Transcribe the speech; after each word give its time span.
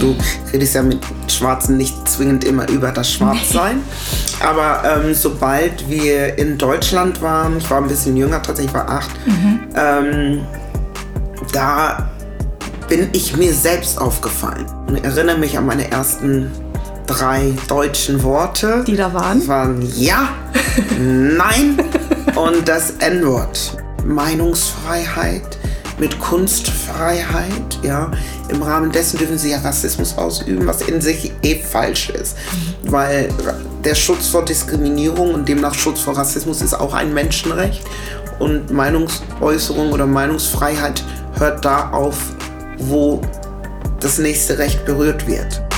Du 0.00 0.16
redest 0.52 0.74
ja 0.74 0.82
mit 0.82 0.98
Schwarzen 1.28 1.76
nicht 1.76 2.08
zwingend 2.08 2.44
immer 2.44 2.68
über 2.68 2.90
das 2.90 3.12
Schwarzsein. 3.12 3.82
Aber 4.40 4.82
ähm, 4.84 5.14
sobald 5.14 5.88
wir 5.88 6.38
in 6.38 6.56
Deutschland 6.56 7.20
waren, 7.20 7.58
ich 7.58 7.70
war 7.70 7.78
ein 7.78 7.88
bisschen 7.88 8.16
jünger, 8.16 8.42
tatsächlich 8.42 8.72
war 8.72 8.88
acht, 8.88 9.10
mhm. 9.26 9.60
ähm, 9.76 10.40
da 11.52 12.10
bin 12.88 13.10
ich 13.12 13.36
mir 13.36 13.52
selbst 13.52 14.00
aufgefallen. 14.00 14.66
Und 14.86 14.96
ich 14.96 15.04
erinnere 15.04 15.38
mich 15.38 15.58
an 15.58 15.66
meine 15.66 15.90
ersten 15.90 16.50
drei 17.06 17.52
deutschen 17.68 18.22
Worte. 18.22 18.82
Die 18.86 18.96
da 18.96 19.12
waren? 19.12 19.46
Waren 19.46 19.86
ja, 19.96 20.30
nein 20.98 21.78
und 22.34 22.66
das 22.66 22.92
N-Wort. 23.00 23.76
Meinungsfreiheit 24.04 25.59
mit 26.00 26.18
Kunstfreiheit, 26.18 27.78
ja. 27.82 28.10
Im 28.48 28.62
Rahmen 28.62 28.90
dessen 28.90 29.18
dürfen 29.18 29.38
sie 29.38 29.50
ja 29.50 29.58
Rassismus 29.58 30.16
ausüben, 30.18 30.66
was 30.66 30.82
in 30.82 31.00
sich 31.00 31.32
eh 31.42 31.56
falsch 31.56 32.10
ist. 32.10 32.36
Weil 32.84 33.28
der 33.84 33.94
Schutz 33.94 34.26
vor 34.28 34.44
Diskriminierung 34.44 35.34
und 35.34 35.48
demnach 35.48 35.74
Schutz 35.74 36.00
vor 36.00 36.16
Rassismus 36.16 36.62
ist 36.62 36.74
auch 36.74 36.94
ein 36.94 37.14
Menschenrecht. 37.14 37.84
Und 38.38 38.70
Meinungsäußerung 38.70 39.92
oder 39.92 40.06
Meinungsfreiheit 40.06 41.04
hört 41.38 41.64
da 41.64 41.90
auf, 41.90 42.16
wo 42.78 43.20
das 44.00 44.18
nächste 44.18 44.58
Recht 44.58 44.84
berührt 44.86 45.26
wird. 45.26 45.69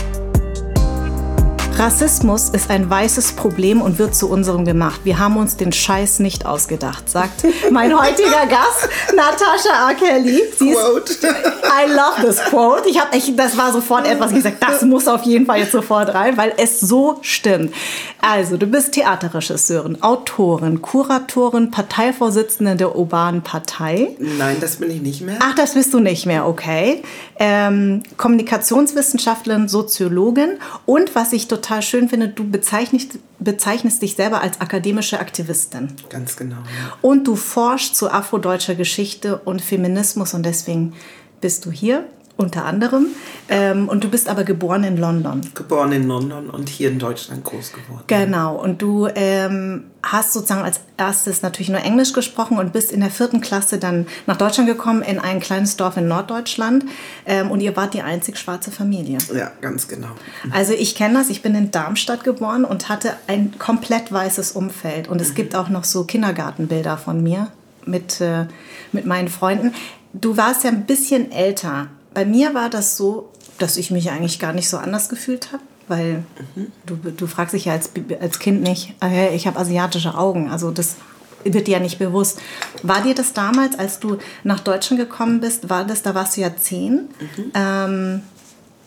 Rassismus 1.78 2.50
ist 2.50 2.70
ein 2.70 2.88
weißes 2.88 3.32
Problem 3.32 3.80
und 3.80 3.98
wird 3.98 4.14
zu 4.14 4.28
unserem 4.28 4.64
gemacht. 4.64 5.00
Wir 5.04 5.18
haben 5.18 5.38
uns 5.38 5.56
den 5.56 5.72
Scheiß 5.72 6.18
nicht 6.18 6.44
ausgedacht, 6.44 7.08
sagt 7.08 7.44
mein 7.70 7.98
heutiger 7.98 8.46
Gast, 8.46 8.88
Natascha 9.16 9.88
R. 9.88 9.94
Kelly. 9.94 10.42
quote. 10.58 11.14
I 11.22 11.90
love 11.90 12.24
this 12.24 12.38
quote. 12.44 12.88
Ich 12.88 13.00
habe 13.00 13.12
echt, 13.12 13.36
das 13.38 13.56
war 13.56 13.72
sofort 13.72 14.06
etwas 14.06 14.34
gesagt, 14.34 14.58
das 14.60 14.82
muss 14.82 15.08
auf 15.08 15.22
jeden 15.22 15.46
Fall 15.46 15.60
jetzt 15.60 15.72
sofort 15.72 16.14
rein, 16.14 16.36
weil 16.36 16.52
es 16.58 16.78
so 16.78 17.18
stimmt. 17.22 17.74
Also, 18.20 18.58
du 18.58 18.66
bist 18.66 18.92
Theaterregisseurin, 18.92 20.02
Autorin, 20.02 20.82
Kuratorin, 20.82 21.70
Parteivorsitzende 21.70 22.76
der 22.76 22.94
Urbanen 22.94 23.42
Partei. 23.42 24.10
Nein, 24.18 24.58
das 24.60 24.76
bin 24.76 24.90
ich 24.90 25.00
nicht 25.00 25.22
mehr. 25.22 25.38
Ach, 25.40 25.54
das 25.54 25.74
bist 25.74 25.94
du 25.94 26.00
nicht 26.00 26.26
mehr, 26.26 26.46
okay. 26.46 27.02
Ähm, 27.38 28.02
Kommunikationswissenschaftlerin, 28.18 29.68
Soziologin 29.68 30.58
und 30.86 31.14
was 31.14 31.32
ich 31.32 31.48
total 31.48 31.61
total 31.62 31.82
schön 31.82 32.08
finde, 32.08 32.28
du 32.28 32.48
bezeichnest, 32.48 33.18
bezeichnest 33.38 34.02
dich 34.02 34.16
selber 34.16 34.42
als 34.42 34.60
akademische 34.60 35.20
Aktivistin. 35.20 35.92
Ganz 36.10 36.36
genau. 36.36 36.56
Ja. 36.56 36.98
Und 37.00 37.26
du 37.26 37.36
forschst 37.36 37.94
zu 37.96 38.10
afrodeutscher 38.10 38.74
Geschichte 38.74 39.38
und 39.38 39.62
Feminismus 39.62 40.34
und 40.34 40.44
deswegen 40.44 40.94
bist 41.40 41.64
du 41.64 41.70
hier 41.70 42.04
unter 42.36 42.64
anderem. 42.64 43.06
Ähm, 43.48 43.88
und 43.88 44.04
du 44.04 44.08
bist 44.08 44.28
aber 44.28 44.44
geboren 44.44 44.84
in 44.84 44.96
London. 44.96 45.40
Geboren 45.54 45.92
in 45.92 46.08
London 46.08 46.50
und 46.50 46.68
hier 46.68 46.90
in 46.90 46.98
Deutschland 46.98 47.44
groß 47.44 47.72
geworden. 47.72 48.04
Genau. 48.06 48.56
Und 48.56 48.80
du 48.80 49.08
ähm, 49.14 49.84
hast 50.02 50.32
sozusagen 50.32 50.62
als 50.62 50.80
erstes 50.96 51.42
natürlich 51.42 51.68
nur 51.68 51.80
Englisch 51.80 52.12
gesprochen 52.12 52.58
und 52.58 52.72
bist 52.72 52.90
in 52.90 53.00
der 53.00 53.10
vierten 53.10 53.40
Klasse 53.40 53.78
dann 53.78 54.06
nach 54.26 54.36
Deutschland 54.36 54.68
gekommen, 54.68 55.02
in 55.02 55.18
ein 55.18 55.40
kleines 55.40 55.76
Dorf 55.76 55.96
in 55.96 56.08
Norddeutschland. 56.08 56.84
Ähm, 57.26 57.50
und 57.50 57.60
ihr 57.60 57.76
wart 57.76 57.94
die 57.94 58.02
einzig 58.02 58.38
schwarze 58.38 58.70
Familie. 58.70 59.18
Ja, 59.34 59.52
ganz 59.60 59.88
genau. 59.88 60.08
Also 60.50 60.72
ich 60.72 60.94
kenne 60.94 61.14
das. 61.14 61.30
Ich 61.30 61.42
bin 61.42 61.54
in 61.54 61.70
Darmstadt 61.70 62.24
geboren 62.24 62.64
und 62.64 62.88
hatte 62.88 63.14
ein 63.26 63.54
komplett 63.58 64.10
weißes 64.10 64.52
Umfeld. 64.52 65.08
Und 65.08 65.20
es 65.20 65.30
mhm. 65.30 65.34
gibt 65.34 65.54
auch 65.54 65.68
noch 65.68 65.84
so 65.84 66.04
Kindergartenbilder 66.04 66.96
von 66.96 67.22
mir 67.22 67.48
mit, 67.84 68.20
äh, 68.20 68.46
mit 68.92 69.06
meinen 69.06 69.28
Freunden. 69.28 69.74
Du 70.14 70.36
warst 70.36 70.64
ja 70.64 70.70
ein 70.70 70.84
bisschen 70.84 71.32
älter 71.32 71.88
bei 72.14 72.24
mir 72.24 72.54
war 72.54 72.70
das 72.70 72.96
so, 72.96 73.30
dass 73.58 73.76
ich 73.76 73.90
mich 73.90 74.10
eigentlich 74.10 74.38
gar 74.38 74.52
nicht 74.52 74.68
so 74.68 74.76
anders 74.76 75.08
gefühlt 75.08 75.52
habe, 75.52 75.62
weil 75.88 76.24
mhm. 76.54 76.72
du, 76.86 76.96
du 76.96 77.26
fragst 77.26 77.54
dich 77.54 77.66
ja 77.66 77.72
als, 77.72 77.90
als 78.20 78.38
Kind 78.38 78.62
nicht, 78.62 78.94
äh, 79.02 79.34
ich 79.34 79.46
habe 79.46 79.58
asiatische 79.58 80.16
Augen. 80.16 80.50
Also 80.50 80.70
das 80.70 80.96
wird 81.44 81.66
dir 81.66 81.72
ja 81.72 81.80
nicht 81.80 81.98
bewusst. 81.98 82.40
War 82.82 83.02
dir 83.02 83.14
das 83.14 83.32
damals, 83.32 83.78
als 83.78 84.00
du 84.00 84.18
nach 84.44 84.60
Deutschland 84.60 85.00
gekommen 85.00 85.40
bist, 85.40 85.70
war 85.70 85.84
das, 85.84 86.02
da 86.02 86.14
warst 86.14 86.36
du 86.36 86.40
ja 86.40 86.56
zehn, 86.56 87.08
mhm. 87.36 87.52
ähm, 87.54 88.22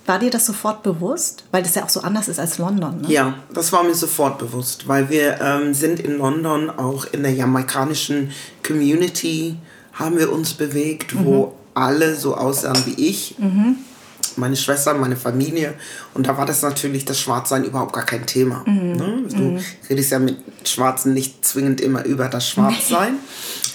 war 0.06 0.20
dir 0.20 0.30
das 0.30 0.46
sofort 0.46 0.84
bewusst? 0.84 1.46
Weil 1.52 1.64
das 1.64 1.76
ja 1.76 1.84
auch 1.84 1.90
so 1.90 2.02
anders 2.02 2.28
ist 2.28 2.40
als 2.40 2.60
London. 2.60 3.02
Ne? 3.02 3.12
Ja, 3.12 3.34
das 3.54 3.72
war 3.74 3.84
mir 3.84 3.96
sofort 3.96 4.38
bewusst, 4.38 4.88
weil 4.88 5.10
wir 5.10 5.42
ähm, 5.42 5.74
sind 5.74 6.00
in 6.00 6.18
London 6.18 6.70
auch 6.70 7.06
in 7.06 7.24
der 7.24 7.34
jamaikanischen 7.34 8.32
Community 8.66 9.58
haben 9.94 10.18
wir 10.18 10.32
uns 10.32 10.54
bewegt, 10.54 11.16
mhm. 11.16 11.48
Alle 11.76 12.16
so 12.16 12.36
aussahen 12.36 12.84
wie 12.86 13.08
ich. 13.08 13.36
Mhm. 13.38 13.78
Meine 14.38 14.56
Schwester, 14.56 14.94
meine 14.96 15.16
Familie. 15.16 15.76
Und 16.14 16.28
da 16.28 16.38
war 16.38 16.46
das 16.46 16.62
natürlich 16.62 17.06
das 17.06 17.20
Schwarzsein 17.20 17.64
überhaupt 17.64 17.94
gar 17.94 18.06
kein 18.06 18.26
Thema. 18.26 18.64
Mhm. 18.66 18.92
Ne? 18.94 19.24
Du 19.30 19.36
mhm. 19.36 19.60
redest 19.90 20.12
ja 20.12 20.20
mit 20.20 20.38
Schwarzen 20.68 21.14
nicht 21.14 21.46
zwingend 21.46 21.80
immer 21.80 22.04
über 22.06 22.28
das 22.28 22.50
Schwarzsein. 22.50 23.16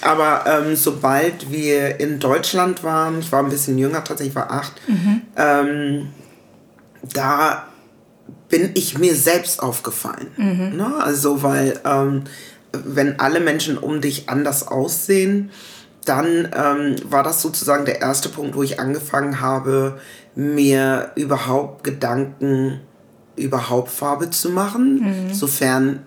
Aber 0.03 0.45
ähm, 0.47 0.77
sobald 0.77 1.51
wir 1.51 2.01
in 2.01 2.19
Deutschland 2.19 2.83
waren, 2.83 3.21
ich 3.21 3.31
war 3.33 3.43
ein 3.43 3.51
bisschen 3.51 3.79
jünger, 3.79 4.03
tatsächlich 4.03 4.35
war 4.35 4.51
acht, 4.51 4.73
mhm. 4.89 5.23
ähm, 5.37 6.09
da 7.15 7.67
bin 8.49 8.71
ich 8.75 8.99
mir 8.99 9.15
selbst 9.15 9.63
aufgefallen. 9.63 10.29
Mhm. 10.37 10.77
Ne? 10.77 10.95
Also, 11.01 11.43
weil 11.43 11.81
ähm, 11.85 12.25
wenn 12.73 13.19
alle 13.21 13.41
Menschen 13.41 13.79
um 13.79 14.01
dich 14.01 14.29
anders 14.29 14.67
aussehen, 14.69 15.51
dann 16.05 16.49
ähm, 16.55 16.97
war 17.05 17.23
das 17.23 17.43
sozusagen 17.43 17.85
der 17.85 18.01
erste 18.01 18.29
Punkt, 18.29 18.57
wo 18.57 18.63
ich 18.63 18.81
angefangen 18.81 19.41
habe, 19.41 20.01
mir 20.35 21.13
überhaupt 21.15 21.85
Gedanken 21.85 22.81
über 23.37 23.69
Hauptfarbe 23.69 24.31
zu 24.31 24.51
machen, 24.51 25.29
mhm. 25.29 25.35
sofern 25.35 26.01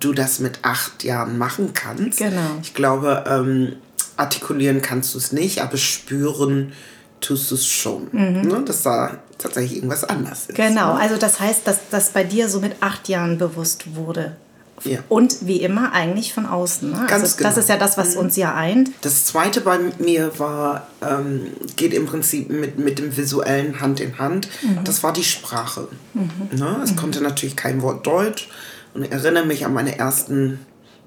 du 0.00 0.12
das 0.12 0.38
mit 0.38 0.60
acht 0.62 1.04
Jahren 1.04 1.38
machen 1.38 1.72
kannst. 1.74 2.18
Genau. 2.18 2.58
Ich 2.62 2.74
glaube, 2.74 3.24
ähm, 3.26 3.76
artikulieren 4.16 4.82
kannst 4.82 5.14
du 5.14 5.18
es 5.18 5.32
nicht, 5.32 5.62
aber 5.62 5.76
spüren 5.76 6.72
tust 7.20 7.50
du 7.50 7.54
es 7.54 7.66
schon. 7.66 8.08
Mhm. 8.12 8.48
Ne? 8.48 8.62
Dass 8.64 8.82
da 8.82 9.18
tatsächlich 9.38 9.76
irgendwas 9.76 10.04
anders 10.04 10.46
ist. 10.48 10.54
Genau, 10.54 10.94
ne? 10.94 11.00
also 11.00 11.16
das 11.16 11.40
heißt, 11.40 11.66
dass 11.66 11.80
das 11.90 12.10
bei 12.10 12.24
dir 12.24 12.48
so 12.48 12.60
mit 12.60 12.76
acht 12.80 13.08
Jahren 13.08 13.38
bewusst 13.38 13.94
wurde. 13.94 14.36
Ja. 14.84 15.00
Und 15.08 15.46
wie 15.46 15.60
immer 15.62 15.92
eigentlich 15.92 16.32
von 16.32 16.46
außen. 16.46 16.90
Ne? 16.90 17.06
Ganz 17.08 17.22
also, 17.22 17.36
genau. 17.36 17.48
Das 17.48 17.58
ist 17.58 17.68
ja 17.68 17.76
das, 17.76 17.98
was 17.98 18.14
mhm. 18.14 18.20
uns 18.20 18.36
ja 18.36 18.54
eint. 18.54 18.90
Das 19.02 19.24
zweite 19.24 19.60
bei 19.60 19.78
mir 19.98 20.38
war, 20.38 20.86
ähm, 21.02 21.48
geht 21.76 21.94
im 21.94 22.06
Prinzip 22.06 22.50
mit, 22.50 22.78
mit 22.78 22.98
dem 22.98 23.16
visuellen 23.16 23.80
Hand 23.80 24.00
in 24.00 24.18
Hand. 24.18 24.48
Mhm. 24.62 24.84
Das 24.84 25.02
war 25.02 25.12
die 25.12 25.24
Sprache. 25.24 25.88
Mhm. 26.14 26.58
Ne? 26.58 26.80
Es 26.82 26.92
mhm. 26.92 26.96
konnte 26.96 27.20
natürlich 27.20 27.56
kein 27.56 27.82
Wort 27.82 28.06
Deutsch. 28.06 28.48
Und 28.94 29.04
ich 29.04 29.12
erinnere 29.12 29.46
mich 29.46 29.64
an 29.64 29.74
meine 29.74 29.98
ersten 29.98 30.60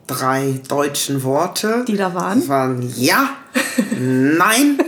drei 0.08 0.60
deutschen 0.68 1.24
Worte. 1.24 1.86
Die 1.88 1.98
da 1.98 2.14
waren? 2.14 2.40
Das 2.40 2.50
waren 2.50 2.94
ja, 2.98 3.30
nein 4.00 4.80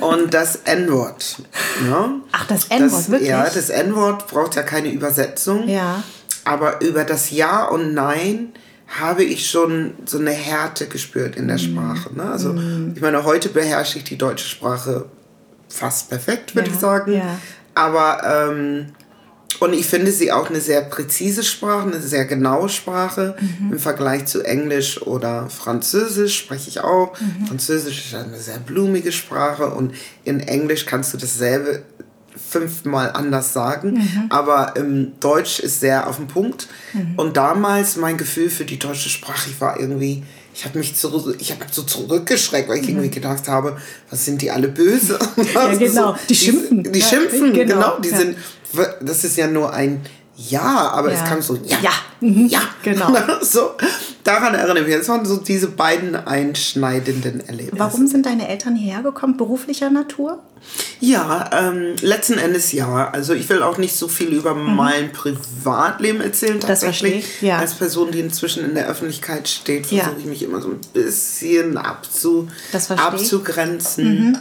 und 0.00 0.34
das 0.34 0.56
N-Wort. 0.64 1.36
Ne? 1.82 2.20
Ach, 2.32 2.46
das 2.46 2.66
N-Wort, 2.66 3.10
wirklich? 3.10 3.30
Ja, 3.30 3.44
das 3.44 3.70
N-Wort 3.70 4.28
braucht 4.28 4.54
ja 4.56 4.62
keine 4.62 4.90
Übersetzung. 4.90 5.68
Ja. 5.68 6.02
Aber 6.46 6.80
über 6.80 7.04
das 7.04 7.30
Ja 7.32 7.64
und 7.64 7.92
Nein 7.92 8.52
habe 8.86 9.24
ich 9.24 9.50
schon 9.50 9.94
so 10.04 10.18
eine 10.18 10.30
Härte 10.30 10.86
gespürt 10.86 11.34
in 11.34 11.48
der 11.48 11.56
mm. 11.56 11.58
Sprache. 11.58 12.14
Ne? 12.14 12.22
Also 12.22 12.52
mm. 12.52 12.92
ich 12.94 13.02
meine, 13.02 13.24
heute 13.24 13.48
beherrsche 13.48 13.98
ich 13.98 14.04
die 14.04 14.16
deutsche 14.16 14.48
Sprache 14.48 15.06
fast 15.68 16.08
perfekt, 16.08 16.54
würde 16.54 16.68
ja, 16.68 16.74
ich 16.74 16.80
sagen. 16.80 17.12
Ja. 17.12 17.38
Aber 17.74 18.48
ähm, 18.48 18.86
und 19.58 19.72
ich 19.72 19.86
finde 19.86 20.12
sie 20.12 20.32
auch 20.32 20.50
eine 20.50 20.60
sehr 20.60 20.82
präzise 20.82 21.42
Sprache, 21.42 21.88
eine 21.88 22.00
sehr 22.00 22.26
genaue 22.26 22.68
Sprache 22.68 23.36
mhm. 23.40 23.72
im 23.72 23.78
Vergleich 23.78 24.26
zu 24.26 24.42
Englisch 24.42 25.02
oder 25.02 25.48
Französisch 25.48 26.38
spreche 26.38 26.68
ich 26.68 26.80
auch. 26.80 27.18
Mhm. 27.18 27.46
Französisch 27.46 28.06
ist 28.06 28.14
eine 28.14 28.38
sehr 28.38 28.58
blumige 28.58 29.12
Sprache 29.12 29.70
und 29.70 29.94
in 30.24 30.40
Englisch 30.40 30.86
kannst 30.86 31.14
du 31.14 31.18
dasselbe 31.18 31.82
fünfmal 32.58 33.12
anders 33.12 33.52
sagen, 33.52 33.94
mhm. 33.94 34.26
aber 34.30 34.74
ähm, 34.76 35.12
Deutsch 35.20 35.60
ist 35.60 35.80
sehr 35.80 36.06
auf 36.06 36.16
den 36.16 36.26
Punkt. 36.26 36.68
Mhm. 36.92 37.14
Und 37.16 37.36
damals 37.36 37.96
mein 37.96 38.16
Gefühl 38.16 38.50
für 38.50 38.64
die 38.64 38.78
deutsche 38.78 39.08
Sprache, 39.08 39.50
ich 39.50 39.60
war 39.60 39.78
irgendwie, 39.78 40.22
ich 40.54 40.64
habe 40.64 40.78
mich 40.78 40.96
zurück, 40.96 41.36
ich 41.38 41.50
habe 41.52 41.64
so 41.70 41.82
zurückgeschreckt, 41.82 42.68
weil 42.68 42.78
ich 42.78 42.84
mhm. 42.84 42.90
irgendwie 42.90 43.10
gedacht 43.10 43.48
habe, 43.48 43.76
was 44.10 44.24
sind 44.24 44.42
die 44.42 44.50
alle 44.50 44.68
böse? 44.68 45.18
ja, 45.54 45.74
genau, 45.78 46.12
so, 46.12 46.16
die 46.28 46.34
schimpfen. 46.34 46.82
Die, 46.82 46.92
die 46.92 47.00
ja, 47.00 47.06
schimpfen, 47.06 47.52
genau, 47.52 47.74
genau 47.74 47.98
die 48.00 48.10
ja. 48.10 48.18
sind, 48.18 48.36
das 49.00 49.24
ist 49.24 49.36
ja 49.36 49.46
nur 49.46 49.72
ein 49.72 50.00
ja, 50.36 50.90
aber 50.90 51.12
Ja. 51.12 51.22
es 51.22 51.28
kam 51.28 51.40
so, 51.40 51.58
ja, 51.64 51.78
Ja, 51.80 51.92
mhm, 52.20 52.46
ja, 52.46 52.60
genau. 52.82 53.10
so, 53.40 53.72
daran 54.26 54.54
erinnere 54.54 54.80
ich 54.80 54.86
mich. 54.86 54.96
Das 54.96 55.08
waren 55.08 55.24
so 55.24 55.36
diese 55.36 55.68
beiden 55.68 56.14
einschneidenden 56.14 57.40
Erlebnisse. 57.46 57.78
Warum 57.78 58.06
sind 58.06 58.26
deine 58.26 58.48
Eltern 58.48 58.76
hierher 58.76 59.02
gekommen? 59.02 59.36
Beruflicher 59.36 59.90
Natur? 59.90 60.42
Ja, 61.00 61.48
ähm, 61.52 61.94
letzten 62.00 62.38
Endes 62.38 62.72
ja. 62.72 63.10
Also 63.10 63.34
ich 63.34 63.48
will 63.48 63.62
auch 63.62 63.78
nicht 63.78 63.94
so 63.96 64.08
viel 64.08 64.28
über 64.28 64.54
mein 64.54 65.12
Privatleben 65.12 66.20
erzählen 66.20 66.56
Mhm. 66.56 66.60
Das 66.60 66.80
verstehe 66.82 67.12
tatsächlich. 67.12 67.36
ich, 67.36 67.42
ja. 67.48 67.58
Als 67.58 67.74
Person, 67.74 68.10
die 68.10 68.20
inzwischen 68.20 68.64
in 68.64 68.74
der 68.74 68.88
Öffentlichkeit 68.88 69.48
steht, 69.48 69.90
Ja. 69.92 70.04
versuche 70.04 70.20
ich 70.20 70.26
mich 70.26 70.42
immer 70.42 70.60
so 70.60 70.68
ein 70.70 70.80
bisschen 70.92 71.76
abzu, 71.78 72.48
ich. 72.72 72.88
Mhm. 72.90 72.96
abzugrenzen. 72.98 74.38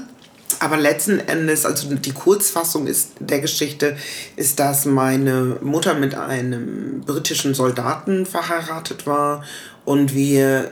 Aber 0.60 0.78
letzten 0.78 1.20
Endes, 1.20 1.66
also 1.66 1.94
die 1.96 2.12
Kurzfassung 2.14 2.88
ist 2.88 3.12
der 3.20 3.40
Geschichte, 3.42 3.98
ist, 4.38 4.60
dass 4.60 4.86
meine 4.86 5.58
Mutter 5.62 5.96
mit 5.96 6.16
einem 6.16 7.02
britischen 7.06 7.54
Soldaten 7.54 8.26
verheiratet 8.26 9.06
war 9.06 9.44
und 9.86 10.14
wir 10.14 10.72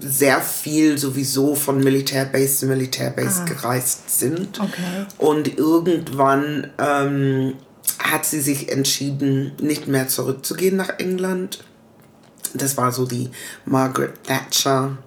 sehr 0.00 0.40
viel 0.40 0.96
sowieso 0.98 1.54
von 1.54 1.82
Militärbase 1.82 2.56
zu 2.58 2.66
Militärbase 2.66 3.44
gereist 3.44 4.18
sind. 4.18 4.60
Ah. 4.60 4.64
Okay. 4.64 5.06
Und 5.18 5.58
irgendwann 5.58 6.68
ähm, 6.78 7.54
hat 7.98 8.24
sie 8.24 8.40
sich 8.40 8.70
entschieden, 8.70 9.52
nicht 9.60 9.88
mehr 9.88 10.08
zurückzugehen 10.08 10.76
nach 10.76 10.98
England. 10.98 11.64
Das 12.54 12.76
war 12.76 12.92
so 12.92 13.06
die 13.06 13.30
Margaret 13.64 14.22
Thatcher. 14.24 14.98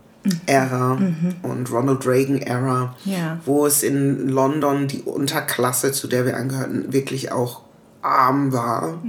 Ära 0.48 0.98
und 1.44 1.72
Ronald 1.72 2.08
Reagan 2.08 2.42
Ära, 2.42 2.96
Ja. 3.06 3.40
wo 3.46 3.68
es 3.68 3.84
in 3.84 4.28
London 4.28 4.88
die 4.88 5.04
Unterklasse, 5.04 5.92
zu 5.92 6.08
der 6.08 6.26
wir 6.26 6.36
angehörten, 6.36 6.92
wirklich 6.92 7.32
auch 7.32 7.62
arm 8.02 8.52
war. 8.52 9.04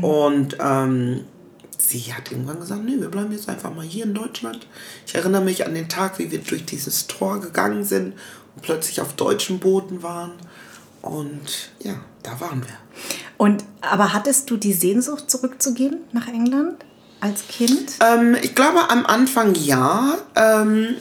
Und 0.00 0.56
ähm, 0.58 1.24
sie 1.88 2.12
hat 2.12 2.30
irgendwann 2.30 2.60
gesagt, 2.60 2.84
nee, 2.84 2.96
wir 2.98 3.08
bleiben 3.08 3.32
jetzt 3.32 3.48
einfach 3.48 3.74
mal 3.74 3.84
hier 3.84 4.04
in 4.04 4.14
Deutschland. 4.14 4.66
Ich 5.06 5.14
erinnere 5.14 5.42
mich 5.42 5.66
an 5.66 5.74
den 5.74 5.88
Tag, 5.88 6.18
wie 6.18 6.30
wir 6.30 6.40
durch 6.40 6.64
dieses 6.64 7.06
Tor 7.06 7.40
gegangen 7.40 7.84
sind 7.84 8.14
und 8.54 8.62
plötzlich 8.62 9.00
auf 9.00 9.14
deutschem 9.14 9.58
Boden 9.58 10.02
waren. 10.02 10.32
Und 11.02 11.70
ja, 11.80 11.94
da 12.22 12.40
waren 12.40 12.62
wir. 12.62 12.74
Und 13.36 13.64
aber 13.80 14.12
hattest 14.12 14.50
du 14.50 14.56
die 14.56 14.72
Sehnsucht 14.72 15.30
zurückzugehen 15.30 15.98
nach 16.12 16.26
England 16.26 16.84
als 17.20 17.46
Kind? 17.48 17.92
Ähm, 18.00 18.36
ich 18.42 18.54
glaube 18.54 18.90
am 18.90 19.06
Anfang 19.06 19.54
ja. 19.54 20.18
Ähm, 20.34 20.96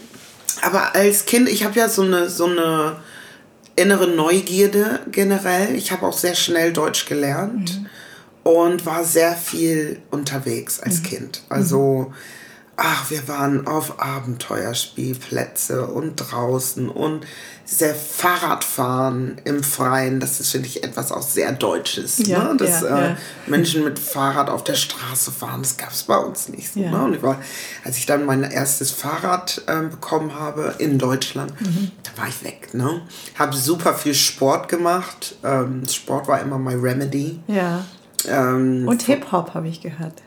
aber 0.61 0.95
als 0.95 1.25
Kind, 1.25 1.49
ich 1.49 1.65
habe 1.65 1.79
ja 1.79 1.89
so 1.89 2.03
eine, 2.03 2.29
so 2.29 2.45
eine 2.45 2.97
innere 3.75 4.07
Neugierde 4.07 5.01
generell. 5.11 5.75
Ich 5.75 5.91
habe 5.91 6.05
auch 6.05 6.17
sehr 6.17 6.35
schnell 6.35 6.71
Deutsch 6.71 7.07
gelernt 7.07 7.81
und 8.45 8.85
war 8.85 9.03
sehr 9.03 9.33
viel 9.33 9.99
unterwegs 10.11 10.79
als 10.79 11.01
Kind. 11.01 11.41
Also, 11.49 12.13
ach, 12.77 13.09
wir 13.09 13.27
waren 13.27 13.65
auf 13.65 13.99
Abenteuerspielplätze 13.99 15.87
und 15.87 16.15
draußen 16.17 16.89
und 16.89 17.25
sehr 17.65 17.95
Fahrradfahren 17.95 19.41
im 19.45 19.63
Freien. 19.63 20.19
Das 20.19 20.39
ist, 20.39 20.51
finde 20.51 20.67
ich, 20.67 20.83
etwas 20.83 21.11
auch 21.11 21.23
sehr 21.23 21.51
Deutsches. 21.53 22.19
Ja, 22.19 22.51
ne? 22.53 22.57
Dass 22.57 22.81
ja, 22.81 22.97
äh, 22.99 23.09
ja. 23.09 23.17
Menschen 23.47 23.83
mit 23.83 23.97
Fahrrad 23.97 24.51
auf 24.51 24.63
der 24.63 24.75
Straße 24.75 25.31
fahren, 25.31 25.63
das 25.63 25.75
gab 25.77 25.89
es 25.91 26.03
bei 26.03 26.17
uns 26.17 26.47
nicht. 26.47 26.75
Ja. 26.75 26.91
ne? 26.91 27.03
Und 27.05 27.15
ich 27.15 27.23
war, 27.23 27.41
als 27.83 27.97
ich 27.97 28.05
dann 28.05 28.25
mein 28.27 28.43
erstes 28.43 28.91
Fahrrad 28.91 29.63
ähm, 29.67 29.89
bekommen 29.89 30.35
habe 30.39 30.75
in 30.77 30.99
Deutschland, 30.99 31.59
Mhm. 31.59 31.89
da 32.03 32.21
war 32.21 32.27
ich 32.29 32.43
weg. 32.43 32.75
Ne? 32.75 33.01
Habe 33.39 33.55
super 33.57 33.95
viel 33.95 34.13
Sport 34.13 34.69
gemacht. 34.69 35.35
Ähm, 35.43 35.87
Sport 35.87 36.27
war 36.27 36.39
immer 36.41 36.59
my 36.59 36.75
remedy. 36.75 37.39
Ja. 37.47 37.83
Ähm, 38.29 38.87
Und 38.87 39.01
Hip-Hop 39.03 39.53
habe 39.53 39.67
ich 39.67 39.81
gehört. 39.81 40.21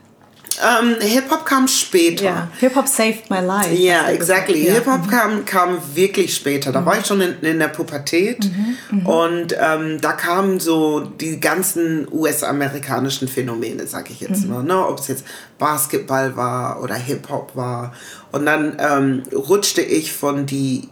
ähm, 0.61 0.95
Hip-Hop 0.99 1.45
kam 1.45 1.67
später. 1.67 2.25
Ja. 2.25 2.47
Hip-Hop 2.59 2.87
saved 2.87 3.29
my 3.29 3.39
life. 3.39 3.69
Du 3.69 4.11
exactly. 4.11 4.67
Ja. 4.67 4.73
Hip-Hop 4.73 5.09
kam, 5.09 5.45
kam 5.45 5.77
wirklich 5.93 6.35
später. 6.35 6.71
Da 6.71 6.85
war 6.85 6.97
ich 6.99 7.05
schon 7.05 7.21
in, 7.21 7.39
in 7.41 7.59
der 7.59 7.69
Pubertät 7.69 8.49
und 9.05 9.55
ähm, 9.59 9.99
da 10.01 10.11
kamen 10.13 10.59
so 10.59 10.99
die 11.01 11.39
ganzen 11.39 12.07
US-amerikanischen 12.11 13.27
Phänomene, 13.27 13.87
sag 13.87 14.09
ich 14.09 14.19
jetzt 14.19 14.47
mal. 14.47 14.63
Ne? 14.63 14.85
Ob 14.85 14.99
es 14.99 15.07
jetzt 15.07 15.25
Basketball 15.57 16.35
war 16.35 16.81
oder 16.83 16.95
Hip-Hop 16.95 17.55
war. 17.55 17.93
Und 18.31 18.45
dann 18.45 18.77
ähm, 18.79 19.23
rutschte 19.33 19.81
ich 19.81 20.11
von 20.13 20.45
die 20.45 20.89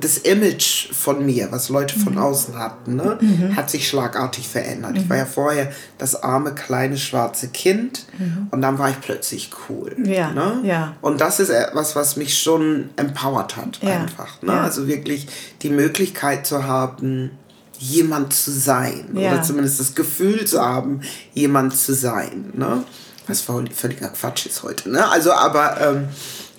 das 0.00 0.18
Image 0.18 0.92
von 0.92 1.24
mir, 1.24 1.50
was 1.50 1.68
Leute 1.68 1.98
von 1.98 2.18
außen 2.18 2.58
hatten, 2.58 2.96
ne, 2.96 3.18
hat 3.56 3.70
sich 3.70 3.88
schlagartig 3.88 4.48
verändert. 4.48 4.96
Ich 4.96 5.08
war 5.08 5.16
ja 5.16 5.26
vorher 5.26 5.72
das 5.98 6.22
arme, 6.22 6.54
kleine, 6.54 6.96
schwarze 6.96 7.48
Kind 7.48 8.06
und 8.50 8.60
dann 8.62 8.78
war 8.78 8.90
ich 8.90 9.00
plötzlich 9.00 9.50
cool. 9.68 9.96
Ja, 10.04 10.30
ne? 10.32 10.60
ja. 10.62 10.96
Und 11.00 11.20
das 11.20 11.40
ist 11.40 11.50
etwas, 11.50 11.96
was 11.96 12.16
mich 12.16 12.38
schon 12.38 12.90
empowert 12.96 13.56
hat, 13.56 13.80
Ja, 13.82 14.00
einfach. 14.00 14.42
Ne? 14.42 14.52
ja. 14.52 14.62
Also 14.62 14.86
wirklich 14.86 15.26
die 15.62 15.70
Möglichkeit 15.70 16.46
zu 16.46 16.64
haben, 16.64 17.30
jemand 17.78 18.32
zu 18.32 18.50
sein. 18.50 19.08
Ja. 19.14 19.32
Oder 19.32 19.42
zumindest 19.42 19.80
das 19.80 19.94
Gefühl 19.94 20.44
zu 20.44 20.60
haben, 20.60 21.00
jemand 21.32 21.76
zu 21.76 21.94
sein. 21.94 22.52
Ne? 22.54 22.84
Was 23.26 23.42
völliger 23.42 24.08
Quatsch 24.08 24.46
ist 24.46 24.62
heute. 24.62 24.90
Ne? 24.90 25.06
Also, 25.08 25.32
aber 25.32 25.80
ähm, 25.80 26.08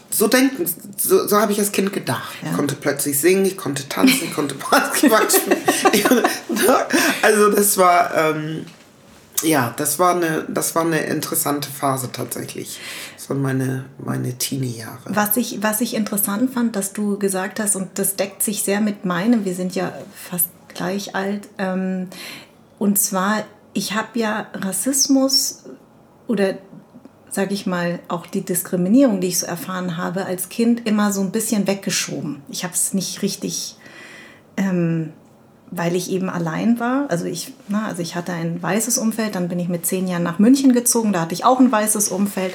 so 0.10 0.28
denken, 0.28 0.66
so, 0.98 1.28
so 1.28 1.40
habe 1.40 1.52
ich 1.52 1.60
als 1.60 1.72
Kind 1.72 1.94
gedacht. 1.94 2.34
Ich 2.44 2.54
konnte 2.54 2.76
plötzlich 2.76 3.20
singen, 3.20 3.46
ich 3.46 3.58
konnte 3.58 3.88
tanzen, 3.88 4.24
ich 4.24 4.34
konnte 4.34 4.56
Basketball 4.56 5.28
spielen. 5.30 6.24
Ne? 6.50 6.86
also 7.22 7.52
das 7.52 7.78
war, 7.78 8.14
ähm, 8.16 8.66
ja, 9.44 9.74
das 9.78 10.00
war, 10.00 10.16
eine, 10.16 10.46
das 10.50 10.76
war 10.76 10.84
eine 10.84 11.00
interessante 11.02 11.70
Phase 11.70 12.12
tatsächlich. 12.12 12.80
Das 13.16 13.30
waren 13.30 13.42
meine, 13.42 13.86
meine 14.04 14.38
Teenie-Jahre. 14.38 15.00
Was 15.06 15.38
ich, 15.38 15.64
was 15.64 15.80
ich 15.82 15.94
interessant 15.94 16.54
fand, 16.54 16.76
dass 16.76 16.92
du 16.92 17.18
gesagt 17.18 17.60
hast, 17.60 17.76
und 17.76 17.98
das 17.98 18.16
deckt 18.16 18.44
sich 18.44 18.64
sehr 18.64 18.82
mit 18.82 19.06
meinem, 19.06 19.46
wir 19.46 19.54
sind 19.54 19.76
ja 19.76 19.94
fast 20.30 20.48
gleich 20.74 21.16
alt, 21.16 21.48
ähm, 21.58 22.08
und 22.78 22.98
zwar, 22.98 23.44
ich 23.74 23.94
habe 23.94 24.20
ja 24.20 24.48
Rassismus 24.54 25.64
oder 26.28 26.58
sage 27.30 27.54
ich 27.54 27.66
mal, 27.66 28.00
auch 28.08 28.26
die 28.26 28.42
Diskriminierung, 28.42 29.22
die 29.22 29.28
ich 29.28 29.40
so 29.40 29.46
erfahren 29.46 29.98
habe 29.98 30.26
als 30.26 30.50
Kind, 30.50 30.88
immer 30.88 31.12
so 31.12 31.22
ein 31.22 31.32
bisschen 31.32 31.68
weggeschoben. 31.68 32.42
Ich 32.50 32.64
habe 32.64 32.74
es 32.74 32.94
nicht 32.94 33.22
richtig 33.22 33.76
ähm, 34.60 35.14
weil 35.72 35.96
ich 35.96 36.12
eben 36.12 36.30
allein 36.30 36.80
war. 36.80 37.06
Also 37.10 37.26
ich, 37.26 37.54
na, 37.68 37.88
also 37.88 38.02
ich 38.02 38.16
hatte 38.16 38.34
ein 38.34 38.62
weißes 38.62 38.98
Umfeld, 38.98 39.36
dann 39.36 39.50
bin 39.50 39.60
ich 39.60 39.70
mit 39.70 39.86
zehn 39.86 40.08
Jahren 40.08 40.24
nach 40.24 40.40
München 40.40 40.74
gezogen, 40.74 41.14
da 41.14 41.22
hatte 41.22 41.34
ich 41.34 41.46
auch 41.46 41.60
ein 41.60 41.72
weißes 41.72 42.10
Umfeld. 42.10 42.54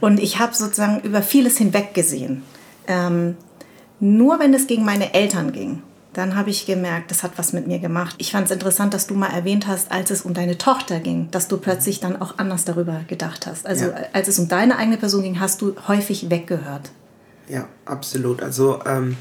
Und 0.00 0.20
ich 0.20 0.38
habe 0.38 0.54
sozusagen 0.54 1.00
über 1.00 1.22
vieles 1.22 1.58
hinweggesehen. 1.58 2.42
Ähm, 2.86 3.36
nur 4.00 4.38
wenn 4.38 4.52
es 4.54 4.66
gegen 4.66 4.84
meine 4.84 5.14
Eltern 5.14 5.52
ging, 5.52 5.82
dann 6.14 6.36
habe 6.36 6.50
ich 6.50 6.66
gemerkt, 6.66 7.10
das 7.10 7.22
hat 7.22 7.32
was 7.36 7.52
mit 7.52 7.66
mir 7.66 7.78
gemacht. 7.78 8.14
Ich 8.18 8.32
fand 8.32 8.46
es 8.46 8.50
interessant, 8.52 8.92
dass 8.94 9.06
du 9.06 9.14
mal 9.14 9.28
erwähnt 9.28 9.66
hast, 9.66 9.90
als 9.90 10.10
es 10.10 10.22
um 10.22 10.34
deine 10.34 10.58
Tochter 10.58 11.00
ging, 11.00 11.30
dass 11.30 11.48
du 11.48 11.56
plötzlich 11.56 12.00
dann 12.00 12.20
auch 12.20 12.38
anders 12.38 12.64
darüber 12.64 13.00
gedacht 13.08 13.46
hast. 13.46 13.66
Also 13.66 13.86
Ja. 13.86 13.94
als 14.12 14.28
es 14.28 14.38
um 14.38 14.48
deine 14.48 14.76
eigene 14.76 14.98
Person 14.98 15.22
ging, 15.22 15.40
hast 15.40 15.62
du 15.62 15.74
häufig 15.88 16.28
weggehört. 16.30 16.90
Ja, 17.48 17.66
absolut. 17.86 18.42
Also 18.42 18.80
ähm, 18.86 19.16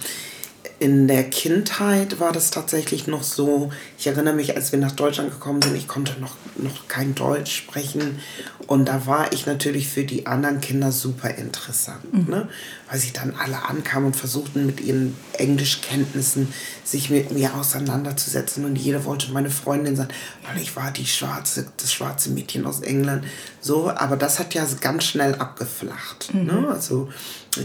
in 0.79 1.07
der 1.07 1.25
Kindheit 1.29 2.19
war 2.19 2.31
das 2.31 2.49
tatsächlich 2.49 3.05
noch 3.05 3.21
so, 3.21 3.71
ich 3.99 4.07
erinnere 4.07 4.33
mich, 4.33 4.55
als 4.55 4.71
wir 4.71 4.79
nach 4.79 4.91
Deutschland 4.93 5.29
gekommen 5.29 5.61
sind, 5.61 5.75
ich 5.75 5.87
konnte 5.87 6.19
noch, 6.19 6.35
noch 6.57 6.87
kein 6.87 7.13
Deutsch 7.13 7.55
sprechen 7.55 8.19
und 8.65 8.85
da 8.85 9.05
war 9.05 9.31
ich 9.31 9.45
natürlich 9.45 9.87
für 9.89 10.03
die 10.03 10.25
anderen 10.25 10.59
Kinder 10.59 10.91
super 10.91 11.35
interessant, 11.35 12.27
ne? 12.27 12.49
Weil 12.91 12.99
sie 12.99 13.13
dann 13.13 13.33
alle 13.39 13.63
ankamen 13.69 14.07
und 14.07 14.15
versuchten 14.17 14.65
mit 14.65 14.81
ihren 14.81 15.15
Englischkenntnissen 15.33 16.53
sich 16.83 17.09
mit 17.09 17.31
mir 17.31 17.55
auseinanderzusetzen 17.55 18.65
und 18.65 18.75
jeder 18.75 19.05
wollte 19.05 19.31
meine 19.31 19.49
Freundin 19.49 19.95
sein, 19.95 20.09
weil 20.45 20.61
ich 20.61 20.75
war 20.75 20.91
die 20.91 21.05
schwarze, 21.05 21.67
das 21.77 21.93
schwarze 21.93 22.31
Mädchen 22.31 22.65
aus 22.65 22.81
England, 22.81 23.23
so, 23.61 23.89
aber 23.89 24.17
das 24.17 24.39
hat 24.39 24.53
ja 24.53 24.67
ganz 24.81 25.05
schnell 25.05 25.35
abgeflacht, 25.35 26.33
ne? 26.33 26.67
also 26.69 27.07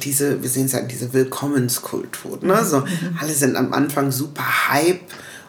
diese, 0.05 0.43
wir 0.43 0.49
sehen 0.49 0.67
es 0.67 0.73
ja 0.73 0.79
in 0.79 0.89
diese 0.89 1.13
Willkommenskultur. 1.13 2.39
Ne? 2.43 2.65
So, 2.65 2.85
Alle 3.21 3.33
sind 3.33 3.57
am 3.57 3.73
Anfang 3.73 4.13
super 4.13 4.69
hype 4.69 5.01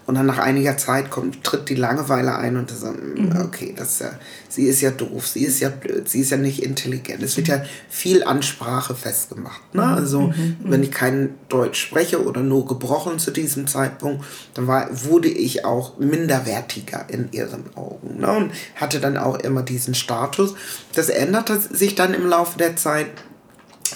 und 0.08 0.16
dann 0.16 0.26
nach 0.26 0.38
einiger 0.38 0.78
Zeit 0.78 1.12
kommt, 1.12 1.44
tritt 1.44 1.68
die 1.68 1.76
Langeweile 1.76 2.36
ein 2.38 2.56
und 2.56 2.72
das, 2.72 2.82
mhm. 2.84 3.42
okay, 3.44 3.76
das 3.78 3.92
ist 3.92 4.00
ja, 4.00 4.12
sie 4.48 4.64
ist 4.64 4.80
ja 4.80 4.92
doof, 4.92 5.28
sie 5.28 5.44
ist 5.44 5.60
ja 5.60 5.68
blöd, 5.68 6.08
sie 6.08 6.22
ist 6.22 6.32
ja 6.32 6.38
nicht 6.38 6.64
intelligent. 6.64 7.22
Es 7.22 7.36
wird 7.36 7.50
ja 7.50 7.62
viel 7.90 8.24
an 8.24 8.42
Sprache 8.42 8.96
festgemacht. 8.96 9.76
Ne? 9.76 9.84
Also 9.84 10.34
wenn 10.64 10.82
ich 10.82 10.92
kein 10.92 11.36
Deutsch 11.50 11.82
spreche 11.82 12.24
oder 12.24 12.42
nur 12.42 12.66
gebrochen 12.66 13.20
zu 13.20 13.32
diesem 13.32 13.68
Zeitpunkt, 13.68 14.24
dann 14.54 14.66
war, 14.66 14.88
wurde 14.92 15.28
ich 15.28 15.66
auch 15.66 15.98
minderwertiger 15.98 17.06
in 17.10 17.30
ihren 17.34 17.76
Augen 17.76 18.22
ne? 18.22 18.32
und 18.32 18.52
hatte 18.76 19.02
dann 19.02 19.18
auch 19.18 19.38
immer 19.38 19.62
diesen 19.62 19.94
Status. 19.94 20.56
Das 20.94 21.10
änderte 21.10 21.60
sich 21.60 21.96
dann 21.96 22.14
im 22.14 22.28
Laufe 22.28 22.58
der 22.58 22.78
Zeit 22.78 23.08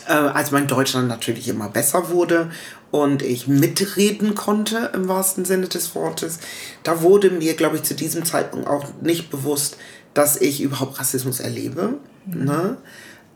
äh, 0.08 0.13
als 0.13 0.51
mein 0.51 0.68
Deutsch 0.68 0.94
dann 0.94 1.08
natürlich 1.08 1.48
immer 1.48 1.70
besser 1.70 2.10
wurde 2.10 2.51
und 2.91 3.21
ich 3.21 3.48
mitreden 3.48 4.36
konnte 4.36 4.91
im 4.93 5.07
wahrsten 5.07 5.45
Sinne 5.45 5.67
des 5.67 5.95
Wortes, 5.95 6.39
da 6.83 7.01
wurde 7.01 7.29
mir, 7.31 7.55
glaube 7.55 7.77
ich, 7.77 7.83
zu 7.83 7.95
diesem 7.95 8.25
Zeitpunkt 8.25 8.67
auch 8.67 8.86
nicht 9.01 9.29
bewusst, 9.29 9.77
dass 10.13 10.36
ich 10.39 10.62
überhaupt 10.62 11.00
Rassismus 11.00 11.39
erlebe. 11.39 11.95
Mhm. 12.25 12.43
Ne? 12.43 12.77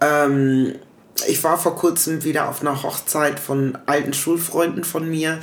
Ähm, 0.01 0.75
ich 1.27 1.43
war 1.43 1.57
vor 1.57 1.77
kurzem 1.77 2.25
wieder 2.25 2.49
auf 2.49 2.61
einer 2.61 2.83
Hochzeit 2.83 3.39
von 3.39 3.77
alten 3.85 4.13
Schulfreunden 4.13 4.83
von 4.83 5.09
mir 5.09 5.39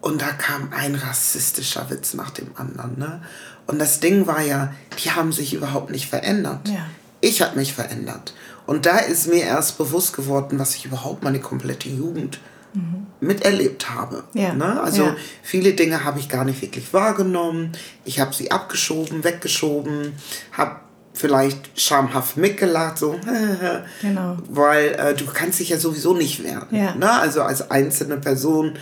und 0.00 0.22
da 0.22 0.28
kam 0.28 0.72
ein 0.72 0.94
rassistischer 0.94 1.90
Witz 1.90 2.14
nach 2.14 2.30
dem 2.30 2.50
anderen. 2.54 2.96
Ne? 2.96 3.20
Und 3.66 3.80
das 3.80 3.98
Ding 3.98 4.28
war 4.28 4.40
ja, 4.40 4.72
die 5.02 5.10
haben 5.10 5.32
sich 5.32 5.52
überhaupt 5.52 5.90
nicht 5.90 6.08
verändert. 6.08 6.68
Ja. 6.68 6.86
Ich 7.20 7.42
habe 7.42 7.56
mich 7.56 7.74
verändert. 7.74 8.32
Und 8.66 8.86
da 8.86 8.98
ist 8.98 9.26
mir 9.26 9.42
erst 9.42 9.76
bewusst 9.78 10.14
geworden, 10.14 10.60
was 10.60 10.76
ich 10.76 10.84
überhaupt 10.84 11.24
meine 11.24 11.40
komplette 11.40 11.88
Jugend 11.88 12.38
mhm. 12.74 13.07
Miterlebt 13.20 13.90
habe. 13.90 14.24
Ja. 14.34 14.52
Ne? 14.52 14.80
Also 14.80 15.04
ja. 15.04 15.16
viele 15.42 15.74
Dinge 15.74 16.04
habe 16.04 16.18
ich 16.20 16.28
gar 16.28 16.44
nicht 16.44 16.62
wirklich 16.62 16.92
wahrgenommen. 16.92 17.72
Ich 18.04 18.20
habe 18.20 18.34
sie 18.34 18.50
abgeschoben, 18.50 19.24
weggeschoben, 19.24 20.12
habe 20.52 20.76
vielleicht 21.14 21.80
schamhaft 21.80 22.36
mitgelacht, 22.36 22.98
so, 22.98 23.18
genau. 24.02 24.36
weil 24.48 24.94
äh, 24.94 25.14
du 25.14 25.26
kannst 25.26 25.58
dich 25.58 25.70
ja 25.70 25.78
sowieso 25.78 26.14
nicht 26.14 26.44
wehren. 26.44 26.68
Ja. 26.70 26.94
Ne? 26.94 27.10
Also 27.10 27.42
als 27.42 27.70
einzelne 27.72 28.18
Person 28.18 28.74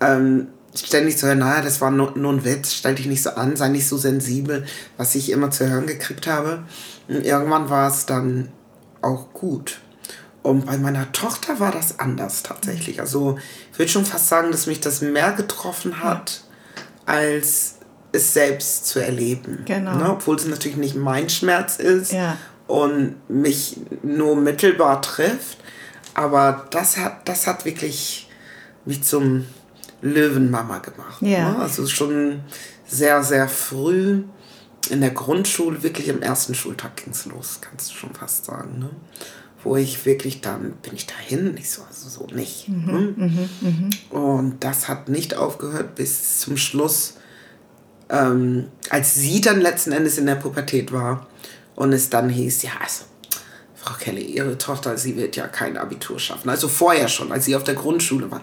ähm, 0.00 0.48
ständig 0.74 1.16
zu 1.16 1.26
hören, 1.26 1.38
naja, 1.38 1.62
das 1.62 1.80
war 1.80 1.90
nur, 1.90 2.16
nur 2.16 2.34
ein 2.34 2.44
Witz, 2.44 2.74
stell 2.74 2.94
dich 2.94 3.06
nicht 3.06 3.22
so 3.22 3.30
an, 3.30 3.56
sei 3.56 3.68
nicht 3.68 3.88
so 3.88 3.96
sensibel, 3.96 4.66
was 4.98 5.14
ich 5.14 5.30
immer 5.30 5.50
zu 5.50 5.66
hören 5.68 5.86
gekriegt 5.86 6.26
habe. 6.26 6.64
Und 7.08 7.24
irgendwann 7.24 7.70
war 7.70 7.88
es 7.88 8.04
dann 8.04 8.50
auch 9.00 9.32
gut. 9.32 9.80
Und 10.46 10.66
bei 10.66 10.78
meiner 10.78 11.10
Tochter 11.10 11.58
war 11.58 11.72
das 11.72 11.98
anders 11.98 12.44
tatsächlich. 12.44 13.00
Also 13.00 13.36
ich 13.72 13.78
würde 13.80 13.90
schon 13.90 14.06
fast 14.06 14.28
sagen, 14.28 14.52
dass 14.52 14.68
mich 14.68 14.78
das 14.78 15.00
mehr 15.00 15.32
getroffen 15.32 16.04
hat, 16.04 16.44
als 17.04 17.74
es 18.12 18.32
selbst 18.32 18.86
zu 18.86 19.00
erleben. 19.00 19.62
Genau. 19.64 19.96
Ne? 19.96 20.12
Obwohl 20.12 20.36
es 20.36 20.46
natürlich 20.46 20.76
nicht 20.76 20.94
mein 20.94 21.28
Schmerz 21.28 21.78
ist 21.78 22.12
ja. 22.12 22.36
und 22.68 23.16
mich 23.28 23.78
nur 24.04 24.36
mittelbar 24.36 25.02
trifft. 25.02 25.58
Aber 26.14 26.68
das 26.70 26.96
hat, 26.96 27.28
das 27.28 27.48
hat 27.48 27.64
wirklich 27.64 28.30
mich 28.84 29.02
zum 29.02 29.46
Löwenmama 30.00 30.78
gemacht. 30.78 31.22
Ja. 31.22 31.50
Ne? 31.50 31.58
Also 31.58 31.88
schon 31.88 32.38
sehr, 32.86 33.24
sehr 33.24 33.48
früh 33.48 34.22
in 34.90 35.00
der 35.00 35.10
Grundschule, 35.10 35.82
wirklich 35.82 36.06
im 36.06 36.22
ersten 36.22 36.54
Schultag 36.54 36.98
ging 36.98 37.12
es 37.12 37.26
los, 37.26 37.58
kannst 37.60 37.90
du 37.90 37.94
schon 37.96 38.14
fast 38.14 38.44
sagen. 38.44 38.78
Ne? 38.78 38.90
Wo 39.66 39.76
ich 39.76 40.06
wirklich 40.06 40.40
dann, 40.40 40.74
bin 40.82 40.94
ich 40.94 41.06
dahin? 41.06 41.56
Ich 41.56 41.70
so, 41.70 41.82
also 41.82 42.08
so 42.08 42.26
nicht. 42.32 42.68
Mhm, 42.68 42.86
ne? 42.86 43.14
mhm, 43.16 43.48
mhm. 43.60 44.16
Und 44.16 44.62
das 44.64 44.86
hat 44.86 45.08
nicht 45.08 45.36
aufgehört 45.36 45.96
bis 45.96 46.38
zum 46.38 46.56
Schluss, 46.56 47.14
ähm, 48.08 48.68
als 48.90 49.14
sie 49.16 49.40
dann 49.40 49.60
letzten 49.60 49.90
Endes 49.90 50.18
in 50.18 50.26
der 50.26 50.36
Pubertät 50.36 50.92
war 50.92 51.26
und 51.74 51.92
es 51.92 52.10
dann 52.10 52.28
hieß, 52.28 52.62
ja, 52.62 52.70
also 52.80 53.04
Frau 53.74 53.94
Kelly, 53.98 54.22
Ihre 54.22 54.56
Tochter, 54.56 54.96
sie 54.96 55.16
wird 55.16 55.34
ja 55.34 55.48
kein 55.48 55.76
Abitur 55.76 56.18
schaffen. 56.20 56.48
Also 56.48 56.68
vorher 56.68 57.08
schon, 57.08 57.32
als 57.32 57.44
sie 57.44 57.56
auf 57.56 57.64
der 57.64 57.74
Grundschule 57.74 58.30
war. 58.30 58.42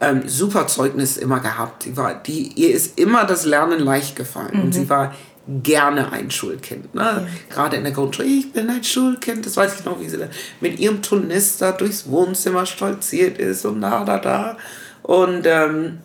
Ähm, 0.00 0.28
super 0.28 0.66
Zeugnis 0.66 1.16
immer 1.16 1.40
gehabt. 1.40 1.84
Die 1.84 1.96
war, 1.96 2.14
die, 2.14 2.52
ihr 2.54 2.72
ist 2.72 2.98
immer 2.98 3.24
das 3.24 3.44
Lernen 3.44 3.80
leicht 3.80 4.16
gefallen. 4.16 4.56
Mhm. 4.56 4.62
Und 4.62 4.72
sie 4.72 4.88
war 4.88 5.14
gerne 5.62 6.12
ein 6.12 6.30
Schulkind. 6.30 6.94
Ne? 6.94 7.02
Ja. 7.02 7.26
Gerade 7.48 7.76
in 7.76 7.84
der 7.84 7.92
Grundschule, 7.92 8.28
ich 8.28 8.52
bin 8.52 8.68
ein 8.70 8.84
Schulkind, 8.84 9.46
das 9.46 9.56
weiß 9.56 9.80
ich 9.80 9.84
noch, 9.84 10.00
wie 10.00 10.08
sie 10.08 10.18
mit 10.60 10.78
ihrem 10.78 11.02
Turnister 11.02 11.72
durchs 11.72 12.08
Wohnzimmer 12.08 12.66
stolziert 12.66 13.38
ist 13.38 13.64
und 13.64 13.80
da, 13.80 14.04
da, 14.04 14.18
da. 14.18 14.56
Und 15.02 15.46
ähm, 15.46 15.98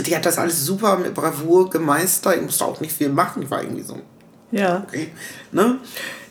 die 0.00 0.14
hat 0.14 0.26
das 0.26 0.38
alles 0.38 0.64
super 0.64 0.98
mit 0.98 1.14
Bravour 1.14 1.70
gemeistert. 1.70 2.36
Ich 2.36 2.42
musste 2.42 2.64
auch 2.64 2.80
nicht 2.80 2.92
viel 2.92 3.08
machen, 3.08 3.42
ich 3.42 3.50
war 3.50 3.62
irgendwie 3.62 3.82
so. 3.82 4.00
Ja. 4.50 4.84
Okay. 4.86 5.10
Ne? 5.52 5.78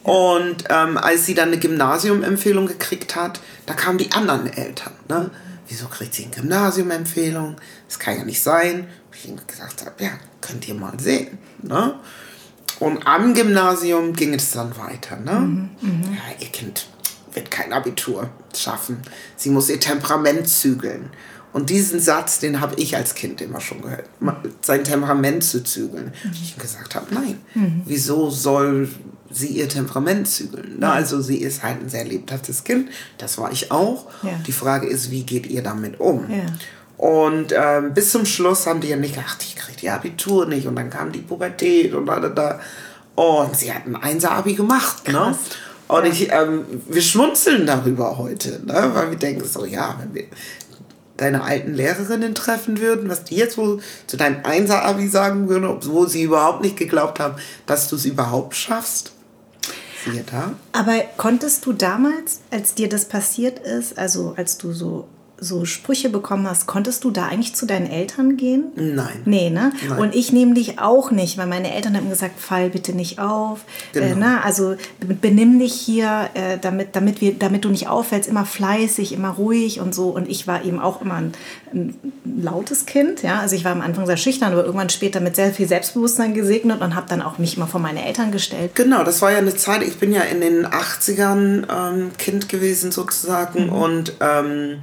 Und 0.03 0.63
ähm, 0.69 0.97
als 0.97 1.25
sie 1.25 1.33
dann 1.33 1.49
eine 1.49 1.59
Gymnasiumempfehlung 1.59 2.67
gekriegt 2.67 3.15
hat, 3.15 3.39
da 3.65 3.73
kamen 3.73 3.97
die 3.97 4.11
anderen 4.11 4.47
Eltern. 4.47 4.93
Ne? 5.07 5.29
Wieso 5.67 5.87
kriegt 5.87 6.13
sie 6.13 6.25
eine 6.25 6.33
Gymnasiumempfehlung? 6.33 7.55
Das 7.87 7.99
kann 7.99 8.17
ja 8.17 8.23
nicht 8.23 8.41
sein. 8.41 8.87
Ich 9.13 9.47
gesagt 9.47 9.85
habe, 9.85 10.03
ja, 10.03 10.11
könnt 10.41 10.67
ihr 10.67 10.73
mal 10.73 10.99
sehen. 10.99 11.37
Ne? 11.61 11.95
Und 12.81 13.05
am 13.05 13.35
Gymnasium 13.35 14.13
ging 14.13 14.33
es 14.33 14.51
dann 14.51 14.75
weiter. 14.75 15.15
Ne? 15.15 15.39
Mhm, 15.39 15.69
mh. 15.81 16.07
ja, 16.15 16.35
ihr 16.39 16.47
Kind 16.47 16.87
wird 17.31 17.51
kein 17.51 17.71
Abitur 17.73 18.31
schaffen. 18.57 18.97
Sie 19.35 19.51
muss 19.51 19.69
ihr 19.69 19.79
Temperament 19.79 20.47
zügeln. 20.47 21.11
Und 21.53 21.69
diesen 21.69 21.99
Satz, 21.99 22.39
den 22.39 22.59
habe 22.59 22.73
ich 22.81 22.95
als 22.95 23.13
Kind 23.13 23.39
immer 23.39 23.61
schon 23.61 23.83
gehört. 23.83 24.09
Sein 24.61 24.83
Temperament 24.83 25.43
zu 25.43 25.63
zügeln. 25.63 26.11
Mhm. 26.23 26.31
Ich 26.33 26.57
gesagt 26.57 26.95
habe, 26.95 27.13
nein, 27.13 27.37
mhm. 27.53 27.83
wieso 27.85 28.31
soll 28.31 28.89
sie 29.29 29.49
ihr 29.49 29.69
Temperament 29.69 30.27
zügeln? 30.27 30.77
Na, 30.79 30.93
also 30.93 31.21
sie 31.21 31.37
ist 31.37 31.61
halt 31.61 31.83
ein 31.83 31.89
sehr 31.89 32.05
lebhaftes 32.05 32.63
Kind. 32.63 32.89
Das 33.19 33.37
war 33.37 33.51
ich 33.51 33.71
auch. 33.71 34.07
Ja. 34.23 34.39
Die 34.47 34.51
Frage 34.51 34.87
ist, 34.87 35.11
wie 35.11 35.21
geht 35.21 35.45
ihr 35.45 35.61
damit 35.61 35.99
um? 35.99 36.27
Ja. 36.31 36.45
Und 37.01 37.51
ähm, 37.51 37.95
bis 37.95 38.11
zum 38.11 38.27
Schluss 38.27 38.67
haben 38.67 38.79
die 38.79 38.89
ja 38.89 38.95
nicht 38.95 39.15
gedacht, 39.15 39.41
ich 39.41 39.55
kriege 39.55 39.75
die 39.75 39.89
Abitur 39.89 40.45
nicht. 40.45 40.67
Und 40.67 40.75
dann 40.75 40.91
kam 40.91 41.11
die 41.11 41.23
Pubertät 41.23 41.95
und 41.95 42.05
da, 42.05 42.19
da, 42.19 42.29
da. 42.29 42.59
Und 43.15 43.57
sie 43.57 43.73
hat 43.73 43.87
ein 43.87 43.95
Einser-Abi 43.95 44.53
gemacht. 44.53 45.07
Ne? 45.07 45.35
Und 45.87 46.05
ja. 46.05 46.11
ich, 46.11 46.31
ähm, 46.31 46.63
wir 46.87 47.01
schmunzeln 47.01 47.65
darüber 47.65 48.19
heute, 48.19 48.61
ne? 48.63 48.91
weil 48.93 49.09
wir 49.09 49.17
denken 49.17 49.43
so, 49.43 49.65
ja, 49.65 49.95
wenn 49.99 50.13
wir 50.13 50.25
deine 51.17 51.43
alten 51.43 51.73
Lehrerinnen 51.73 52.35
treffen 52.35 52.79
würden, 52.79 53.09
was 53.09 53.23
die 53.23 53.35
jetzt 53.35 53.57
wohl 53.57 53.81
zu 54.05 54.15
deinem 54.15 54.45
Einser-Abi 54.45 55.07
sagen 55.07 55.49
würden, 55.49 55.65
obwohl 55.65 56.07
sie 56.07 56.21
überhaupt 56.21 56.61
nicht 56.61 56.77
geglaubt 56.77 57.19
haben, 57.19 57.33
dass 57.65 57.87
du 57.87 57.95
es 57.95 58.05
überhaupt 58.05 58.55
schaffst. 58.55 59.13
Siehe 60.05 60.23
da. 60.31 60.53
Aber 60.71 61.01
konntest 61.17 61.65
du 61.65 61.73
damals, 61.73 62.41
als 62.51 62.75
dir 62.75 62.89
das 62.89 63.05
passiert 63.05 63.57
ist, 63.57 63.97
also 63.97 64.35
als 64.37 64.59
du 64.59 64.71
so 64.71 65.07
so 65.43 65.65
Sprüche 65.65 66.09
bekommen 66.09 66.47
hast, 66.47 66.67
konntest 66.67 67.03
du 67.03 67.09
da 67.09 67.25
eigentlich 67.25 67.55
zu 67.55 67.65
deinen 67.65 67.87
Eltern 67.87 68.37
gehen? 68.37 68.65
Nein. 68.75 69.21
Nee, 69.25 69.49
ne? 69.49 69.73
Nein. 69.89 69.97
Und 69.97 70.15
ich 70.15 70.31
nehme 70.31 70.53
dich 70.53 70.77
auch 70.77 71.09
nicht, 71.09 71.39
weil 71.39 71.47
meine 71.47 71.73
Eltern 71.73 71.97
haben 71.97 72.11
gesagt, 72.11 72.39
fall 72.39 72.69
bitte 72.69 72.93
nicht 72.93 73.17
auf. 73.17 73.61
Äh, 73.93 74.01
genau. 74.01 74.05
Äh, 74.05 74.15
ne? 74.19 74.43
Also 74.43 74.75
benimm 74.99 75.57
dich 75.57 75.73
hier, 75.73 76.29
äh, 76.35 76.59
damit, 76.61 76.95
damit, 76.95 77.21
wir, 77.21 77.33
damit 77.33 77.65
du 77.65 77.69
nicht 77.69 77.87
auffällst, 77.87 78.29
immer 78.29 78.45
fleißig, 78.45 79.13
immer 79.13 79.29
ruhig 79.29 79.79
und 79.79 79.95
so. 79.95 80.09
Und 80.09 80.29
ich 80.29 80.45
war 80.45 80.63
eben 80.63 80.79
auch 80.79 81.01
immer 81.01 81.15
ein, 81.15 81.31
ein 81.73 81.95
lautes 82.23 82.85
Kind. 82.85 83.23
Ja? 83.23 83.39
Also 83.39 83.55
ich 83.55 83.65
war 83.65 83.71
am 83.71 83.81
Anfang 83.81 84.05
sehr 84.05 84.17
schüchtern, 84.17 84.53
aber 84.53 84.63
irgendwann 84.63 84.89
später 84.89 85.21
mit 85.21 85.35
sehr 85.35 85.51
viel 85.51 85.67
Selbstbewusstsein 85.67 86.35
gesegnet 86.35 86.81
und 86.81 86.93
habe 86.93 87.07
dann 87.09 87.23
auch 87.23 87.39
mich 87.39 87.57
mal 87.57 87.65
vor 87.65 87.81
meine 87.81 88.05
Eltern 88.05 88.31
gestellt. 88.31 88.75
Genau, 88.75 89.03
das 89.03 89.23
war 89.23 89.31
ja 89.31 89.39
eine 89.39 89.55
Zeit, 89.55 89.81
ich 89.81 89.97
bin 89.97 90.13
ja 90.13 90.21
in 90.21 90.39
den 90.39 90.67
80ern 90.67 91.65
ähm, 91.67 92.11
Kind 92.19 92.47
gewesen 92.47 92.91
sozusagen 92.91 93.65
mhm. 93.65 93.73
und 93.73 94.13
ähm, 94.19 94.77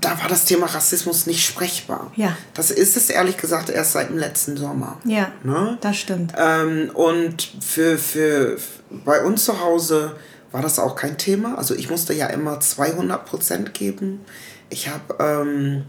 da 0.00 0.18
war 0.20 0.28
das 0.28 0.44
Thema 0.44 0.66
Rassismus 0.66 1.26
nicht 1.26 1.44
sprechbar. 1.44 2.12
Ja. 2.16 2.36
Das 2.54 2.70
ist 2.70 2.96
es 2.96 3.10
ehrlich 3.10 3.36
gesagt 3.36 3.70
erst 3.70 3.92
seit 3.92 4.08
dem 4.08 4.18
letzten 4.18 4.56
Sommer. 4.56 4.98
Ja, 5.04 5.32
ne? 5.42 5.78
das 5.80 5.98
stimmt. 5.98 6.32
Ähm, 6.36 6.90
und 6.94 7.52
für, 7.60 7.98
für 7.98 8.58
bei 8.90 9.22
uns 9.22 9.44
zu 9.44 9.60
Hause 9.60 10.16
war 10.52 10.62
das 10.62 10.78
auch 10.78 10.96
kein 10.96 11.18
Thema. 11.18 11.56
Also 11.58 11.74
ich 11.74 11.90
musste 11.90 12.14
ja 12.14 12.26
immer 12.26 12.60
200 12.60 13.24
Prozent 13.24 13.74
geben. 13.74 14.20
Ich 14.68 14.88
habe 14.88 15.16
ähm, 15.18 15.84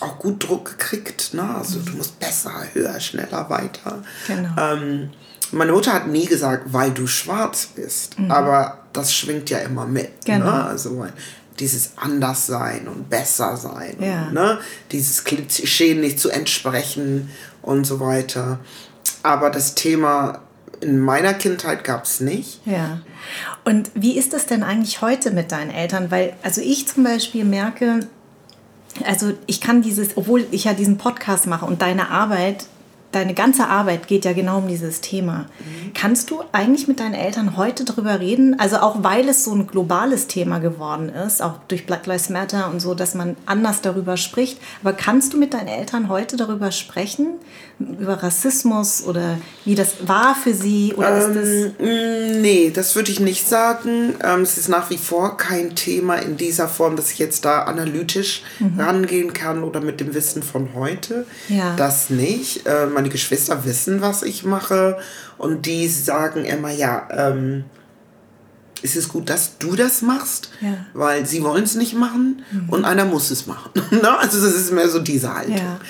auch 0.00 0.18
gut 0.18 0.48
Druck 0.48 0.78
gekriegt. 0.78 1.34
Ne? 1.34 1.42
Also 1.42 1.80
du 1.80 1.92
musst 1.92 2.18
besser, 2.20 2.52
höher, 2.72 2.98
schneller, 3.00 3.50
weiter. 3.50 4.02
Genau. 4.26 4.50
Ähm, 4.56 5.10
meine 5.50 5.72
Mutter 5.72 5.94
hat 5.94 6.08
nie 6.08 6.26
gesagt, 6.26 6.72
weil 6.72 6.90
du 6.90 7.06
schwarz 7.06 7.66
bist, 7.74 8.18
mhm. 8.18 8.30
aber 8.30 8.84
das 8.92 9.14
schwingt 9.14 9.48
ja 9.50 9.58
immer 9.58 9.86
mit. 9.86 10.26
Ne? 10.28 10.34
Genau. 10.34 10.44
Ne? 10.46 10.64
Also 10.64 11.06
dieses 11.60 11.92
Anderssein 11.96 12.88
und 12.88 13.10
Bessersein. 13.10 13.96
Ja. 14.00 14.30
ne? 14.30 14.58
Dieses 14.92 15.24
Klischee 15.24 15.94
nicht 15.94 16.20
zu 16.20 16.30
entsprechen 16.30 17.30
und 17.62 17.84
so 17.84 18.00
weiter. 18.00 18.60
Aber 19.22 19.50
das 19.50 19.74
Thema 19.74 20.40
in 20.80 21.00
meiner 21.00 21.34
Kindheit 21.34 21.84
gab 21.84 22.04
es 22.04 22.20
nicht. 22.20 22.60
Ja. 22.64 23.00
Und 23.64 23.90
wie 23.94 24.16
ist 24.16 24.32
es 24.32 24.46
denn 24.46 24.62
eigentlich 24.62 25.02
heute 25.02 25.30
mit 25.30 25.52
deinen 25.52 25.70
Eltern? 25.70 26.10
Weil, 26.10 26.34
also 26.42 26.60
ich 26.60 26.86
zum 26.86 27.04
Beispiel 27.04 27.44
merke, 27.44 28.00
also 29.04 29.32
ich 29.46 29.60
kann 29.60 29.82
dieses, 29.82 30.16
obwohl 30.16 30.46
ich 30.50 30.64
ja 30.64 30.74
diesen 30.74 30.98
Podcast 30.98 31.46
mache 31.46 31.66
und 31.66 31.82
deine 31.82 32.10
Arbeit 32.10 32.66
deine 33.12 33.32
ganze 33.34 33.66
Arbeit 33.68 34.06
geht 34.06 34.24
ja 34.24 34.32
genau 34.32 34.58
um 34.58 34.68
dieses 34.68 35.00
Thema. 35.00 35.46
Mhm. 35.58 35.92
Kannst 35.94 36.30
du 36.30 36.42
eigentlich 36.52 36.88
mit 36.88 37.00
deinen 37.00 37.14
Eltern 37.14 37.56
heute 37.56 37.84
darüber 37.84 38.20
reden? 38.20 38.58
Also 38.60 38.76
auch 38.78 39.02
weil 39.02 39.28
es 39.28 39.44
so 39.44 39.54
ein 39.54 39.66
globales 39.66 40.26
Thema 40.26 40.58
geworden 40.58 41.08
ist, 41.08 41.42
auch 41.42 41.54
durch 41.68 41.86
Black 41.86 42.06
Lives 42.06 42.28
Matter 42.28 42.70
und 42.70 42.80
so, 42.80 42.94
dass 42.94 43.14
man 43.14 43.36
anders 43.46 43.80
darüber 43.80 44.16
spricht. 44.16 44.60
Aber 44.82 44.92
kannst 44.92 45.32
du 45.32 45.38
mit 45.38 45.54
deinen 45.54 45.68
Eltern 45.68 46.08
heute 46.08 46.36
darüber 46.36 46.70
sprechen? 46.70 47.38
Über 47.80 48.14
Rassismus 48.14 49.04
oder 49.04 49.38
wie 49.64 49.76
das 49.76 50.08
war 50.08 50.34
für 50.34 50.52
sie? 50.52 50.94
Oder 50.96 51.24
ähm, 51.24 51.30
ist 51.30 51.36
das 51.36 51.86
mm, 51.86 52.40
nee, 52.40 52.72
das 52.74 52.96
würde 52.96 53.12
ich 53.12 53.20
nicht 53.20 53.48
sagen. 53.48 54.14
Ähm, 54.22 54.40
es 54.42 54.58
ist 54.58 54.68
nach 54.68 54.90
wie 54.90 54.98
vor 54.98 55.36
kein 55.36 55.76
Thema 55.76 56.16
in 56.16 56.36
dieser 56.36 56.66
Form, 56.66 56.96
dass 56.96 57.12
ich 57.12 57.20
jetzt 57.20 57.44
da 57.44 57.62
analytisch 57.62 58.42
mhm. 58.58 58.80
rangehen 58.80 59.32
kann 59.32 59.62
oder 59.62 59.80
mit 59.80 60.00
dem 60.00 60.12
Wissen 60.12 60.42
von 60.42 60.74
heute. 60.74 61.24
Ja. 61.48 61.76
Das 61.76 62.10
nicht. 62.10 62.62
Ähm, 62.66 62.94
meine 62.94 63.10
Geschwister 63.10 63.64
wissen, 63.64 64.00
was 64.00 64.24
ich 64.24 64.44
mache 64.44 64.98
und 65.36 65.66
die 65.66 65.86
sagen 65.86 66.44
immer, 66.44 66.70
ja, 66.70 67.06
ähm, 67.12 67.64
ist 68.82 68.96
es 68.96 69.08
gut, 69.08 69.28
dass 69.28 69.58
du 69.58 69.76
das 69.76 70.02
machst, 70.02 70.50
Ja. 70.60 70.86
weil 70.94 71.26
sie 71.26 71.42
wollen 71.42 71.64
es 71.64 71.74
nicht 71.74 71.94
machen 71.94 72.44
und 72.68 72.84
einer 72.84 73.04
muss 73.04 73.30
es 73.30 73.46
machen. 73.46 73.70
Ne? 73.90 74.18
also 74.18 74.40
das 74.40 74.54
ist 74.54 74.72
mehr 74.72 74.88
so 74.88 74.98
diese 75.00 75.34
Haltung. 75.34 75.56
Ja. 75.56 75.80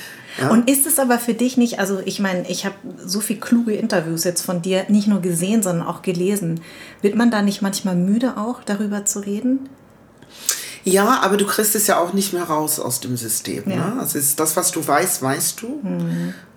Ja. 0.41 0.51
Und 0.51 0.71
ist 0.71 0.87
es 0.87 0.99
aber 0.99 1.19
für 1.19 1.35
dich 1.35 1.57
nicht, 1.57 1.79
also 1.79 2.01
ich 2.05 2.21
meine, 2.21 2.49
ich 2.49 2.65
habe 2.65 2.77
so 3.05 3.21
viel 3.21 3.39
kluge 3.39 3.75
Interviews 3.75 4.25
jetzt 4.25 4.43
von 4.43 4.63
dir 4.63 4.85
nicht 4.89 5.09
nur 5.09 5.21
gesehen, 5.21 5.63
sondern 5.63 5.87
auch 5.87 6.03
gelesen. 6.03 6.61
Wird 7.03 7.17
man 7.17 7.31
da 7.31 7.43
nicht 7.43 7.61
manchmal 7.63 7.97
müde 7.97 8.37
auch, 8.37 8.63
darüber 8.63 9.05
zu 9.05 9.21
reden? 9.21 9.69
Ja, 10.85 11.21
aber 11.23 11.37
du 11.37 11.47
kriegst 11.47 11.75
es 11.75 11.87
ja 11.87 11.99
auch 11.99 12.13
nicht 12.13 12.33
mehr 12.33 12.45
raus 12.45 12.79
aus 12.79 13.01
dem 13.01 13.17
System. 13.17 13.65
Ja. 13.69 13.77
Ne? 13.77 13.97
Also 14.01 14.19
ist 14.19 14.39
das, 14.39 14.57
was 14.57 14.71
du 14.71 14.87
weißt, 14.87 15.23
weißt 15.23 15.61
du. 15.63 15.81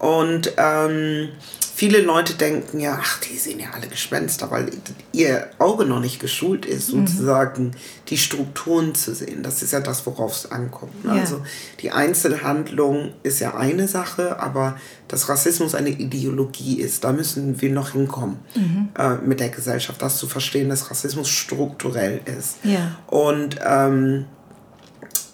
Und 0.02 0.54
ähm, 0.58 1.30
viele 1.76 2.02
Leute 2.02 2.34
denken 2.34 2.80
ja, 2.80 2.98
ach, 3.00 3.20
die 3.20 3.38
sind 3.38 3.62
ja 3.62 3.68
alle 3.76 3.86
Gespenster, 3.86 4.50
weil 4.50 4.72
ihr 5.12 5.48
Auge 5.60 5.86
noch 5.86 6.00
nicht 6.00 6.20
geschult 6.20 6.66
ist, 6.66 6.88
sozusagen 6.88 7.76
die 8.08 8.18
Strukturen 8.18 8.96
zu 8.96 9.14
sehen. 9.14 9.44
Das 9.44 9.62
ist 9.62 9.74
ja 9.74 9.80
das, 9.80 10.04
worauf 10.08 10.34
es 10.34 10.52
ankommt. 10.52 11.06
Ne? 11.06 11.18
Ja. 11.18 11.22
Also 11.22 11.44
die 11.82 11.92
Einzelhandlung 11.92 13.14
ist 13.22 13.42
ja 13.42 13.54
eine 13.54 13.88
Sache, 13.88 14.40
aber 14.40 14.76
dass 15.08 15.30
Rassismus 15.30 15.76
eine 15.76 15.90
Ideologie 15.90 16.82
ist, 16.82 17.04
da 17.04 17.12
müssen 17.12 17.62
wir 17.62 17.70
noch 17.70 17.92
hinkommen 17.92 18.40
äh, 18.98 19.18
mit 19.24 19.40
der 19.40 19.50
Gesellschaft, 19.50 20.02
das 20.02 20.18
zu 20.18 20.26
verstehen, 20.26 20.70
dass 20.70 20.90
Rassismus 20.90 21.30
strukturell 21.30 22.22
ist. 22.26 22.56
Ja. 22.64 22.98
Und 23.06 23.58
ähm, 23.64 24.26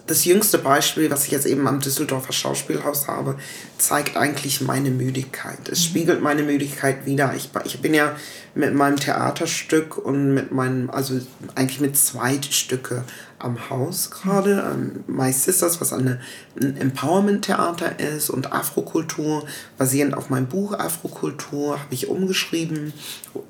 das 0.07 0.23
jüngste 0.23 0.57
Beispiel, 0.57 1.11
was 1.11 1.25
ich 1.25 1.31
jetzt 1.31 1.45
eben 1.45 1.67
am 1.67 1.81
Düsseldorfer 1.81 2.31
Schauspielhaus 2.31 3.07
habe, 3.07 3.35
zeigt 3.77 4.15
eigentlich 4.15 4.61
meine 4.61 4.89
Müdigkeit. 4.89 5.69
Es 5.69 5.83
spiegelt 5.83 6.21
meine 6.21 6.43
Müdigkeit 6.43 7.05
wider. 7.05 7.33
Ich, 7.35 7.49
ich 7.65 7.81
bin 7.81 7.93
ja 7.93 8.15
mit 8.55 8.73
meinem 8.73 8.97
Theaterstück 8.97 9.97
und 9.97 10.33
mit 10.33 10.51
meinem, 10.51 10.89
also 10.89 11.19
eigentlich 11.55 11.81
mit 11.81 11.97
zwei 11.97 12.39
Stücke 12.49 13.03
am 13.37 13.69
Haus 13.69 14.09
gerade. 14.09 14.71
Ähm, 14.73 15.03
My 15.07 15.31
Sisters, 15.31 15.81
was 15.81 15.91
eine, 15.91 16.21
ein 16.59 16.77
Empowerment-Theater 16.77 17.99
ist 17.99 18.29
und 18.29 18.53
Afrokultur, 18.53 19.45
basierend 19.77 20.15
auf 20.15 20.29
meinem 20.29 20.47
Buch 20.47 20.73
Afrokultur, 20.73 21.79
habe 21.79 21.93
ich 21.93 22.07
umgeschrieben. 22.07 22.93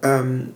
Ähm, 0.02 0.54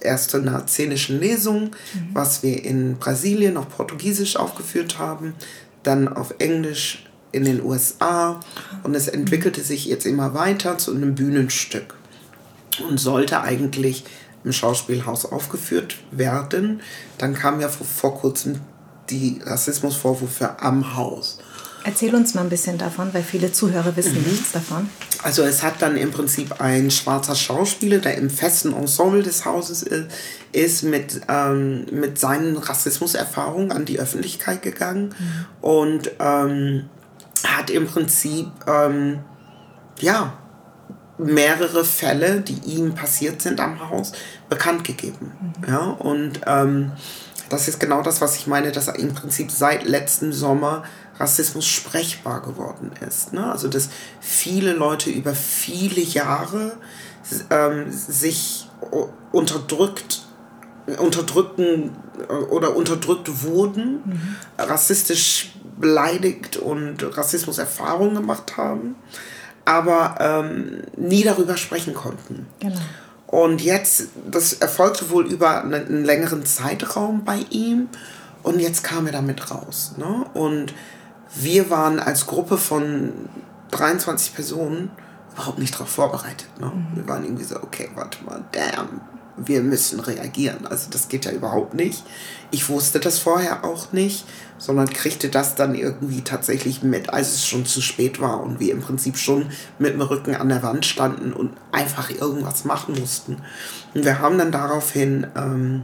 erst 0.00 0.34
in 0.34 0.48
einer 0.48 0.66
szenischen 0.66 1.20
Lesung, 1.20 1.70
was 2.12 2.42
wir 2.42 2.64
in 2.64 2.98
Brasilien 2.98 3.56
auf 3.56 3.68
Portugiesisch 3.68 4.36
aufgeführt 4.36 4.98
haben, 4.98 5.34
dann 5.82 6.08
auf 6.08 6.34
Englisch 6.38 7.04
in 7.32 7.44
den 7.44 7.62
USA 7.62 8.40
und 8.82 8.94
es 8.94 9.08
entwickelte 9.08 9.62
sich 9.62 9.86
jetzt 9.86 10.06
immer 10.06 10.34
weiter 10.34 10.78
zu 10.78 10.94
einem 10.94 11.14
Bühnenstück 11.14 11.94
und 12.88 12.98
sollte 12.98 13.42
eigentlich 13.42 14.04
im 14.44 14.52
Schauspielhaus 14.52 15.26
aufgeführt 15.26 15.96
werden. 16.10 16.80
Dann 17.18 17.34
kam 17.34 17.60
ja 17.60 17.68
vor, 17.68 17.86
vor 17.86 18.14
kurzem 18.16 18.60
die 19.10 19.40
Rassismusvorwürfe 19.44 20.60
am 20.60 20.96
Haus. 20.96 21.38
Erzähl 21.88 22.14
uns 22.14 22.34
mal 22.34 22.42
ein 22.42 22.50
bisschen 22.50 22.76
davon, 22.76 23.14
weil 23.14 23.22
viele 23.22 23.50
Zuhörer 23.50 23.96
wissen 23.96 24.22
nichts 24.22 24.52
davon. 24.52 24.90
Also 25.22 25.42
es 25.42 25.62
hat 25.62 25.80
dann 25.80 25.96
im 25.96 26.10
Prinzip 26.10 26.60
ein 26.60 26.90
schwarzer 26.90 27.34
Schauspieler, 27.34 27.96
der 27.96 28.18
im 28.18 28.28
festen 28.28 28.74
Ensemble 28.74 29.22
des 29.22 29.46
Hauses 29.46 29.82
ist, 29.84 30.10
ist 30.52 30.82
mit, 30.82 31.22
ähm, 31.30 31.86
mit 31.90 32.18
seinen 32.18 32.58
Rassismuserfahrungen 32.58 33.72
an 33.72 33.86
die 33.86 33.98
Öffentlichkeit 33.98 34.60
gegangen 34.60 35.14
und 35.62 36.10
ähm, 36.20 36.90
hat 37.46 37.70
im 37.70 37.86
Prinzip 37.86 38.48
ähm, 38.66 39.20
ja 39.98 40.34
mehrere 41.16 41.86
Fälle, 41.86 42.42
die 42.42 42.58
ihm 42.66 42.94
passiert 42.94 43.40
sind 43.40 43.60
am 43.60 43.88
Haus, 43.88 44.12
bekannt 44.50 44.84
gegeben. 44.84 45.32
Ja, 45.66 45.86
und 45.86 46.42
ähm, 46.46 46.92
das 47.48 47.66
ist 47.66 47.80
genau 47.80 48.02
das, 48.02 48.20
was 48.20 48.36
ich 48.36 48.46
meine, 48.46 48.72
dass 48.72 48.88
im 48.88 49.14
Prinzip 49.14 49.50
seit 49.50 49.84
letztem 49.84 50.34
Sommer 50.34 50.84
Rassismus 51.18 51.66
sprechbar 51.66 52.42
geworden 52.42 52.92
ist. 53.06 53.32
Ne? 53.32 53.50
Also 53.50 53.68
dass 53.68 53.88
viele 54.20 54.72
Leute 54.72 55.10
über 55.10 55.34
viele 55.34 56.00
Jahre 56.00 56.76
ähm, 57.50 57.90
sich 57.90 58.68
unterdrückt 59.32 60.22
unterdrücken 60.96 61.90
äh, 62.28 62.32
oder 62.32 62.74
unterdrückt 62.74 63.42
wurden, 63.42 64.38
rassistisch 64.56 65.52
beleidigt 65.78 66.56
und 66.56 67.16
Rassismuserfahrungen 67.16 68.14
gemacht 68.14 68.56
haben, 68.56 68.96
aber 69.64 70.16
ähm, 70.18 70.82
nie 70.96 71.22
darüber 71.22 71.56
sprechen 71.56 71.94
konnten. 71.94 72.46
Genau. 72.60 72.80
Und 73.26 73.60
jetzt, 73.60 74.08
das 74.30 74.54
erfolgte 74.54 75.10
wohl 75.10 75.26
über 75.26 75.62
einen, 75.62 75.74
einen 75.74 76.04
längeren 76.04 76.46
Zeitraum 76.46 77.24
bei 77.24 77.44
ihm 77.50 77.88
und 78.42 78.58
jetzt 78.58 78.82
kam 78.82 79.06
er 79.06 79.12
damit 79.12 79.50
raus. 79.50 79.92
Ne? 79.98 80.24
Und 80.32 80.72
wir 81.34 81.70
waren 81.70 82.00
als 82.00 82.26
Gruppe 82.26 82.56
von 82.56 83.12
23 83.70 84.34
Personen 84.34 84.90
überhaupt 85.32 85.58
nicht 85.58 85.74
darauf 85.74 85.88
vorbereitet. 85.88 86.48
Ne? 86.58 86.72
Wir 86.94 87.06
waren 87.06 87.24
irgendwie 87.24 87.44
so, 87.44 87.56
okay, 87.62 87.90
warte 87.94 88.24
mal, 88.24 88.42
damn, 88.52 89.00
wir 89.36 89.62
müssen 89.62 90.00
reagieren. 90.00 90.66
Also 90.66 90.90
das 90.90 91.08
geht 91.08 91.24
ja 91.24 91.30
überhaupt 91.30 91.74
nicht. 91.74 92.02
Ich 92.50 92.68
wusste 92.68 92.98
das 92.98 93.18
vorher 93.18 93.64
auch 93.64 93.92
nicht, 93.92 94.24
sondern 94.58 94.88
kriegte 94.88 95.28
das 95.28 95.54
dann 95.54 95.74
irgendwie 95.74 96.22
tatsächlich 96.22 96.82
mit, 96.82 97.10
als 97.10 97.34
es 97.34 97.46
schon 97.46 97.66
zu 97.66 97.80
spät 97.80 98.20
war 98.20 98.40
und 98.40 98.58
wir 98.58 98.72
im 98.72 98.80
Prinzip 98.80 99.16
schon 99.16 99.50
mit 99.78 99.92
dem 99.92 100.00
Rücken 100.00 100.34
an 100.34 100.48
der 100.48 100.62
Wand 100.62 100.86
standen 100.86 101.32
und 101.32 101.52
einfach 101.70 102.10
irgendwas 102.10 102.64
machen 102.64 102.98
mussten. 102.98 103.36
Und 103.94 104.04
wir 104.04 104.18
haben 104.18 104.38
dann 104.38 104.50
daraufhin 104.50 105.26
ähm, 105.36 105.82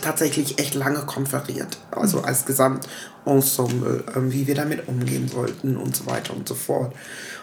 tatsächlich 0.00 0.58
echt 0.58 0.74
lange 0.74 1.00
konferiert. 1.00 1.78
Also 1.90 2.22
als 2.22 2.46
Gesamtensemble, 2.46 4.04
ähm, 4.14 4.32
wie 4.32 4.46
wir 4.46 4.54
damit 4.54 4.88
umgehen 4.88 5.28
sollten 5.28 5.76
und 5.76 5.96
so 5.96 6.06
weiter 6.06 6.34
und 6.34 6.48
so 6.48 6.54
fort. 6.54 6.94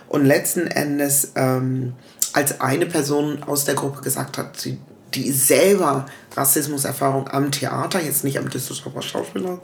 Und 0.08 0.26
letzten 0.26 0.68
Endes, 0.68 1.32
ähm, 1.36 1.94
als 2.34 2.62
eine 2.62 2.86
Person 2.86 3.44
aus 3.44 3.66
der 3.66 3.76
Gruppe 3.76 4.02
gesagt 4.02 4.38
hat, 4.38 4.60
sie, 4.60 4.80
die 5.14 5.32
selber 5.32 6.06
Rassismuserfahrung 6.36 7.28
am 7.30 7.52
Theater, 7.52 8.02
jetzt 8.02 8.24
nicht 8.24 8.40
am 8.40 8.50
Düsseldorfer 8.50 9.02
Schauspielhaus, 9.02 9.60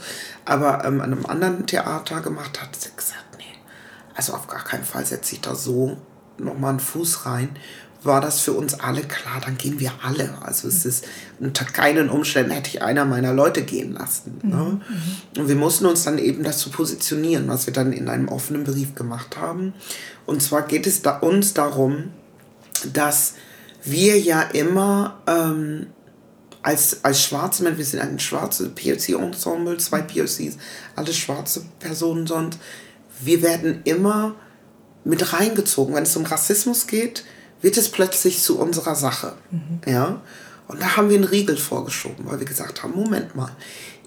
aber 0.45 0.85
ähm, 0.85 1.01
an 1.01 1.13
einem 1.13 1.25
anderen 1.25 1.65
Theater 1.65 2.21
gemacht 2.21 2.61
hat, 2.61 2.69
hat 2.69 2.75
sie 2.75 2.89
gesagt, 2.95 3.25
nee, 3.37 3.43
also 4.15 4.33
auf 4.33 4.47
gar 4.47 4.63
keinen 4.63 4.83
Fall 4.83 5.05
setze 5.05 5.35
ich 5.35 5.41
da 5.41 5.55
so 5.55 5.97
nochmal 6.37 6.71
einen 6.71 6.79
Fuß 6.79 7.25
rein, 7.25 7.49
war 8.03 8.21
das 8.21 8.39
für 8.39 8.53
uns 8.53 8.79
alle 8.79 9.01
klar, 9.01 9.41
dann 9.43 9.57
gehen 9.57 9.79
wir 9.79 9.91
alle. 10.01 10.37
Also 10.41 10.67
es 10.67 10.85
ist, 10.85 11.05
unter 11.39 11.65
keinen 11.65 12.09
Umständen 12.09 12.51
hätte 12.51 12.69
ich 12.69 12.81
einer 12.81 13.03
meiner 13.05 13.33
Leute 13.33 13.63
gehen 13.63 13.93
lassen. 13.93 14.39
Ne? 14.41 14.79
Und 15.37 15.47
wir 15.49 15.55
mussten 15.55 15.85
uns 15.85 16.03
dann 16.03 16.17
eben 16.17 16.43
dazu 16.43 16.69
positionieren, 16.69 17.47
was 17.49 17.65
wir 17.65 17.73
dann 17.73 17.91
in 17.91 18.07
einem 18.07 18.29
offenen 18.29 18.63
Brief 18.63 18.95
gemacht 18.95 19.37
haben. 19.37 19.73
Und 20.25 20.41
zwar 20.41 20.61
geht 20.61 20.87
es 20.87 21.01
da 21.01 21.17
uns 21.17 21.53
darum, 21.53 22.11
dass 22.93 23.33
wir 23.83 24.17
ja 24.17 24.41
immer 24.41 25.19
ähm, 25.27 25.87
als, 26.61 27.03
als 27.03 27.23
schwarze 27.23 27.63
Menschen, 27.63 27.77
wir 27.77 27.85
sind 27.85 27.99
ein 28.01 28.19
schwarzes 28.19 28.69
POC-Ensemble, 28.75 29.77
zwei 29.77 30.01
POCs, 30.01 30.57
alle 30.95 31.13
schwarze 31.13 31.65
Personen 31.79 32.27
sonst, 32.27 32.59
wir 33.21 33.41
werden 33.41 33.81
immer 33.83 34.35
mit 35.03 35.33
reingezogen. 35.33 35.95
Wenn 35.95 36.03
es 36.03 36.15
um 36.15 36.25
Rassismus 36.25 36.87
geht, 36.87 37.23
wird 37.61 37.77
es 37.77 37.89
plötzlich 37.89 38.41
zu 38.41 38.59
unserer 38.59 38.95
Sache. 38.95 39.33
Ja? 39.85 40.21
Und 40.67 40.81
da 40.81 40.95
haben 40.95 41.09
wir 41.09 41.15
einen 41.15 41.25
Riegel 41.25 41.57
vorgeschoben, 41.57 42.25
weil 42.29 42.39
wir 42.39 42.45
gesagt 42.45 42.83
haben, 42.83 42.93
Moment 42.93 43.35
mal, 43.35 43.51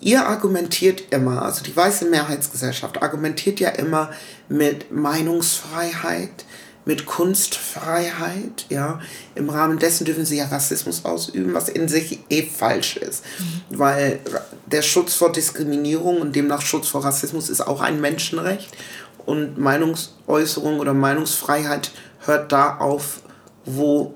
ihr 0.01 0.27
argumentiert 0.27 1.03
immer, 1.11 1.43
also 1.43 1.63
die 1.63 1.75
weiße 1.75 2.07
Mehrheitsgesellschaft 2.07 3.03
argumentiert 3.03 3.61
ja 3.61 3.71
immer 3.71 4.11
mit 4.49 4.93
Meinungsfreiheit, 4.93 6.45
mit 6.85 7.07
Kunstfreiheit, 7.07 8.67
ja. 8.69 9.01
Im 9.35 9.51
Rahmen 9.51 9.79
dessen 9.79 10.05
dürfen 10.05 10.25
sie 10.25 10.39
ja 10.39 10.47
Rassismus 10.47 11.05
ausüben, 11.05 11.55
was 11.55 11.69
in 11.69 11.89
sich 11.89 12.19
eh 12.29 12.43
falsch 12.43 12.97
ist. 12.97 13.25
Weil 13.71 14.19
der 14.67 14.83
Schutz 14.83 15.15
vor 15.15 15.31
Diskriminierung 15.31 16.21
und 16.21 16.35
demnach 16.35 16.63
Schutz 16.63 16.89
vor 16.89 17.05
Rassismus 17.05 17.49
ist 17.49 17.61
auch 17.61 17.81
ein 17.81 18.01
Menschenrecht. 18.01 18.71
Und 19.25 19.59
Meinungsäußerung 19.59 20.81
oder 20.81 20.95
Meinungsfreiheit 20.95 21.93
hört 22.25 22.51
da 22.51 22.79
auf, 22.79 23.22
wo 23.65 24.15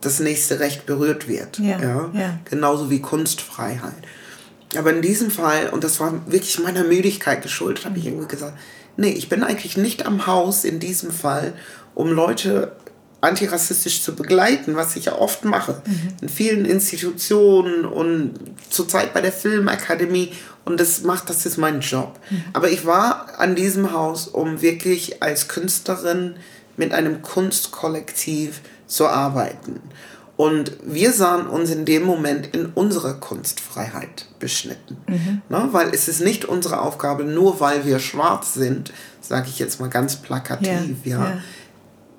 das 0.00 0.20
nächste 0.20 0.60
Recht 0.60 0.86
berührt 0.86 1.28
wird. 1.28 1.58
Ja, 1.58 1.80
ja? 1.80 2.10
ja. 2.14 2.38
Genauso 2.44 2.90
wie 2.90 3.00
Kunstfreiheit. 3.00 3.94
Aber 4.76 4.92
in 4.92 5.02
diesem 5.02 5.30
Fall, 5.30 5.68
und 5.70 5.84
das 5.84 6.00
war 6.00 6.30
wirklich 6.30 6.58
meiner 6.58 6.84
Müdigkeit 6.84 7.42
geschuldet, 7.42 7.84
habe 7.84 7.98
ich 7.98 8.06
irgendwie 8.06 8.28
gesagt, 8.28 8.58
nee, 8.96 9.10
ich 9.10 9.28
bin 9.28 9.42
eigentlich 9.42 9.76
nicht 9.76 10.06
am 10.06 10.26
Haus 10.26 10.64
in 10.64 10.80
diesem 10.80 11.10
Fall, 11.10 11.54
um 11.94 12.10
Leute 12.10 12.72
antirassistisch 13.20 14.02
zu 14.02 14.14
begleiten, 14.14 14.76
was 14.76 14.94
ich 14.96 15.06
ja 15.06 15.18
oft 15.18 15.44
mache. 15.44 15.82
In 16.20 16.28
vielen 16.28 16.64
Institutionen 16.64 17.84
und 17.84 18.34
zurzeit 18.70 19.14
bei 19.14 19.20
der 19.20 19.32
Filmakademie. 19.32 20.32
Und 20.64 20.80
das 20.80 21.02
macht, 21.02 21.30
das 21.30 21.46
ist 21.46 21.56
mein 21.56 21.80
Job. 21.80 22.18
Aber 22.52 22.70
ich 22.70 22.84
war 22.84 23.38
an 23.38 23.54
diesem 23.54 23.92
Haus, 23.92 24.28
um 24.28 24.62
wirklich 24.62 25.22
als 25.22 25.48
Künstlerin 25.48 26.36
mit 26.76 26.92
einem 26.92 27.22
Kunstkollektiv 27.22 28.60
zu 28.86 29.08
arbeiten. 29.08 29.80
Und 30.36 30.72
wir 30.84 31.12
sahen 31.12 31.46
uns 31.46 31.70
in 31.70 31.86
dem 31.86 32.04
Moment 32.04 32.54
in 32.54 32.66
unserer 32.66 33.14
Kunstfreiheit 33.14 34.26
beschnitten. 34.38 34.98
Mhm. 35.06 35.40
Ne? 35.48 35.68
Weil 35.72 35.94
es 35.94 36.08
ist 36.08 36.20
nicht 36.20 36.44
unsere 36.44 36.82
Aufgabe, 36.82 37.24
nur 37.24 37.58
weil 37.60 37.86
wir 37.86 37.98
schwarz 37.98 38.52
sind, 38.52 38.92
sage 39.22 39.46
ich 39.48 39.58
jetzt 39.58 39.80
mal 39.80 39.88
ganz 39.88 40.16
plakativ, 40.16 40.96
ja, 41.04 41.18
ja, 41.18 41.24
ja. 41.24 41.38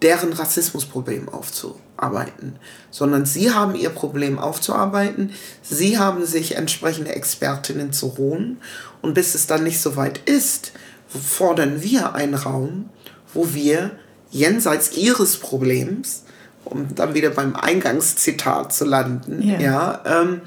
deren 0.01 0.33
Rassismusproblem 0.33 1.29
aufzuarbeiten. 1.29 2.55
Sondern 2.89 3.27
sie 3.27 3.53
haben 3.53 3.75
ihr 3.75 3.91
Problem 3.91 4.39
aufzuarbeiten, 4.39 5.31
sie 5.61 5.99
haben 5.99 6.25
sich 6.25 6.55
entsprechende 6.55 7.15
Expertinnen 7.15 7.93
zu 7.93 8.17
holen. 8.17 8.57
Und 9.03 9.13
bis 9.13 9.35
es 9.35 9.45
dann 9.45 9.63
nicht 9.63 9.79
so 9.79 9.95
weit 9.95 10.27
ist, 10.27 10.71
fordern 11.07 11.83
wir 11.83 12.15
einen 12.15 12.33
Raum, 12.33 12.89
wo 13.31 13.53
wir 13.53 13.91
jenseits 14.37 14.95
ihres 14.95 15.37
Problems 15.37 16.23
um 16.71 16.95
dann 16.95 17.13
wieder 17.13 17.29
beim 17.29 17.55
Eingangszitat 17.55 18.73
zu 18.73 18.85
landen, 18.85 19.41
ja, 19.41 19.59
ja 19.59 20.01
ähm, 20.05 20.41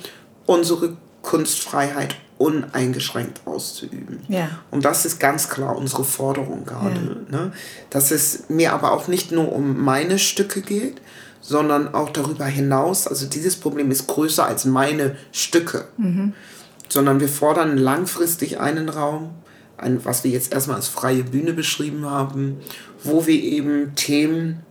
unsere 0.46 0.96
Kunstfreiheit 1.22 2.16
uneingeschränkt 2.38 3.42
auszuüben. 3.44 4.20
Ja. 4.29 4.48
Und 4.70 4.85
das 4.85 5.05
ist 5.05 5.20
ganz 5.20 5.50
klar 5.50 5.76
unsere 5.76 6.05
Forderung 6.05 6.64
gerade. 6.64 7.24
Ja. 7.31 7.38
Ne? 7.38 7.53
Dass 7.90 8.11
es 8.11 8.44
mir 8.48 8.72
aber 8.72 8.92
auch 8.92 9.09
nicht 9.09 9.31
nur 9.31 9.53
um 9.53 9.83
meine 9.85 10.18
Stücke 10.18 10.62
geht, 10.62 11.03
sondern 11.42 11.94
auch 11.94 12.11
darüber 12.11 12.46
hinaus, 12.46 13.07
also 13.07 13.26
dieses 13.26 13.57
Problem 13.57 13.90
ist 13.90 14.07
größer 14.07 14.46
als 14.46 14.64
meine 14.64 15.16
Stücke, 15.33 15.87
mhm. 15.96 16.33
sondern 16.88 17.20
wir 17.20 17.29
fordern 17.29 17.76
langfristig 17.76 18.59
einen 18.59 18.88
Raum, 18.88 19.31
ein, 19.76 20.05
was 20.05 20.24
wir 20.24 20.31
jetzt 20.31 20.53
erstmal 20.53 20.76
als 20.76 20.88
freie 20.88 21.24
Bühne 21.24 21.53
beschrieben 21.53 22.07
haben, 22.07 22.59
wo 23.02 23.26
wir 23.26 23.42
eben 23.42 23.94
Themen 23.94 24.62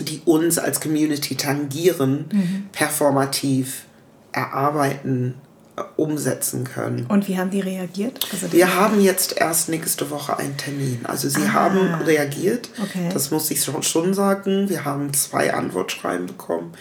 die 0.00 0.22
uns 0.24 0.58
als 0.58 0.80
Community 0.80 1.34
tangieren, 1.34 2.26
mhm. 2.32 2.68
performativ 2.72 3.84
erarbeiten, 4.32 5.34
äh, 5.76 5.82
umsetzen 5.96 6.64
können. 6.64 7.06
Und 7.06 7.28
wie 7.28 7.38
haben 7.38 7.50
die 7.50 7.60
reagiert? 7.60 8.26
Also 8.32 8.52
wir 8.52 8.74
haben 8.74 9.00
jetzt 9.00 9.36
erst 9.36 9.68
nächste 9.68 10.10
Woche 10.10 10.38
einen 10.38 10.56
Termin. 10.56 11.00
Also 11.04 11.28
sie 11.28 11.42
ah. 11.42 11.52
haben 11.52 11.94
reagiert. 12.04 12.70
Okay. 12.82 13.08
Das 13.12 13.30
muss 13.30 13.50
ich 13.50 13.62
schon 13.62 14.14
sagen. 14.14 14.68
Wir 14.68 14.84
haben 14.84 15.12
zwei 15.12 15.52
Antwortschreiben 15.52 16.26
bekommen. 16.26 16.72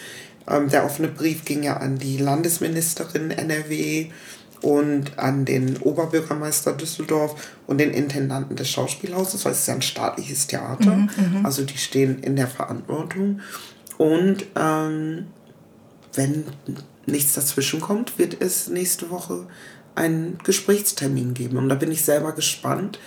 Ähm, 0.47 0.69
der 0.69 0.85
offene 0.85 1.07
Brief 1.07 1.45
ging 1.45 1.63
ja 1.63 1.77
an 1.77 1.97
die 1.97 2.17
Landesministerin 2.17 3.31
NRW 3.31 4.09
und 4.61 5.17
an 5.17 5.45
den 5.45 5.77
Oberbürgermeister 5.77 6.73
Düsseldorf 6.73 7.35
und 7.67 7.79
den 7.79 7.91
Intendanten 7.91 8.55
des 8.55 8.69
Schauspielhauses, 8.69 9.45
weil 9.45 9.53
es 9.53 9.59
ist 9.59 9.67
ja 9.67 9.75
ein 9.75 9.81
staatliches 9.81 10.47
Theater. 10.47 10.95
Mhm, 10.95 11.09
mhm, 11.17 11.45
also 11.45 11.63
die 11.63 11.77
stehen 11.77 12.19
in 12.19 12.35
der 12.35 12.47
Verantwortung. 12.47 13.39
Und 13.97 14.45
ähm, 14.55 15.27
wenn 16.13 16.45
nichts 17.05 17.33
dazwischen 17.33 17.79
kommt, 17.79 18.17
wird 18.19 18.41
es 18.41 18.67
nächste 18.67 19.09
Woche 19.09 19.47
einen 19.95 20.37
Gesprächstermin 20.43 21.33
geben. 21.33 21.57
Und 21.57 21.69
da 21.69 21.75
bin 21.75 21.91
ich 21.91 22.03
selber 22.03 22.33
gespannt, 22.33 22.99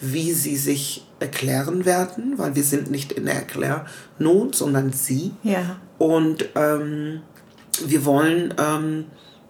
wie 0.00 0.32
sie 0.32 0.56
sich 0.56 1.06
erklären 1.20 1.84
werden, 1.84 2.34
weil 2.36 2.54
wir 2.54 2.64
sind 2.64 2.90
nicht 2.90 3.12
in 3.12 3.24
der 3.24 3.34
Erklärnot, 3.34 4.54
sondern 4.54 4.92
sie. 4.92 5.32
Ja. 5.42 5.80
Und 5.98 6.50
ähm, 6.54 7.22
wir 7.84 8.04
wollen 8.04 8.54
ähm, 8.58 9.04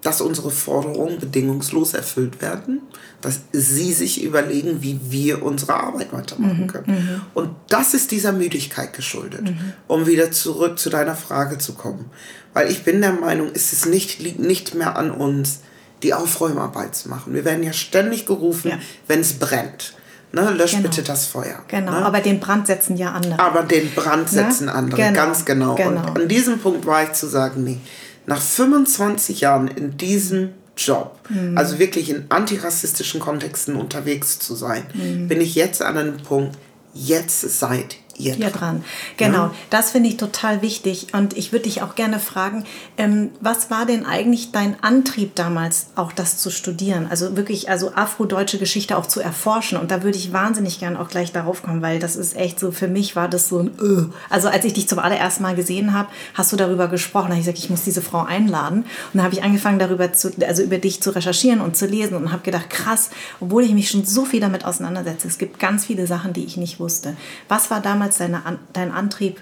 dass 0.07 0.21
unsere 0.21 0.53
Forderungen 0.53 1.19
bedingungslos 1.19 1.93
erfüllt 1.93 2.41
werden, 2.41 2.81
dass 3.23 3.41
sie 3.51 3.93
sich 3.93 4.23
überlegen, 4.23 4.81
wie 4.81 5.01
wir 5.11 5.43
unsere 5.43 5.75
Arbeit 5.75 6.13
weitermachen 6.13 6.63
mhm, 6.63 6.67
können. 6.69 6.87
Mhm. 6.87 7.21
Und 7.35 7.51
das 7.69 7.93
ist 7.93 8.13
dieser 8.13 8.31
Müdigkeit 8.31 8.93
geschuldet, 8.93 9.43
mhm. 9.43 9.73
um 9.89 10.07
wieder 10.07 10.31
zurück 10.31 10.79
zu 10.79 10.91
deiner 10.91 11.17
Frage 11.17 11.59
zu 11.59 11.75
kommen. 11.75 12.09
Weil 12.55 12.71
ich 12.71 12.85
bin 12.85 13.01
der 13.01 13.15
Meinung, 13.15 13.51
es 13.53 13.73
ist 13.73 13.87
nicht, 13.87 14.21
liegt 14.21 14.39
nicht 14.39 14.77
mehr 14.77 14.97
an 14.97 15.11
uns, 15.11 15.59
die 16.05 16.15
Aufräumarbeit 16.15 16.95
zu 16.95 17.09
machen. 17.09 17.35
Wir 17.35 17.45
werden 17.45 17.65
ja 17.65 17.73
ständig 17.73 18.27
gerufen, 18.27 18.69
ja. 18.71 18.79
wenn 19.09 19.21
es 19.21 19.33
brennt. 19.33 19.95
Ne, 20.31 20.51
lösch 20.53 20.73
genau. 20.73 20.83
bitte 20.85 21.03
das 21.03 21.27
Feuer. 21.27 21.65
Genau, 21.67 21.93
ne? 21.93 22.05
aber 22.05 22.21
den 22.21 22.39
Brand 22.39 22.69
setzen 22.69 22.97
ja 22.97 23.13
andere. 23.13 23.41
Aber 23.41 23.63
den 23.63 23.91
Brand 23.93 24.31
ne? 24.33 24.45
setzen 24.45 24.67
ne? 24.67 24.75
andere, 24.75 25.01
genau. 25.01 25.15
ganz 25.15 25.45
genau. 25.45 25.75
genau. 25.75 26.11
Und 26.11 26.21
an 26.21 26.29
diesem 26.29 26.59
Punkt 26.61 26.87
war 26.87 27.03
ich 27.03 27.13
zu 27.13 27.27
sagen, 27.27 27.65
nee, 27.65 27.81
nach 28.27 28.41
25 28.41 29.41
Jahren 29.41 29.69
in 29.69 29.97
diesem 29.97 30.51
Job, 30.77 31.19
mhm. 31.29 31.57
also 31.57 31.79
wirklich 31.79 32.11
in 32.11 32.27
antirassistischen 32.29 33.21
Kontexten 33.21 33.77
unterwegs 33.77 34.39
zu 34.39 34.55
sein, 34.55 34.85
mhm. 34.93 35.29
bin 35.29 35.41
ich 35.41 35.55
jetzt 35.55 35.81
an 35.83 35.97
einem 35.97 36.17
Punkt, 36.19 36.59
jetzt 36.93 37.41
seid 37.59 37.97
ihr 38.19 38.37
dran. 38.37 38.53
dran. 38.53 38.85
Genau, 39.17 39.45
ja? 39.45 39.55
das 39.71 39.91
finde 39.91 40.09
ich 40.09 40.17
total 40.17 40.63
wichtig. 40.63 41.09
Und 41.13 41.37
ich 41.37 41.53
würde 41.53 41.65
dich 41.65 41.83
auch 41.83 41.95
gerne 41.95 42.19
fragen, 42.19 42.65
ähm, 42.97 43.31
was 43.41 43.71
war 43.71 43.87
denn 43.87 44.07
eigentlich 44.07 44.53
dein 44.53 44.83
Antrieb 44.83 45.35
damals, 45.35 45.89
auch 45.95 46.13
das 46.13 46.39
zu 46.39 46.51
studieren? 46.51 47.07
Also 47.11 47.37
wirklich, 47.37 47.69
also 47.71 47.93
afrodeutsche 47.95 48.59
Geschichte 48.59 48.97
auch 48.97 49.07
zu 49.07 49.21
erforschen. 49.21 49.79
Und 49.79 49.91
da 49.91 50.03
würde 50.03 50.19
ich 50.19 50.33
wahnsinnig 50.33 50.79
gerne 50.79 51.01
auch 51.01 51.09
gleich 51.09 51.33
darauf 51.33 51.63
kommen, 51.63 51.83
weil 51.83 51.99
das 51.99 52.17
ist 52.17 52.37
echt 52.37 52.61
so, 52.61 52.73
für 52.73 52.89
mich 52.89 53.17
war 53.17 53.29
das 53.29 53.49
so 53.49 53.61
ein, 53.61 53.71
uh. 53.81 54.11
also 54.31 54.49
als 54.49 54.65
ich 54.65 54.75
dich 54.75 54.89
zum 54.89 54.99
allerersten 54.99 55.43
Mal 55.43 55.55
gesehen 55.55 55.93
habe, 55.93 56.09
hast 56.35 56.53
du 56.53 56.57
darüber 56.57 56.89
gesprochen. 56.89 57.29
Da 57.29 57.31
habe 57.31 57.41
ich 57.41 57.47
gesagt, 57.47 57.59
ich 57.59 57.71
muss 57.71 57.83
diese 57.83 58.03
Frau 58.03 58.25
einladen. 58.25 58.79
Und 58.79 59.15
dann 59.15 59.23
habe 59.23 59.35
ich 59.35 59.43
angefangen, 59.43 59.79
darüber 59.79 60.13
zu, 60.13 60.31
also 60.47 60.63
über 60.63 60.79
dich 60.79 61.03
zu 61.03 61.11
recherchieren 61.11 61.61
und 61.61 61.77
zu 61.77 61.87
lesen 61.87 62.17
und 62.17 62.33
habe 62.33 62.43
gedacht, 62.43 62.71
krass, 62.71 63.11
obwohl 63.41 63.65
ich 63.65 63.73
mich 63.73 63.91
schon 63.91 64.05
so 64.05 64.25
viel 64.25 64.41
damit 64.41 64.65
auseinandersetze, 64.65 65.29
es 65.29 65.39
gibt 65.39 65.59
ganz 65.59 65.87
viele 65.87 66.07
Sachen, 66.07 66.33
die 66.33 66.45
ich 66.45 66.57
nicht 66.57 66.81
wusste. 66.81 67.17
Was 67.49 67.71
war 67.71 67.81
damals 67.81 68.06
damals 68.07 68.19
deine, 68.19 68.59
dein 68.73 68.93
Antrieb 68.93 69.41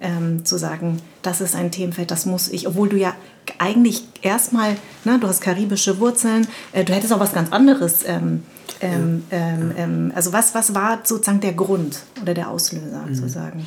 ähm, 0.00 0.44
zu 0.44 0.58
sagen, 0.58 1.00
das 1.22 1.40
ist 1.40 1.54
ein 1.54 1.70
Themenfeld, 1.70 2.10
das 2.10 2.26
muss 2.26 2.48
ich, 2.48 2.66
obwohl 2.66 2.88
du 2.88 2.96
ja 2.96 3.14
eigentlich 3.58 4.04
erstmal, 4.22 4.76
ne, 5.04 5.18
du 5.18 5.28
hast 5.28 5.40
karibische 5.40 5.98
Wurzeln, 5.98 6.46
äh, 6.72 6.84
du 6.84 6.94
hättest 6.94 7.12
auch 7.12 7.20
was 7.20 7.34
ganz 7.34 7.52
anderes. 7.52 8.00
Ähm, 8.06 8.44
ähm, 8.80 9.24
ähm, 9.30 9.72
ähm 9.76 10.12
also 10.14 10.32
was, 10.32 10.54
was 10.54 10.74
war 10.74 11.00
sozusagen 11.04 11.40
der 11.40 11.52
Grund 11.52 11.98
oder 12.22 12.34
der 12.34 12.48
Auslöser 12.48 13.04
mhm. 13.06 13.14
sozusagen? 13.14 13.66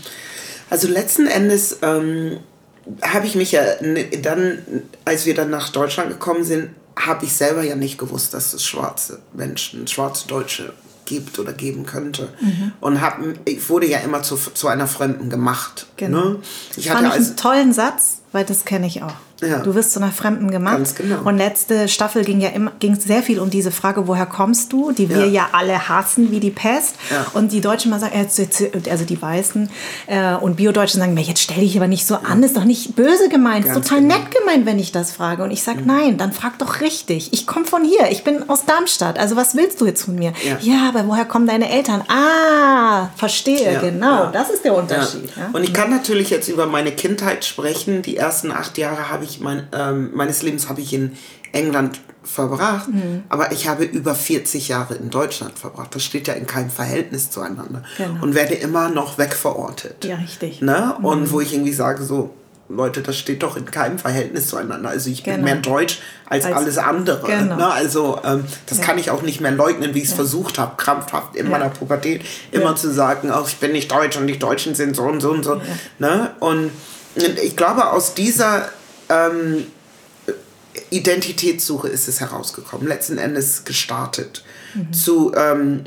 Also 0.69 0.87
letzten 0.87 1.27
Endes 1.27 1.77
ähm, 1.83 2.39
habe 3.01 3.27
ich 3.27 3.35
mich 3.35 3.51
ja 3.51 3.61
dann, 4.21 4.57
als 5.05 5.25
wir 5.25 5.35
dann 5.35 5.51
nach 5.51 5.69
Deutschland 5.69 6.09
gekommen 6.09 6.43
sind, 6.43 6.69
habe 6.95 7.25
ich 7.25 7.33
selber 7.33 7.63
ja 7.63 7.75
nicht 7.75 7.97
gewusst, 7.97 8.33
dass 8.33 8.53
es 8.53 8.63
schwarze 8.65 9.19
Menschen, 9.33 9.87
schwarze 9.87 10.27
Deutsche 10.27 10.73
gibt 11.13 11.37
oder 11.39 11.53
geben 11.53 11.85
könnte. 11.85 12.29
Mhm. 12.41 12.71
Und 12.79 13.01
hab, 13.01 13.19
ich 13.45 13.69
wurde 13.69 13.87
ja 13.87 13.99
immer 13.99 14.23
zu, 14.23 14.35
zu 14.35 14.67
einer 14.67 14.87
Fremden 14.87 15.29
gemacht. 15.29 15.87
Genau. 15.97 16.29
Ne? 16.29 16.39
Ich 16.75 16.89
hatte 16.89 17.03
Fand 17.03 17.15
ich 17.15 17.27
einen 17.27 17.37
tollen 17.37 17.73
Satz, 17.73 18.21
weil 18.31 18.45
das 18.45 18.65
kenne 18.65 18.87
ich 18.87 19.03
auch. 19.03 19.13
Ja. 19.47 19.59
Du 19.59 19.75
wirst 19.75 19.93
zu 19.93 19.99
einer 19.99 20.11
Fremden 20.11 20.51
gemacht. 20.51 20.77
Ganz 20.77 20.95
genau. 20.95 21.21
Und 21.23 21.37
letzte 21.37 21.87
Staffel 21.87 22.23
ging 22.23 22.41
ja 22.41 22.49
immer, 22.49 22.71
ging 22.79 22.95
sehr 22.95 23.23
viel 23.23 23.39
um 23.39 23.49
diese 23.49 23.71
Frage, 23.71 24.07
woher 24.07 24.25
kommst 24.25 24.73
du, 24.73 24.91
die 24.91 25.09
wir 25.09 25.19
ja, 25.19 25.25
ja 25.25 25.49
alle 25.51 25.89
hassen 25.89 26.31
wie 26.31 26.39
die 26.39 26.51
Pest. 26.51 26.95
Ja. 27.09 27.25
Und 27.33 27.51
die 27.51 27.61
Deutschen 27.61 27.91
mal 27.91 27.99
sagen, 27.99 28.13
äh, 28.13 28.89
also 28.89 29.05
die 29.05 29.21
Weißen 29.21 29.69
äh, 30.07 30.35
und 30.35 30.55
Biodeutschen 30.55 30.99
sagen, 30.99 31.17
jetzt 31.17 31.41
stell 31.41 31.59
dich 31.59 31.75
aber 31.77 31.87
nicht 31.87 32.05
so 32.05 32.15
an, 32.15 32.43
ist 32.43 32.57
doch 32.57 32.63
nicht 32.63 32.95
böse 32.95 33.29
gemeint, 33.29 33.65
ist 33.65 33.73
total 33.73 34.01
genau. 34.01 34.15
nett 34.15 34.35
gemeint, 34.35 34.65
wenn 34.65 34.79
ich 34.79 34.91
das 34.91 35.11
frage. 35.11 35.43
Und 35.43 35.51
ich 35.51 35.63
sage, 35.63 35.79
nein, 35.85 36.17
dann 36.17 36.31
frag 36.31 36.59
doch 36.59 36.81
richtig. 36.81 37.33
Ich 37.33 37.47
komme 37.47 37.65
von 37.65 37.83
hier, 37.83 38.11
ich 38.11 38.23
bin 38.23 38.49
aus 38.49 38.65
Darmstadt. 38.65 39.19
Also 39.19 39.35
was 39.35 39.55
willst 39.55 39.81
du 39.81 39.85
jetzt 39.85 40.03
von 40.03 40.15
mir? 40.15 40.33
Ja, 40.61 40.89
aber 40.89 41.07
woher 41.07 41.25
kommen 41.25 41.47
deine 41.47 41.69
Eltern? 41.69 42.03
Ah, 42.07 43.09
verstehe, 43.15 43.79
genau. 43.79 44.27
Das 44.31 44.49
ist 44.49 44.63
der 44.63 44.75
Unterschied. 44.75 45.29
Und 45.51 45.63
ich 45.63 45.73
kann 45.73 45.89
natürlich 45.89 46.29
jetzt 46.29 46.47
über 46.47 46.65
meine 46.65 46.91
Kindheit 46.91 47.45
sprechen. 47.45 48.01
Die 48.01 48.17
ersten 48.17 48.51
acht 48.51 48.77
Jahre 48.77 49.09
habe 49.09 49.23
ich 49.23 49.32
ich 49.33 49.39
mein, 49.39 49.67
ähm, 49.73 50.11
meines 50.13 50.41
Lebens 50.41 50.69
habe 50.69 50.81
ich 50.81 50.93
in 50.93 51.17
England 51.51 51.99
verbracht, 52.23 52.87
mhm. 52.87 53.23
aber 53.29 53.51
ich 53.51 53.67
habe 53.67 53.83
über 53.83 54.15
40 54.15 54.69
Jahre 54.69 54.95
in 54.95 55.09
Deutschland 55.09 55.59
verbracht. 55.59 55.93
Das 55.93 56.03
steht 56.03 56.27
ja 56.27 56.33
in 56.33 56.47
keinem 56.47 56.69
Verhältnis 56.69 57.29
zueinander 57.29 57.83
genau. 57.97 58.23
und 58.23 58.33
werde 58.33 58.53
immer 58.55 58.89
noch 58.89 59.17
wegverortet. 59.17 60.05
Ja, 60.05 60.15
richtig. 60.15 60.61
Ne? 60.61 60.95
Und 61.01 61.21
mhm. 61.21 61.31
wo 61.31 61.41
ich 61.41 61.53
irgendwie 61.53 61.73
sage, 61.73 62.03
so, 62.03 62.33
Leute, 62.69 63.01
das 63.01 63.17
steht 63.17 63.43
doch 63.43 63.57
in 63.57 63.65
keinem 63.65 63.99
Verhältnis 63.99 64.47
zueinander. 64.47 64.89
Also 64.89 65.09
ich 65.09 65.23
genau. 65.23 65.37
bin 65.37 65.45
mehr 65.45 65.55
deutsch 65.57 65.99
als, 66.27 66.45
als 66.45 66.55
alles 66.55 66.77
andere. 66.77 67.27
Genau. 67.27 67.57
Ne? 67.57 67.71
Also 67.71 68.19
ähm, 68.23 68.45
das 68.67 68.77
ja. 68.79 68.85
kann 68.85 68.97
ich 68.97 69.11
auch 69.11 69.21
nicht 69.21 69.41
mehr 69.41 69.51
leugnen, 69.51 69.93
wie 69.93 69.99
ich 69.99 70.05
es 70.05 70.11
ja. 70.11 70.15
versucht 70.15 70.57
habe, 70.57 70.75
krampfhaft 70.77 71.35
in 71.35 71.45
ja. 71.45 71.51
meiner 71.51 71.69
Pubertät 71.69 72.23
immer 72.51 72.75
zu 72.75 72.91
sagen, 72.91 73.31
oh, 73.31 73.43
ich 73.45 73.57
bin 73.57 73.73
nicht 73.73 73.91
deutsch 73.91 74.17
und 74.17 74.27
die 74.27 74.39
Deutschen 74.39 74.75
sind 74.75 74.95
so 74.95 75.03
und 75.03 75.19
so 75.19 75.31
und 75.31 75.43
so. 75.43 75.61
Ne? 75.99 76.31
Und 76.39 76.71
ich 77.15 77.55
glaube, 77.55 77.91
aus 77.91 78.13
dieser 78.13 78.69
ähm, 79.13 79.65
Identitätssuche 80.89 81.87
ist 81.87 82.07
es 82.07 82.19
herausgekommen, 82.19 82.87
letzten 82.87 83.17
Endes 83.17 83.65
gestartet. 83.65 84.43
Mhm. 84.73 84.93
Zu, 84.93 85.33
ähm, 85.35 85.83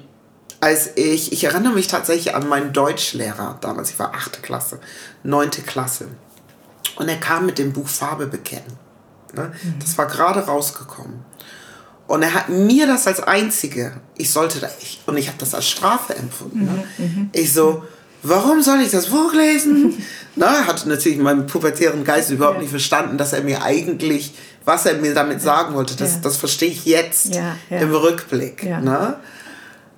als 0.61 0.97
ich, 0.97 1.33
ich 1.33 1.45
erinnere 1.45 1.73
mich 1.73 1.89
tatsächlich 1.89 2.35
an 2.35 2.49
meinen 2.49 2.73
Deutschlehrer 2.73 3.59
damals, 3.61 3.91
ich 3.91 3.99
war 3.99 4.15
achte 4.15 4.41
Klasse, 4.41 4.81
neunte 5.23 5.63
Klasse. 5.63 6.09
Und 6.97 7.09
er 7.09 7.19
kam 7.19 7.47
mit 7.47 7.59
dem 7.59 7.73
Buch 7.73 7.89
Farbe 7.89 8.27
bekennen. 8.27 8.79
Ne? 9.35 9.53
Mhm. 9.63 9.79
Das 9.81 9.99
war 9.99 10.07
gerade 10.07 10.41
rausgekommen. 10.41 11.25
Und 12.07 12.23
er 12.23 12.35
hat 12.35 12.49
mir 12.49 12.87
das 12.87 13.07
als 13.07 13.21
einzige, 13.21 14.01
ich 14.17 14.31
sollte 14.31 14.61
da, 14.61 14.69
ich, 14.81 15.01
und 15.07 15.17
ich 15.17 15.27
habe 15.27 15.39
das 15.39 15.55
als 15.55 15.69
Strafe 15.69 16.15
empfunden. 16.15 16.65
Ne? 16.65 16.85
Mhm. 16.99 17.05
mhm. 17.05 17.31
Ich 17.33 17.53
so, 17.53 17.85
warum 18.23 18.63
soll 18.63 18.81
ich 18.81 18.91
das 18.91 19.07
Buch 19.07 19.33
lesen? 19.35 20.03
Na, 20.37 20.67
hat 20.67 20.85
natürlich 20.87 21.19
meinem 21.19 21.47
pubertären 21.47 22.05
Geist 22.05 22.31
überhaupt 22.31 22.61
nicht 22.61 22.71
verstanden, 22.71 23.17
dass 23.17 23.33
er 23.33 23.43
mir 23.43 23.63
eigentlich, 23.63 24.35
was 24.65 24.85
er 24.85 24.95
mir 24.95 25.15
damit 25.15 25.41
sagen 25.41 25.75
wollte, 25.75 25.97
das, 25.97 26.21
das 26.21 26.37
verstehe 26.37 26.71
ich 26.71 26.85
jetzt 26.85 27.39
im 27.71 27.95
Rückblick. 27.95 28.63
Ne? 28.65 29.17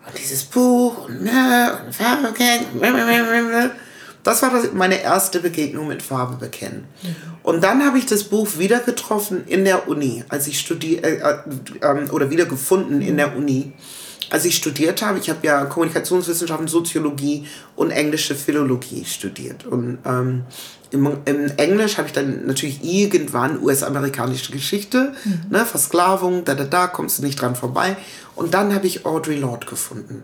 Und 0.06 0.18
dieses 0.18 0.44
Buch 0.44 1.06
und, 1.06 1.24
ne, 1.24 1.80
und 1.84 1.94
Farbe 1.94 2.32
kennen. 2.32 2.66
Das 4.22 4.42
war 4.42 4.50
das, 4.50 4.72
meine 4.72 5.00
erste 5.00 5.40
Begegnung 5.40 5.88
mit 5.88 6.02
Farbe 6.02 6.36
bekennen. 6.36 6.86
Mhm. 7.02 7.16
Und 7.42 7.64
dann 7.64 7.84
habe 7.84 7.98
ich 7.98 8.06
das 8.06 8.24
Buch 8.24 8.46
wieder 8.58 8.80
getroffen 8.80 9.44
in 9.46 9.64
der 9.64 9.88
Uni, 9.88 10.24
als 10.28 10.46
ich 10.46 10.60
studiert 10.60 11.04
äh, 11.04 11.16
äh, 11.80 12.10
oder 12.10 12.30
wieder 12.30 12.44
gefunden 12.44 13.00
in 13.00 13.16
der 13.16 13.36
Uni, 13.36 13.72
als 14.30 14.44
ich 14.44 14.56
studiert 14.56 15.02
habe. 15.02 15.18
Ich 15.18 15.30
habe 15.30 15.46
ja 15.46 15.64
Kommunikationswissenschaften, 15.64 16.68
Soziologie 16.68 17.46
und 17.76 17.90
englische 17.90 18.34
Philologie 18.34 19.04
studiert. 19.04 19.66
Und 19.66 19.98
ähm, 20.04 20.44
im, 20.90 21.06
im, 21.24 21.50
Englisch 21.56 21.98
habe 21.98 22.08
ich 22.08 22.14
dann 22.14 22.46
natürlich 22.46 22.82
irgendwann 22.82 23.62
US-amerikanische 23.62 24.52
Geschichte, 24.52 25.12
mhm. 25.24 25.40
ne, 25.50 25.64
Versklavung, 25.64 26.44
da 26.44 26.54
da 26.54 26.64
da, 26.64 26.86
kommst 26.86 27.18
du 27.18 27.22
nicht 27.24 27.40
dran 27.40 27.56
vorbei. 27.56 27.96
Und 28.34 28.54
dann 28.54 28.74
habe 28.74 28.86
ich 28.86 29.04
Audre 29.04 29.34
Lorde 29.34 29.66
gefunden. 29.66 30.22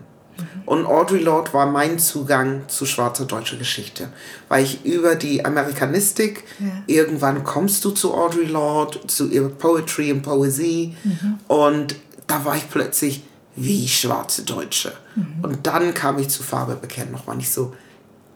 Und 0.65 0.85
Audre 0.85 1.17
Lorde 1.17 1.53
war 1.53 1.65
mein 1.65 1.99
Zugang 1.99 2.63
zu 2.67 2.85
schwarzer 2.85 3.25
deutscher 3.25 3.57
Geschichte. 3.57 4.09
Weil 4.49 4.63
ich 4.63 4.83
über 4.83 5.15
die 5.15 5.45
Amerikanistik, 5.45 6.43
ja. 6.59 6.65
irgendwann 6.87 7.43
kommst 7.43 7.85
du 7.85 7.91
zu 7.91 8.13
Audre 8.13 8.43
Lorde, 8.43 9.05
zu 9.07 9.29
ihrer 9.29 9.49
Poetry 9.49 10.11
und 10.11 10.23
Poesie. 10.23 10.95
Mhm. 11.03 11.39
Und 11.47 11.95
da 12.27 12.43
war 12.43 12.57
ich 12.57 12.69
plötzlich 12.69 13.23
wie 13.55 13.87
schwarze 13.87 14.43
Deutsche. 14.43 14.93
Mhm. 15.15 15.43
Und 15.43 15.67
dann 15.67 15.93
kam 15.93 16.19
ich 16.19 16.29
zu 16.29 16.43
Farbe 16.43 16.75
bekennen. 16.75 17.11
Nochmal 17.11 17.37
nicht 17.37 17.51
so, 17.51 17.73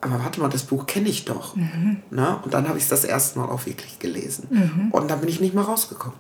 aber 0.01 0.19
warte 0.23 0.39
mal, 0.39 0.49
das 0.49 0.63
Buch 0.63 0.86
kenne 0.86 1.10
ich 1.10 1.25
doch. 1.25 1.55
Mhm. 1.55 1.97
Na? 2.10 2.36
Und 2.43 2.53
dann 2.53 2.67
habe 2.67 2.77
ich 2.77 2.86
es 2.86 2.89
das 2.89 3.03
erste 3.03 3.39
Mal 3.39 3.49
auch 3.49 3.65
wirklich 3.65 3.99
gelesen. 3.99 4.47
Mhm. 4.49 4.91
Und 4.91 5.10
dann 5.10 5.19
bin 5.19 5.29
ich 5.29 5.41
nicht 5.41 5.53
mehr 5.53 5.63
rausgekommen. 5.63 6.17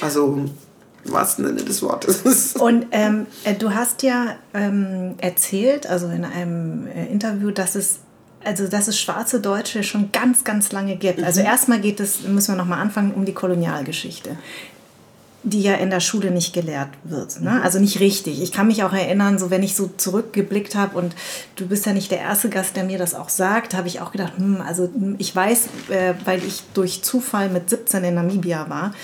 Also 0.00 0.34
im 0.34 1.12
wahrsten 1.12 1.44
Sinne 1.46 1.64
des 1.64 1.82
Wortes. 1.82 2.54
Und 2.60 2.86
ähm, 2.92 3.26
äh, 3.42 3.54
du 3.54 3.74
hast 3.74 4.02
ja 4.02 4.36
ähm, 4.54 5.14
erzählt, 5.18 5.86
also 5.86 6.08
in 6.08 6.24
einem 6.24 6.86
äh, 6.86 7.06
Interview, 7.06 7.50
dass 7.50 7.74
es 7.74 8.00
also 8.44 8.68
dass 8.68 8.88
es 8.88 9.00
schwarze 9.00 9.40
Deutsche 9.40 9.82
schon 9.82 10.12
ganz, 10.12 10.44
ganz 10.44 10.70
lange 10.70 10.96
gibt. 10.96 11.22
Also 11.22 11.40
mhm. 11.40 11.46
erstmal 11.46 11.80
geht 11.80 11.98
es, 11.98 12.24
müssen 12.24 12.52
wir 12.52 12.56
nochmal 12.56 12.78
anfangen, 12.78 13.12
um 13.14 13.24
die 13.24 13.32
Kolonialgeschichte 13.32 14.36
die 15.44 15.62
ja 15.62 15.74
in 15.74 15.90
der 15.90 16.00
Schule 16.00 16.30
nicht 16.30 16.54
gelehrt 16.54 16.88
wird. 17.04 17.40
Ne? 17.40 17.50
Mhm. 17.50 17.62
Also 17.62 17.78
nicht 17.78 18.00
richtig. 18.00 18.42
Ich 18.42 18.50
kann 18.50 18.66
mich 18.66 18.82
auch 18.82 18.94
erinnern, 18.94 19.38
so 19.38 19.50
wenn 19.50 19.62
ich 19.62 19.76
so 19.76 19.90
zurückgeblickt 19.94 20.74
habe 20.74 20.96
und 20.96 21.14
du 21.56 21.66
bist 21.66 21.84
ja 21.84 21.92
nicht 21.92 22.10
der 22.10 22.20
erste 22.20 22.48
Gast, 22.48 22.76
der 22.76 22.84
mir 22.84 22.96
das 22.96 23.14
auch 23.14 23.28
sagt, 23.28 23.74
habe 23.74 23.86
ich 23.86 24.00
auch 24.00 24.10
gedacht, 24.10 24.32
hm, 24.38 24.62
also 24.66 24.84
hm, 24.84 25.16
ich 25.18 25.36
weiß, 25.36 25.66
äh, 25.90 26.14
weil 26.24 26.42
ich 26.44 26.62
durch 26.72 27.02
Zufall 27.02 27.50
mit 27.50 27.68
17 27.68 28.02
in 28.04 28.14
Namibia 28.14 28.70
war, 28.70 28.94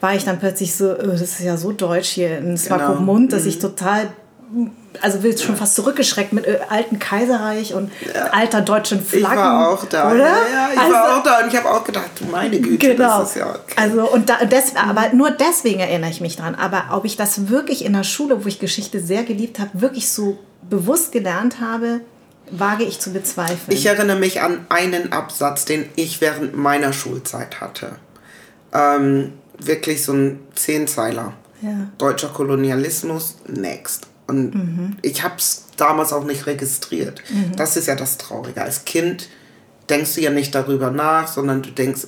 war 0.00 0.14
ich 0.14 0.24
dann 0.24 0.38
plötzlich 0.38 0.74
so, 0.74 0.92
oh, 0.92 1.06
das 1.06 1.20
ist 1.20 1.40
ja 1.40 1.56
so 1.56 1.72
deutsch 1.72 2.10
hier 2.10 2.38
in 2.38 2.56
Swakopmund, 2.56 3.30
genau. 3.30 3.36
dass 3.36 3.42
mhm. 3.42 3.48
ich 3.48 3.58
total 3.58 4.08
also 5.02 5.22
willst 5.22 5.44
schon 5.44 5.56
fast 5.56 5.74
zurückgeschreckt 5.74 6.32
mit 6.32 6.46
äh, 6.46 6.58
alten 6.68 6.98
Kaiserreich 6.98 7.74
und 7.74 7.90
ja. 8.14 8.24
alter 8.30 8.60
deutschen 8.60 9.02
Flaggen. 9.02 9.32
Ich 9.32 9.36
war 9.36 9.70
auch 9.70 9.84
da. 9.84 10.10
Oder? 10.10 10.18
Ja, 10.18 10.26
ja 10.26 10.68
ich 10.72 10.80
also, 10.80 10.92
war 10.92 11.18
auch 11.18 11.22
da 11.22 11.40
und 11.40 11.48
ich 11.48 11.56
habe 11.56 11.70
auch 11.70 11.84
gedacht, 11.84 12.10
meine 12.30 12.60
Güte, 12.60 12.94
genau. 12.94 13.20
das 13.20 13.30
ist 13.30 13.36
ja 13.36 13.50
okay. 13.50 13.74
Also 13.76 14.10
und 14.10 14.28
da, 14.28 14.44
des, 14.44 14.76
aber 14.76 15.10
nur 15.12 15.30
deswegen 15.30 15.80
erinnere 15.80 16.10
ich 16.10 16.20
mich 16.20 16.36
dran. 16.36 16.54
Aber 16.54 16.84
ob 16.92 17.04
ich 17.04 17.16
das 17.16 17.48
wirklich 17.48 17.84
in 17.84 17.92
der 17.92 18.04
Schule, 18.04 18.44
wo 18.44 18.48
ich 18.48 18.58
Geschichte 18.58 19.00
sehr 19.00 19.24
geliebt 19.24 19.58
habe, 19.58 19.70
wirklich 19.74 20.10
so 20.10 20.38
bewusst 20.68 21.12
gelernt 21.12 21.60
habe, 21.60 22.00
wage 22.50 22.84
ich 22.84 23.00
zu 23.00 23.12
bezweifeln. 23.12 23.76
Ich 23.76 23.86
erinnere 23.86 24.18
mich 24.18 24.40
an 24.40 24.66
einen 24.68 25.12
Absatz, 25.12 25.64
den 25.64 25.88
ich 25.96 26.20
während 26.20 26.56
meiner 26.56 26.92
Schulzeit 26.92 27.60
hatte. 27.60 27.96
Ähm, 28.72 29.32
wirklich 29.58 30.04
so 30.04 30.12
ein 30.12 30.40
Zehnzeiler. 30.54 31.34
Ja. 31.60 31.88
Deutscher 31.98 32.28
Kolonialismus, 32.28 33.36
next. 33.46 34.06
Und 34.28 34.54
mhm. 34.54 34.96
ich 35.02 35.22
habe 35.24 35.34
es 35.38 35.64
damals 35.76 36.12
auch 36.12 36.24
nicht 36.24 36.46
registriert. 36.46 37.22
Mhm. 37.30 37.56
Das 37.56 37.76
ist 37.76 37.88
ja 37.88 37.96
das 37.96 38.18
Traurige. 38.18 38.62
Als 38.62 38.84
Kind 38.84 39.28
denkst 39.88 40.14
du 40.14 40.20
ja 40.20 40.30
nicht 40.30 40.54
darüber 40.54 40.90
nach, 40.90 41.26
sondern 41.28 41.62
du 41.62 41.70
denkst, 41.70 42.02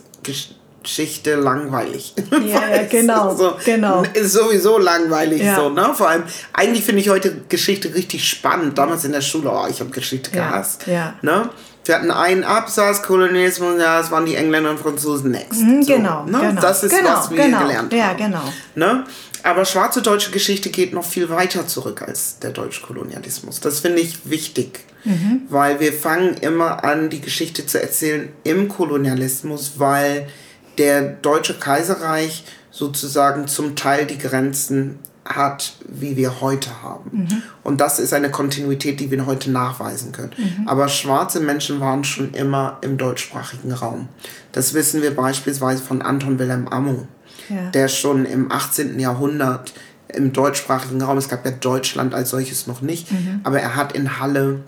Geschichte 0.82 1.34
langweilig. 1.34 2.14
Ja, 2.30 2.68
ja 2.68 2.82
genau, 2.84 3.34
so, 3.34 3.56
genau. 3.64 4.02
Ist 4.12 4.32
sowieso 4.32 4.78
langweilig 4.78 5.42
ja. 5.42 5.56
so, 5.56 5.68
ne? 5.70 5.92
Vor 5.94 6.08
allem, 6.08 6.24
eigentlich 6.52 6.84
finde 6.84 7.00
ich 7.00 7.08
heute 7.08 7.42
Geschichte 7.48 7.94
richtig 7.94 8.28
spannend. 8.28 8.76
Damals 8.78 9.04
in 9.04 9.12
der 9.12 9.20
Schule, 9.20 9.50
oh, 9.50 9.66
ich 9.68 9.80
habe 9.80 9.90
Geschichte 9.90 10.30
gehasst. 10.30 10.86
Ja. 10.86 11.14
Ne? 11.22 11.48
Wir 11.84 11.94
hatten 11.94 12.10
einen 12.10 12.44
Absatz, 12.44 13.02
Kolonialismus, 13.02 13.80
ja, 13.80 13.98
das 13.98 14.10
waren 14.10 14.26
die 14.26 14.34
Engländer 14.34 14.70
und 14.70 14.80
Franzosen 14.80 15.30
next. 15.30 15.60
Mhm, 15.60 15.82
so, 15.82 15.94
genau, 15.94 16.24
ne? 16.24 16.38
genau. 16.40 16.60
Das 16.60 16.84
ist, 16.84 16.96
genau, 16.96 17.14
was 17.14 17.30
wir 17.30 17.42
genau. 17.42 17.60
gelernt 17.60 17.92
haben. 17.92 17.98
Ja, 17.98 18.12
genau. 18.12 18.52
Ne? 18.74 19.04
Aber 19.42 19.64
schwarze 19.64 20.02
deutsche 20.02 20.30
Geschichte 20.30 20.68
geht 20.68 20.92
noch 20.92 21.04
viel 21.04 21.30
weiter 21.30 21.66
zurück 21.66 22.02
als 22.02 22.38
der 22.40 22.50
Deutschkolonialismus. 22.50 23.60
Das 23.60 23.80
finde 23.80 24.00
ich 24.00 24.28
wichtig, 24.28 24.80
mhm. 25.04 25.42
weil 25.48 25.80
wir 25.80 25.92
fangen 25.92 26.34
immer 26.34 26.84
an, 26.84 27.08
die 27.08 27.20
Geschichte 27.20 27.64
zu 27.64 27.80
erzählen 27.80 28.28
im 28.44 28.68
Kolonialismus, 28.68 29.74
weil 29.78 30.28
der 30.76 31.02
Deutsche 31.02 31.54
Kaiserreich 31.54 32.44
sozusagen 32.70 33.48
zum 33.48 33.76
Teil 33.76 34.06
die 34.06 34.18
Grenzen 34.18 34.98
hat, 35.24 35.74
wie 35.86 36.16
wir 36.16 36.40
heute 36.40 36.82
haben. 36.82 37.10
Mhm. 37.12 37.42
Und 37.62 37.80
das 37.80 37.98
ist 37.98 38.12
eine 38.12 38.30
Kontinuität, 38.30 39.00
die 39.00 39.10
wir 39.10 39.26
heute 39.26 39.50
nachweisen 39.50 40.12
können. 40.12 40.32
Mhm. 40.36 40.68
Aber 40.68 40.88
schwarze 40.88 41.40
Menschen 41.40 41.80
waren 41.80 42.04
schon 42.04 42.32
immer 42.32 42.78
im 42.80 42.96
deutschsprachigen 42.96 43.72
Raum. 43.72 44.08
Das 44.52 44.74
wissen 44.74 45.02
wir 45.02 45.14
beispielsweise 45.14 45.82
von 45.82 46.02
Anton 46.02 46.38
Wilhelm 46.38 46.68
Ammo 46.68 47.06
ja. 47.50 47.70
der 47.70 47.88
schon 47.88 48.24
im 48.24 48.50
18. 48.50 48.98
Jahrhundert 48.98 49.72
im 50.08 50.32
deutschsprachigen 50.32 51.02
Raum, 51.02 51.18
es 51.18 51.28
gab 51.28 51.44
ja 51.44 51.52
Deutschland 51.52 52.14
als 52.14 52.30
solches 52.30 52.66
noch 52.66 52.80
nicht, 52.80 53.12
mhm. 53.12 53.40
aber 53.44 53.60
er 53.60 53.76
hat 53.76 53.92
in 53.92 54.18
Halle 54.18 54.60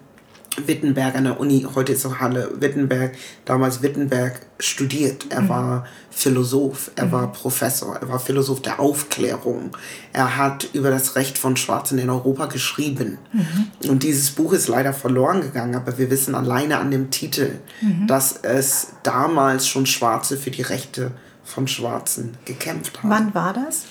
Wittenberg 0.67 1.15
an 1.15 1.25
der 1.25 1.41
Uni, 1.41 1.67
heute 1.75 1.93
ist 1.93 2.05
auch 2.07 2.21
Halle 2.21 2.51
Wittenberg, 2.61 3.13
damals 3.45 3.83
Wittenberg 3.83 4.41
studiert. 4.59 5.27
Er 5.31 5.43
mhm. 5.43 5.49
war 5.49 5.87
Philosoph, 6.11 6.91
er 6.97 7.07
mhm. 7.07 7.13
war 7.13 7.33
Professor, 7.33 7.97
er 7.97 8.09
war 8.09 8.19
Philosoph 8.19 8.63
der 8.63 8.81
Aufklärung. 8.81 9.77
Er 10.13 10.37
hat 10.37 10.69
über 10.73 10.91
das 10.91 11.17
Recht 11.17 11.39
von 11.39 11.57
Schwarzen 11.57 11.99
in 11.99 12.11
Europa 12.11 12.47
geschrieben. 12.47 13.19
Mhm. 13.33 13.91
Und 13.91 14.03
dieses 14.03 14.31
Buch 14.31 14.53
ist 14.53 14.69
leider 14.69 14.93
verloren 14.93 15.41
gegangen, 15.41 15.75
aber 15.75 15.99
wir 15.99 16.11
wissen 16.11 16.35
alleine 16.35 16.79
an 16.79 16.91
dem 16.91 17.11
Titel, 17.11 17.59
mhm. 17.81 18.07
dass 18.07 18.37
es 18.43 18.89
damals 19.03 19.67
schon 19.67 19.87
Schwarze 19.87 20.37
für 20.37 20.51
die 20.51 20.63
Rechte 20.63 21.13
von 21.45 21.67
Schwarzen 21.69 22.37
gekämpft 22.45 23.03
haben. 23.03 23.11
Wann 23.11 23.35
war 23.35 23.53
das? 23.53 23.83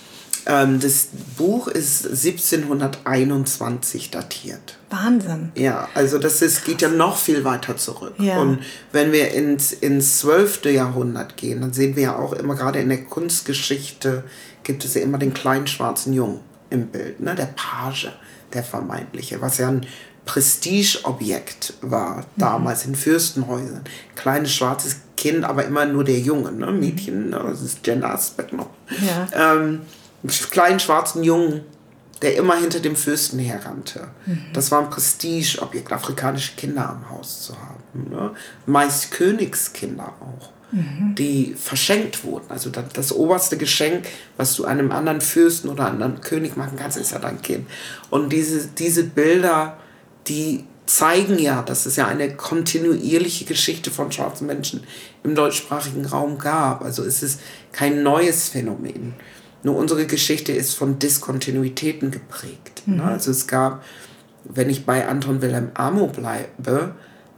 Ähm, 0.45 0.79
das 0.79 1.07
Buch 1.37 1.67
ist 1.67 2.05
1721 2.05 4.11
datiert. 4.11 4.77
Wahnsinn. 4.89 5.51
Ja, 5.55 5.87
also 5.93 6.17
das 6.17 6.41
ist, 6.41 6.65
geht 6.65 6.81
ja 6.81 6.89
noch 6.89 7.17
viel 7.17 7.43
weiter 7.43 7.77
zurück. 7.77 8.15
Ja. 8.17 8.39
Und 8.39 8.59
wenn 8.91 9.11
wir 9.11 9.31
ins, 9.31 9.71
ins 9.71 10.19
12. 10.19 10.65
Jahrhundert 10.65 11.37
gehen, 11.37 11.61
dann 11.61 11.73
sehen 11.73 11.95
wir 11.95 12.03
ja 12.03 12.15
auch 12.17 12.33
immer, 12.33 12.55
gerade 12.55 12.79
in 12.79 12.89
der 12.89 13.05
Kunstgeschichte, 13.05 14.23
gibt 14.63 14.85
es 14.85 14.95
ja 14.95 15.01
immer 15.01 15.17
den 15.17 15.33
kleinen 15.33 15.67
schwarzen 15.67 16.13
Jungen 16.13 16.39
im 16.69 16.87
Bild, 16.87 17.19
ne? 17.19 17.35
der 17.35 17.53
Page, 17.55 18.11
der 18.53 18.63
vermeintliche, 18.63 19.41
was 19.41 19.57
ja 19.57 19.67
ein 19.67 19.85
Prestigeobjekt 20.25 21.73
war 21.81 22.25
damals 22.37 22.85
mhm. 22.85 22.93
in 22.93 22.99
Fürstenhäusern. 22.99 23.83
Kleines 24.15 24.53
schwarzes 24.53 24.97
Kind, 25.17 25.43
aber 25.43 25.65
immer 25.65 25.85
nur 25.85 26.03
der 26.03 26.19
Junge, 26.19 26.51
ne? 26.51 26.71
Mädchen, 26.71 27.31
ne? 27.31 27.43
das 27.47 27.61
ist 27.61 27.83
Gender-Aspekt 27.83 28.53
noch. 28.53 28.69
Ja. 28.89 29.55
Ähm, 29.55 29.81
kleinen 30.49 30.79
schwarzen 30.79 31.23
Jungen, 31.23 31.61
der 32.21 32.35
immer 32.35 32.55
hinter 32.55 32.79
dem 32.79 32.95
Fürsten 32.95 33.39
herrannte. 33.39 34.09
Mhm. 34.25 34.45
Das 34.53 34.71
war 34.71 34.81
ein 34.81 34.89
Prestigeobjekt, 34.89 35.91
afrikanische 35.91 36.55
Kinder 36.55 36.89
am 36.89 37.09
Haus 37.09 37.43
zu 37.43 37.53
haben. 37.57 38.09
Ne? 38.09 38.31
Meist 38.67 39.11
Königskinder 39.11 40.13
auch, 40.19 40.49
mhm. 40.71 41.15
die 41.15 41.55
verschenkt 41.59 42.23
wurden. 42.23 42.45
Also 42.49 42.69
das, 42.69 42.85
das, 42.93 43.11
oberste 43.11 43.57
Geschenk, 43.57 44.05
was 44.37 44.55
du 44.55 44.65
einem 44.65 44.91
anderen 44.91 45.21
Fürsten 45.21 45.69
oder 45.69 45.87
anderen 45.87 46.21
König 46.21 46.57
machen 46.57 46.77
kannst, 46.77 46.97
ist 46.97 47.11
ja 47.11 47.19
dein 47.19 47.41
Kind. 47.41 47.67
Und 48.11 48.31
diese, 48.31 48.67
diese 48.67 49.03
Bilder, 49.03 49.77
die 50.27 50.65
zeigen 50.85 51.39
ja, 51.39 51.61
dass 51.61 51.85
es 51.85 51.95
ja 51.95 52.07
eine 52.07 52.35
kontinuierliche 52.35 53.45
Geschichte 53.45 53.91
von 53.91 54.11
schwarzen 54.11 54.45
Menschen 54.45 54.83
im 55.23 55.35
deutschsprachigen 55.35 56.05
Raum 56.05 56.37
gab. 56.37 56.83
Also 56.83 57.03
es 57.03 57.23
ist 57.23 57.39
kein 57.71 58.03
neues 58.03 58.49
Phänomen. 58.49 59.13
Nur 59.63 59.75
unsere 59.75 60.05
Geschichte 60.05 60.51
ist 60.51 60.73
von 60.73 60.99
Diskontinuitäten 60.99 62.11
geprägt. 62.11 62.83
Mhm. 62.85 63.01
Also 63.01 63.31
es 63.31 63.47
gab, 63.47 63.83
wenn 64.43 64.69
ich 64.69 64.85
bei 64.85 65.07
Anton 65.07 65.41
Wilhelm 65.41 65.71
Amo 65.73 66.07
bleibe, 66.07 66.95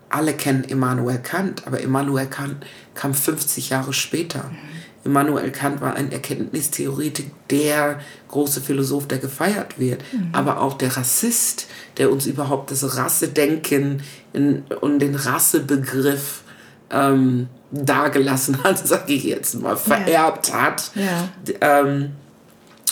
alle 0.09 0.33
kennen 0.33 0.63
Immanuel 0.63 1.17
Kant, 1.19 1.65
aber 1.65 1.79
Immanuel 1.79 2.27
Kant 2.27 2.65
kam 2.93 3.13
50 3.13 3.69
Jahre 3.69 3.93
später. 3.93 4.43
Mhm. 4.43 4.73
Immanuel 5.05 5.51
Kant 5.51 5.81
war 5.81 5.95
ein 5.95 6.11
Erkenntnistheoretiker, 6.11 7.29
der 7.49 7.99
große 8.29 8.61
Philosoph, 8.61 9.07
der 9.07 9.17
gefeiert 9.17 9.79
wird, 9.79 10.01
mhm. 10.13 10.29
aber 10.31 10.61
auch 10.61 10.77
der 10.77 10.95
Rassist, 10.95 11.67
der 11.97 12.11
uns 12.11 12.25
überhaupt 12.25 12.71
das 12.71 12.95
Rassedenken 12.95 14.01
und 14.33 14.99
den 14.99 15.15
Rassebegriff 15.15 16.42
ähm, 16.93 17.47
dagelassen 17.71 18.63
hat, 18.63 18.77
sage 18.87 19.13
ich 19.13 19.23
jetzt 19.23 19.55
mal, 19.55 19.75
vererbt 19.75 20.49
ja. 20.49 20.61
hat. 20.61 20.91
Ja. 20.95 21.29
Ähm, 21.61 22.11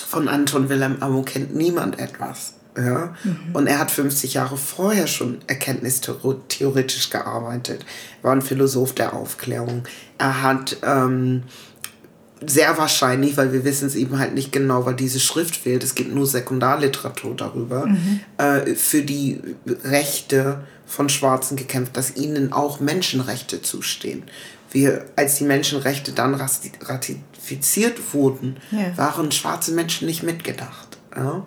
von 0.07 0.27
Anton 0.27 0.67
Wilhelm 0.67 0.97
Amo 0.99 1.21
kennt 1.21 1.55
niemand 1.55 1.99
etwas. 1.99 2.53
Ja? 2.75 3.15
Mhm. 3.23 3.37
Und 3.53 3.67
er 3.67 3.79
hat 3.79 3.91
50 3.91 4.33
Jahre 4.33 4.57
vorher 4.57 5.07
schon 5.07 5.39
erkenntnistheoretisch 5.47 7.09
gearbeitet. 7.09 7.85
War 8.21 8.33
ein 8.33 8.41
Philosoph 8.41 8.93
der 8.93 9.13
Aufklärung. 9.13 9.83
Er 10.17 10.41
hat 10.41 10.77
ähm, 10.83 11.43
sehr 12.45 12.77
wahrscheinlich, 12.77 13.37
weil 13.37 13.53
wir 13.53 13.63
wissen 13.63 13.87
es 13.87 13.95
eben 13.95 14.17
halt 14.17 14.33
nicht 14.33 14.51
genau, 14.51 14.85
weil 14.85 14.95
diese 14.95 15.19
Schrift 15.19 15.55
fehlt, 15.55 15.83
es 15.83 15.95
gibt 15.95 16.13
nur 16.13 16.25
Sekundarliteratur 16.25 17.35
darüber, 17.35 17.85
mhm. 17.85 18.21
äh, 18.37 18.75
für 18.75 19.03
die 19.03 19.39
Rechte 19.83 20.63
von 20.91 21.07
Schwarzen 21.07 21.55
gekämpft, 21.55 21.95
dass 21.95 22.17
ihnen 22.17 22.51
auch 22.51 22.81
Menschenrechte 22.81 23.61
zustehen. 23.61 24.23
Wir, 24.71 25.05
als 25.15 25.35
die 25.35 25.45
Menschenrechte 25.45 26.11
dann 26.11 26.35
ratifiziert 26.35 28.13
wurden, 28.13 28.57
ja. 28.71 28.97
waren 28.97 29.31
schwarze 29.31 29.71
Menschen 29.71 30.05
nicht 30.05 30.21
mitgedacht. 30.21 30.97
Ja? 31.15 31.45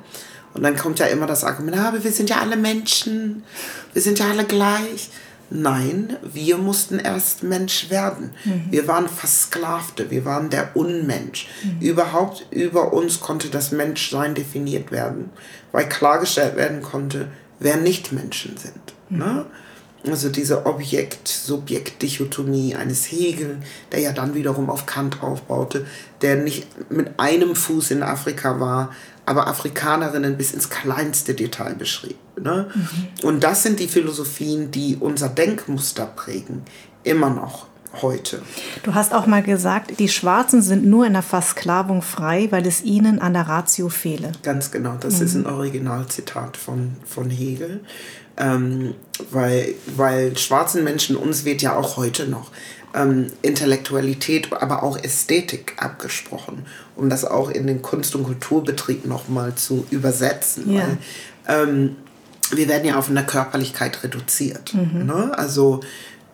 Und 0.55 0.63
dann 0.63 0.77
kommt 0.77 0.99
ja 0.99 1.07
immer 1.07 1.27
das 1.27 1.45
Argument, 1.45 1.77
ah, 1.77 1.89
aber 1.89 2.05
wir 2.05 2.13
sind 2.13 2.31
ja 2.31 2.41
alle 2.41 2.57
Menschen, 2.57 3.45
wir 3.93 4.01
sind 4.01 4.19
ja 4.19 4.31
alle 4.31 4.45
gleich. 4.45 5.11
Nein, 5.51 6.17
wir 6.23 6.57
mussten 6.57 6.99
erst 6.99 7.43
Mensch 7.43 7.91
werden. 7.91 8.31
Mhm. 8.45 8.69
Wir 8.71 8.89
waren 8.89 9.09
Versklavte, 9.09 10.11
wir 10.11 10.25
waren 10.25 10.49
der 10.49 10.75
Unmensch. 10.75 11.49
Mhm. 11.63 11.81
Überhaupt 11.87 12.47
über 12.51 12.95
uns 12.95 13.21
konnte 13.21 13.51
das 13.51 13.73
Menschsein 13.73 14.35
definiert 14.35 14.91
werden, 14.91 15.31
weil 15.71 15.87
klargestellt 15.87 16.57
werden 16.57 16.81
konnte, 16.81 17.29
wer 17.59 17.77
nicht 17.77 18.11
Menschen 18.11 18.57
sind. 18.57 18.94
Ne? 19.19 19.47
Also 20.07 20.29
diese 20.29 20.67
Objekt-Subjekt-Dichotomie 20.67 22.75
eines 22.75 23.11
Hegel, 23.11 23.57
der 23.91 24.01
ja 24.01 24.13
dann 24.13 24.35
wiederum 24.35 24.69
auf 24.69 24.85
Kant 24.85 25.23
aufbaute, 25.23 25.87
der 26.21 26.37
nicht 26.37 26.67
mit 26.91 27.19
einem 27.19 27.57
Fuß 27.57 27.93
in 27.93 28.03
Afrika 28.03 28.61
war, 28.61 28.91
aber 29.25 29.47
Afrikanerinnen 29.47 30.37
bis 30.37 30.53
ins 30.53 30.69
kleinste 30.69 31.33
Detail 31.33 31.75
beschrieb. 31.75 32.19
Ne? 32.39 32.69
Mhm. 32.75 33.09
Und 33.27 33.43
das 33.43 33.63
sind 33.63 33.81
die 33.81 33.89
Philosophien, 33.89 34.71
die 34.71 34.99
unser 35.01 35.31
Denkmuster 35.31 36.05
prägen, 36.05 36.65
immer 37.03 37.31
noch 37.31 37.69
heute. 38.03 38.43
Du 38.83 38.95
hast 38.95 39.15
auch 39.15 39.27
mal 39.27 39.43
gesagt, 39.43 39.99
die 39.99 40.09
Schwarzen 40.09 40.63
sind 40.63 40.85
nur 40.85 41.07
in 41.07 41.13
der 41.13 41.23
Versklavung 41.23 42.03
frei, 42.03 42.49
weil 42.51 42.67
es 42.67 42.83
ihnen 42.83 43.21
an 43.21 43.35
der 43.35 43.49
Ratio 43.49 43.89
fehle. 43.89 44.33
Ganz 44.43 44.71
genau, 44.71 44.97
das 44.99 45.21
mhm. 45.21 45.27
ist 45.27 45.35
ein 45.35 45.47
Originalzitat 45.47 46.57
von, 46.57 46.97
von 47.07 47.31
Hegel. 47.31 47.81
Ähm, 48.37 48.95
weil, 49.31 49.75
weil 49.97 50.37
schwarzen 50.37 50.83
Menschen, 50.83 51.17
uns 51.17 51.45
wird 51.45 51.63
ja 51.63 51.77
auch 51.77 51.97
heute 51.97 52.27
noch 52.27 52.51
ähm, 52.95 53.27
Intellektualität, 53.43 54.53
aber 54.53 54.83
auch 54.83 54.97
Ästhetik 54.97 55.75
abgesprochen, 55.77 56.67
um 56.97 57.11
das 57.11 57.25
auch 57.25 57.51
in 57.51 57.67
den 57.67 57.83
Kunst- 57.83 58.15
und 58.15 58.25
Kulturbetrieb 58.25 59.07
nochmal 59.07 59.55
zu 59.55 59.87
übersetzen. 59.91 60.73
Ja. 60.73 60.83
Weil, 60.83 60.99
ähm, 61.49 61.97
wir 62.51 62.69
werden 62.69 62.87
ja 62.87 62.97
auf 62.97 63.09
eine 63.09 63.25
Körperlichkeit 63.25 64.03
reduziert. 64.03 64.75
Mhm. 64.75 65.07
Ne? 65.07 65.33
Also 65.37 65.81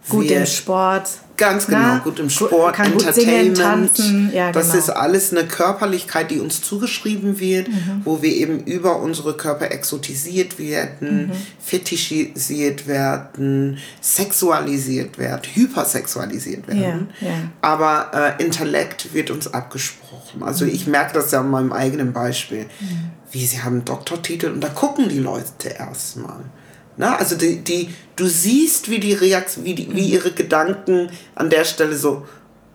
Gut 0.09 0.31
im 0.31 0.47
Sport. 0.47 1.09
Ganz 1.37 1.67
genau, 1.67 1.79
Na, 1.79 1.99
gut 1.99 2.19
im 2.19 2.29
Sport, 2.29 2.75
kann 2.75 2.93
Entertainment. 2.93 3.15
Singen, 3.15 3.55
tanzen. 3.55 4.31
Ja, 4.35 4.53
das 4.53 4.67
genau. 4.67 4.79
ist 4.79 4.91
alles 4.91 5.33
eine 5.33 5.47
Körperlichkeit, 5.47 6.31
die 6.31 6.39
uns 6.39 6.61
zugeschrieben 6.61 7.41
wird, 7.41 7.69
mhm. 7.69 8.03
wo 8.05 8.21
wir 8.21 8.31
eben 8.31 8.61
über 8.65 9.01
unsere 9.01 9.35
Körper 9.35 9.71
exotisiert 9.71 10.59
werden, 10.59 11.29
mhm. 11.29 11.33
fetischisiert 11.59 12.87
werden, 12.87 13.79
sexualisiert 14.03 15.17
werden, 15.17 15.43
hypersexualisiert 15.55 16.69
werden. 16.69 17.09
Ja, 17.23 17.29
ja. 17.29 17.35
Aber 17.63 18.37
äh, 18.39 18.45
Intellekt 18.45 19.15
wird 19.15 19.31
uns 19.31 19.55
abgesprochen. 19.55 20.43
Also 20.43 20.67
mhm. 20.67 20.73
ich 20.73 20.87
merke 20.87 21.15
das 21.15 21.31
ja 21.31 21.41
an 21.41 21.51
meinem 21.51 21.73
eigenen 21.73 22.13
Beispiel. 22.13 22.67
Mhm. 22.81 23.11
Wie 23.33 23.47
sie 23.47 23.63
haben 23.63 23.77
einen 23.77 23.85
Doktortitel 23.87 24.49
und 24.49 24.61
da 24.61 24.69
gucken 24.69 25.09
die 25.09 25.21
Leute 25.21 25.69
erstmal. 25.69 26.41
Na, 27.01 27.17
also 27.17 27.35
die, 27.35 27.65
die, 27.65 27.89
du 28.15 28.27
siehst, 28.27 28.91
wie 28.91 29.01
die 29.01 29.15
Reaktion, 29.15 29.65
wie, 29.65 29.75
die, 29.75 29.91
wie 29.97 30.05
ihre 30.05 30.33
Gedanken 30.33 31.09
an 31.35 31.49
der 31.49 31.65
Stelle 31.65 31.97
so, 31.97 32.27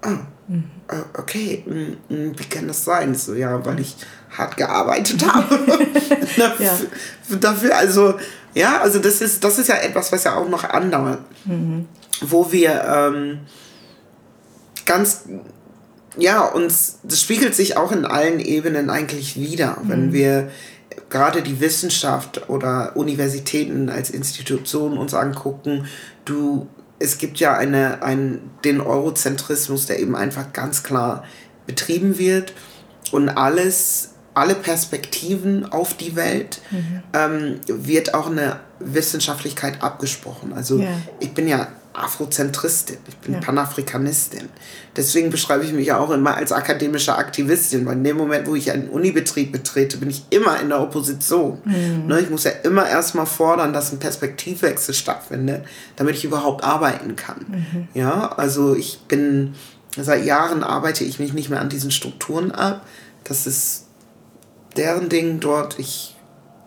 oh, 0.03 0.95
okay, 1.15 1.63
mm, 1.63 2.13
mm, 2.13 2.33
wie 2.35 2.45
kann 2.45 2.67
das 2.67 2.83
sein? 2.83 3.13
So, 3.13 3.35
ja, 3.35 3.63
weil 3.63 3.79
ich 3.81 3.95
hart 4.35 4.57
gearbeitet 4.57 5.23
habe. 5.31 5.59
dafür, 6.38 6.65
ja. 6.65 7.35
dafür, 7.39 7.77
also, 7.77 8.15
ja, 8.55 8.81
also 8.81 8.97
das 8.97 9.21
ist, 9.21 9.43
das 9.43 9.59
ist 9.59 9.69
ja 9.69 9.75
etwas, 9.75 10.11
was 10.11 10.23
ja 10.23 10.35
auch 10.35 10.49
noch 10.49 10.63
andauert. 10.63 11.19
Mhm. 11.45 11.88
Wo 12.21 12.51
wir 12.51 12.83
ähm, 12.83 13.41
ganz, 14.88 15.25
ja, 16.17 16.43
uns, 16.45 16.97
das 17.03 17.21
spiegelt 17.21 17.53
sich 17.53 17.77
auch 17.77 17.91
in 17.91 18.05
allen 18.05 18.39
Ebenen 18.39 18.89
eigentlich 18.89 19.35
wieder, 19.35 19.77
mhm. 19.83 19.89
wenn 19.89 20.13
wir 20.13 20.49
gerade 21.09 21.41
die 21.41 21.59
Wissenschaft 21.59 22.49
oder 22.49 22.95
Universitäten 22.95 23.89
als 23.89 24.09
Institution 24.09 24.97
uns 24.97 25.13
angucken, 25.13 25.87
du, 26.25 26.67
es 26.99 27.17
gibt 27.17 27.39
ja 27.39 27.55
eine, 27.55 28.01
ein, 28.03 28.41
den 28.63 28.81
Eurozentrismus, 28.81 29.85
der 29.85 29.99
eben 29.99 30.15
einfach 30.15 30.53
ganz 30.53 30.83
klar 30.83 31.23
betrieben 31.67 32.17
wird 32.17 32.53
und 33.11 33.29
alles, 33.29 34.13
alle 34.33 34.55
Perspektiven 34.55 35.71
auf 35.71 35.95
die 35.95 36.15
Welt 36.15 36.61
mhm. 36.71 37.03
ähm, 37.13 37.59
wird 37.67 38.13
auch 38.13 38.27
eine 38.27 38.59
Wissenschaftlichkeit 38.79 39.81
abgesprochen. 39.81 40.53
Also 40.53 40.79
yeah. 40.79 40.97
ich 41.19 41.33
bin 41.33 41.47
ja 41.47 41.67
Afrozentristin, 41.97 42.97
ich 43.08 43.17
bin 43.17 43.36
ja. 43.36 43.39
Panafrikanistin. 43.39 44.49
Deswegen 44.95 45.29
beschreibe 45.29 45.63
ich 45.63 45.71
mich 45.71 45.88
ja 45.88 45.97
auch 45.97 46.10
immer 46.12 46.36
als 46.36 46.51
akademische 46.51 47.15
Aktivistin, 47.15 47.86
weil 47.86 47.93
in 47.93 48.03
dem 48.03 48.17
Moment, 48.17 48.47
wo 48.47 48.55
ich 48.55 48.71
einen 48.71 48.89
Unibetrieb 48.89 49.51
betrete, 49.51 49.97
bin 49.97 50.10
ich 50.10 50.25
immer 50.29 50.60
in 50.60 50.69
der 50.69 50.81
Opposition. 50.81 51.60
Mhm. 51.63 52.08
Ne, 52.08 52.19
ich 52.19 52.29
muss 52.29 52.43
ja 52.43 52.51
immer 52.63 52.88
erstmal 52.88 53.25
fordern, 53.25 53.73
dass 53.73 53.91
ein 53.91 53.99
Perspektivwechsel 53.99 54.93
stattfindet, 54.93 55.65
damit 55.95 56.15
ich 56.15 56.25
überhaupt 56.25 56.63
arbeiten 56.63 57.15
kann. 57.15 57.45
Mhm. 57.47 57.88
Ja, 57.93 58.29
also 58.36 58.75
ich 58.75 58.99
bin, 59.08 59.55
seit 59.97 60.25
Jahren 60.25 60.63
arbeite 60.63 61.03
ich 61.03 61.19
mich 61.19 61.34
nicht 61.34 61.49
mehr 61.49 61.62
an 61.62 61.69
diesen 61.69 61.91
Strukturen 61.91 62.51
ab. 62.51 62.86
Das 63.23 63.47
ist 63.47 63.86
deren 64.75 65.10
Ding 65.10 65.39
dort. 65.39 65.79
Ich 65.79 66.15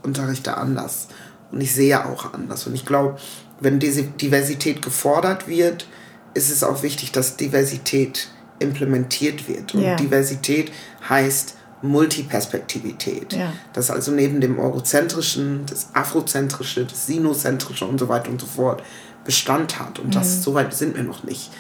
unterrichte 0.03 0.57
anders 0.57 1.09
und 1.51 1.61
ich 1.61 1.75
sehe 1.75 2.07
auch 2.07 2.33
anders. 2.33 2.67
Und 2.67 2.75
ich 2.75 2.85
glaube, 2.87 3.19
wenn 3.61 3.79
diese 3.79 4.03
Diversität 4.03 4.83
gefordert 4.83 5.49
wird, 5.49 5.87
ist 6.35 6.51
es 6.51 6.63
auch 6.63 6.83
wichtig, 6.83 7.13
dass 7.13 7.37
Diversität 7.37 8.29
implementiert 8.59 9.49
wird. 9.49 9.75
Und 9.75 9.83
ja. 9.83 9.97
Diversität 9.97 10.73
heißt 11.09 11.57
Multiperspektivität. 11.83 13.33
Ja. 13.33 13.53
Das 13.73 13.91
also 13.91 14.11
neben 14.11 14.41
dem 14.41 14.59
Eurozentrischen, 14.59 15.65
das 15.67 15.89
Afrozentrische, 15.95 16.85
das 16.85 17.07
Sinozentrische 17.07 17.85
und 17.85 17.99
so 17.99 18.09
weiter 18.09 18.31
und 18.31 18.41
so 18.41 18.47
fort 18.47 18.83
Bestand 19.25 19.79
hat. 19.79 19.99
Und 19.99 20.15
das, 20.15 20.37
mhm. 20.37 20.43
so 20.43 20.55
weit 20.55 20.75
sind 20.75 20.97
wir 20.97 21.05
noch 21.05 21.25
nicht. 21.25 21.51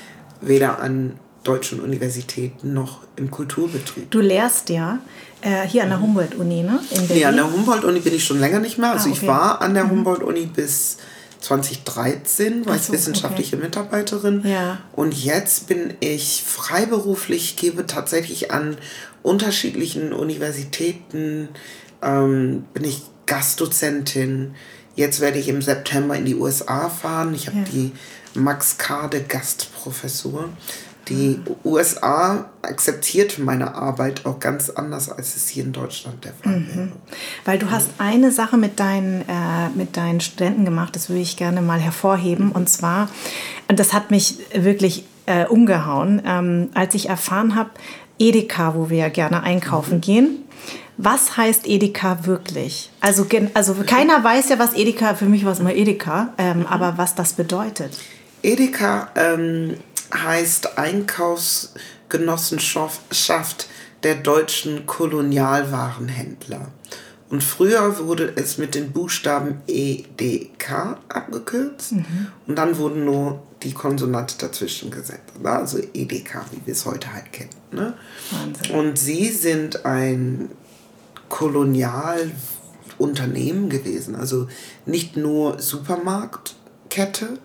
Weder 0.40 0.80
an 0.80 1.18
deutschen 1.44 1.80
Universitäten 1.80 2.74
noch 2.74 3.00
im 3.16 3.30
Kulturbetrieb. 3.30 4.10
Du 4.10 4.20
lehrst 4.20 4.68
ja 4.70 4.98
äh, 5.40 5.66
hier 5.66 5.84
an 5.84 5.90
der 5.90 6.00
Humboldt-Uni, 6.00 6.62
ne? 6.62 6.80
In 6.90 6.96
Berlin. 6.96 7.16
Nee, 7.16 7.24
an 7.24 7.36
der 7.36 7.52
Humboldt-Uni 7.52 8.00
bin 8.00 8.14
ich 8.14 8.24
schon 8.24 8.40
länger 8.40 8.58
nicht 8.58 8.78
mehr. 8.78 8.92
Also 8.92 9.08
ah, 9.08 9.12
okay. 9.12 9.20
ich 9.22 9.26
war 9.26 9.62
an 9.62 9.74
der 9.74 9.84
mhm. 9.84 9.90
Humboldt-Uni 9.90 10.46
bis 10.46 10.98
2013 11.40 12.66
war 12.66 12.78
so, 12.78 12.92
ich 12.92 12.98
wissenschaftliche 12.98 13.56
okay. 13.56 13.64
Mitarbeiterin. 13.66 14.42
Ja. 14.44 14.78
Und 14.92 15.14
jetzt 15.14 15.66
bin 15.66 15.94
ich 16.00 16.42
freiberuflich, 16.44 17.56
gebe 17.56 17.86
tatsächlich 17.86 18.50
an 18.50 18.76
unterschiedlichen 19.22 20.12
Universitäten, 20.12 21.48
ähm, 22.02 22.64
bin 22.74 22.84
ich 22.84 23.02
Gastdozentin. 23.26 24.54
Jetzt 24.96 25.20
werde 25.20 25.38
ich 25.38 25.48
im 25.48 25.62
September 25.62 26.16
in 26.16 26.24
die 26.24 26.34
USA 26.34 26.88
fahren. 26.88 27.34
Ich 27.34 27.46
habe 27.46 27.58
ja. 27.58 27.64
die 27.64 27.92
Max 28.34 28.78
Kade 28.78 29.22
Gastprofessur. 29.22 30.48
Die 31.08 31.40
USA 31.64 32.46
akzeptiert 32.62 33.38
meine 33.38 33.74
Arbeit 33.74 34.26
auch 34.26 34.40
ganz 34.40 34.68
anders, 34.70 35.10
als 35.10 35.36
es 35.36 35.48
hier 35.48 35.64
in 35.64 35.72
Deutschland 35.72 36.24
der 36.24 36.32
Fall 36.34 36.60
mhm. 36.60 36.68
wäre. 36.76 36.88
Weil 37.44 37.58
du 37.58 37.70
hast 37.70 37.88
eine 37.98 38.30
Sache 38.30 38.56
mit 38.56 38.78
deinen, 38.78 39.22
äh, 39.22 39.70
mit 39.74 39.96
deinen 39.96 40.20
Studenten 40.20 40.64
gemacht, 40.64 40.94
das 40.96 41.08
würde 41.08 41.22
ich 41.22 41.36
gerne 41.36 41.62
mal 41.62 41.80
hervorheben. 41.80 42.46
Mhm. 42.46 42.52
Und 42.52 42.68
zwar, 42.68 43.08
und 43.68 43.78
das 43.78 43.92
hat 43.92 44.10
mich 44.10 44.38
wirklich 44.54 45.04
äh, 45.26 45.46
umgehauen, 45.46 46.22
ähm, 46.24 46.70
als 46.74 46.94
ich 46.94 47.08
erfahren 47.08 47.54
habe, 47.54 47.70
Edeka, 48.18 48.74
wo 48.74 48.90
wir 48.90 48.98
ja 48.98 49.08
gerne 49.08 49.42
einkaufen 49.42 49.96
mhm. 49.96 50.02
gehen. 50.02 50.44
Was 50.96 51.36
heißt 51.36 51.68
Edeka 51.68 52.26
wirklich? 52.26 52.90
Also, 53.00 53.24
also 53.54 53.74
keiner 53.86 54.24
weiß 54.24 54.48
ja, 54.48 54.58
was 54.58 54.74
Edeka, 54.74 55.14
für 55.14 55.26
mich 55.26 55.44
war 55.44 55.52
es 55.52 55.60
immer 55.60 55.72
Edeka, 55.72 56.34
ähm, 56.38 56.60
mhm. 56.60 56.66
aber 56.66 56.98
was 56.98 57.14
das 57.14 57.34
bedeutet. 57.34 57.96
Edeka 58.42 59.08
ähm, 59.16 59.74
heißt 60.12 60.78
Einkaufsgenossenschaft 60.78 63.68
der 64.02 64.16
deutschen 64.16 64.86
Kolonialwarenhändler. 64.86 66.72
Und 67.30 67.42
früher 67.42 68.06
wurde 68.06 68.32
es 68.36 68.56
mit 68.56 68.74
den 68.74 68.92
Buchstaben 68.92 69.60
EDK 69.66 70.96
abgekürzt 71.08 71.92
mhm. 71.92 72.28
und 72.46 72.56
dann 72.56 72.78
wurden 72.78 73.04
nur 73.04 73.42
die 73.62 73.72
Konsonante 73.72 74.36
dazwischen 74.38 74.90
gesetzt. 74.90 75.34
Also 75.42 75.76
EDK, 75.78 76.46
wie 76.52 76.62
wir 76.64 76.72
es 76.72 76.86
heute 76.86 77.12
halt 77.12 77.30
kennen. 77.32 77.50
Ne? 77.70 77.92
Und 78.72 78.98
sie 78.98 79.28
sind 79.28 79.84
ein 79.84 80.50
Kolonialunternehmen 81.28 83.68
gewesen. 83.68 84.16
Also 84.16 84.48
nicht 84.86 85.18
nur 85.18 85.60
Supermarktkette, 85.60 87.36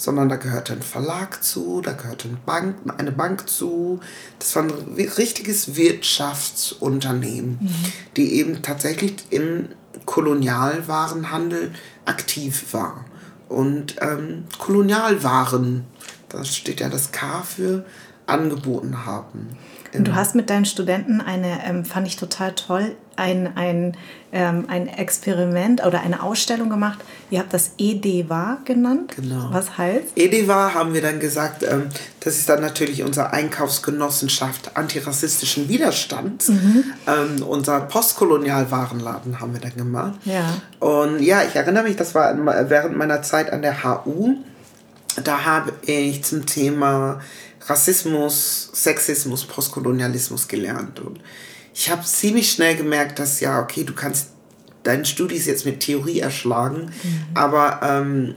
sondern 0.00 0.30
da 0.30 0.36
gehörte 0.36 0.72
ein 0.72 0.80
Verlag 0.80 1.44
zu, 1.44 1.82
da 1.82 1.92
gehörte 1.92 2.28
eine 2.28 2.38
Bank, 2.38 2.76
eine 2.96 3.12
Bank 3.12 3.50
zu. 3.50 4.00
Das 4.38 4.56
war 4.56 4.62
ein 4.62 4.70
richtiges 4.96 5.76
Wirtschaftsunternehmen, 5.76 7.58
mhm. 7.60 7.74
die 8.16 8.36
eben 8.36 8.62
tatsächlich 8.62 9.26
im 9.28 9.68
Kolonialwarenhandel 10.06 11.72
aktiv 12.06 12.72
war. 12.72 13.04
Und 13.50 13.96
ähm, 14.00 14.44
Kolonialwaren, 14.58 15.84
da 16.30 16.46
steht 16.46 16.80
ja 16.80 16.88
das 16.88 17.12
K 17.12 17.42
für, 17.42 17.84
angeboten 18.24 19.04
haben. 19.04 19.50
Und 19.92 20.08
du 20.08 20.14
hast 20.14 20.34
mit 20.34 20.48
deinen 20.48 20.64
Studenten 20.64 21.20
eine, 21.20 21.62
ähm, 21.66 21.84
fand 21.84 22.06
ich 22.06 22.16
total 22.16 22.54
toll, 22.54 22.96
ein, 23.20 23.56
ein, 23.56 23.96
ähm, 24.32 24.64
ein 24.68 24.88
Experiment 24.88 25.84
oder 25.84 26.00
eine 26.00 26.22
Ausstellung 26.22 26.70
gemacht. 26.70 26.98
Ihr 27.30 27.38
habt 27.38 27.52
das 27.52 27.72
EDWA 27.78 28.58
genannt. 28.64 29.12
Genau. 29.16 29.50
Was 29.52 29.76
heißt? 29.76 30.16
EDWA 30.16 30.74
haben 30.74 30.94
wir 30.94 31.02
dann 31.02 31.20
gesagt, 31.20 31.62
ähm, 31.62 31.90
das 32.20 32.36
ist 32.36 32.48
dann 32.48 32.60
natürlich 32.60 33.02
unsere 33.02 33.32
Einkaufsgenossenschaft 33.32 34.76
antirassistischen 34.76 35.68
Widerstands. 35.68 36.48
Mhm. 36.48 36.84
Ähm, 37.06 37.42
unser 37.42 37.82
Postkolonialwarenladen 37.82 39.38
haben 39.40 39.52
wir 39.52 39.60
dann 39.60 39.76
gemacht. 39.76 40.18
Ja. 40.24 40.60
Und 40.80 41.20
ja, 41.20 41.42
ich 41.42 41.54
erinnere 41.54 41.84
mich, 41.84 41.96
das 41.96 42.14
war 42.14 42.34
während 42.68 42.96
meiner 42.96 43.22
Zeit 43.22 43.52
an 43.52 43.62
der 43.62 43.84
HU. 43.84 44.36
Da 45.22 45.44
habe 45.44 45.72
ich 45.82 46.24
zum 46.24 46.46
Thema 46.46 47.20
Rassismus, 47.66 48.70
Sexismus, 48.72 49.44
Postkolonialismus 49.44 50.48
gelernt. 50.48 51.00
Und 51.00 51.20
ich 51.74 51.90
habe 51.90 52.04
ziemlich 52.04 52.50
schnell 52.50 52.76
gemerkt, 52.76 53.18
dass 53.18 53.40
ja, 53.40 53.60
okay, 53.60 53.84
du 53.84 53.94
kannst 53.94 54.28
deinen 54.82 55.04
Studis 55.04 55.46
jetzt 55.46 55.66
mit 55.66 55.80
Theorie 55.80 56.20
erschlagen, 56.20 56.90
mhm. 57.02 57.26
aber 57.34 57.80
ähm, 57.82 58.34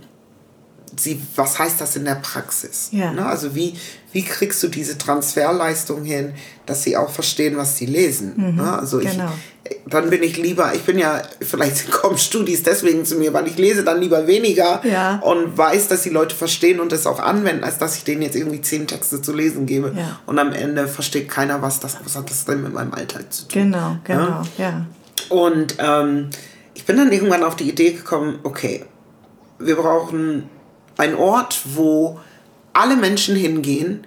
sie, 0.99 1.21
was 1.36 1.57
heißt 1.59 1.79
das 1.81 1.95
in 1.95 2.05
der 2.05 2.15
Praxis? 2.15 2.89
Ja. 2.91 3.11
Ne? 3.11 3.25
Also 3.25 3.55
wie, 3.55 3.75
wie 4.11 4.23
kriegst 4.23 4.61
du 4.61 4.67
diese 4.67 4.97
Transferleistung 4.97 6.03
hin, 6.03 6.34
dass 6.65 6.84
sie 6.84 6.97
auch 6.97 7.09
verstehen, 7.09 7.57
was 7.57 7.77
sie 7.77 7.86
lesen? 7.86 8.34
Mhm, 8.36 8.55
ne? 8.55 8.77
Also 8.77 8.99
ich, 8.99 9.11
genau. 9.11 9.31
Dann 9.88 10.09
bin 10.09 10.24
ich 10.24 10.38
lieber, 10.38 10.74
ich 10.74 10.84
bin 10.84 10.97
ja, 10.97 11.21
vielleicht 11.41 11.91
kommen 11.91 12.17
Studis 12.17 12.63
deswegen 12.63 13.05
zu 13.05 13.15
mir, 13.15 13.34
weil 13.34 13.47
ich 13.47 13.57
lese 13.57 13.84
dann 13.84 13.99
lieber 13.99 14.28
weniger 14.28 14.82
ja. 14.86 15.19
und 15.19 15.57
weiß, 15.57 15.88
dass 15.88 16.03
die 16.03 16.09
Leute 16.09 16.36
verstehen 16.36 16.80
und 16.80 16.91
das 16.91 17.07
auch 17.07 17.19
anwenden, 17.19 17.63
als 17.63 17.78
dass 17.78 17.97
ich 17.97 18.03
denen 18.03 18.21
jetzt 18.21 18.36
irgendwie 18.36 18.61
zehn 18.61 18.88
Texte 18.88 19.21
zu 19.21 19.34
lesen 19.34 19.65
gebe 19.65 19.93
ja. 19.95 20.19
und 20.26 20.39
am 20.39 20.51
Ende 20.53 20.88
versteht 20.88 21.30
keiner, 21.30 21.61
was 21.61 21.80
das, 21.80 21.97
was 22.03 22.15
hat 22.15 22.30
das 22.30 22.45
denn 22.45 22.63
mit 22.63 22.74
meinem 22.74 22.93
Alltag 22.93 23.32
zu 23.32 23.47
tun? 23.47 23.63
Genau, 23.63 23.97
genau, 24.03 24.41
ja. 24.57 24.86
Und 25.30 25.76
ähm, 25.80 26.30
ich 26.74 26.86
bin 26.86 26.97
dann 26.97 27.11
irgendwann 27.11 27.43
auf 27.43 27.55
die 27.55 27.69
Idee 27.69 27.91
gekommen, 27.91 28.39
okay, 28.43 28.86
wir 29.59 29.76
brauchen 29.76 30.49
ein 30.97 31.15
Ort, 31.15 31.61
wo 31.65 32.19
alle 32.74 32.95
Menschen 32.95 33.36
hingehen, 33.36 34.05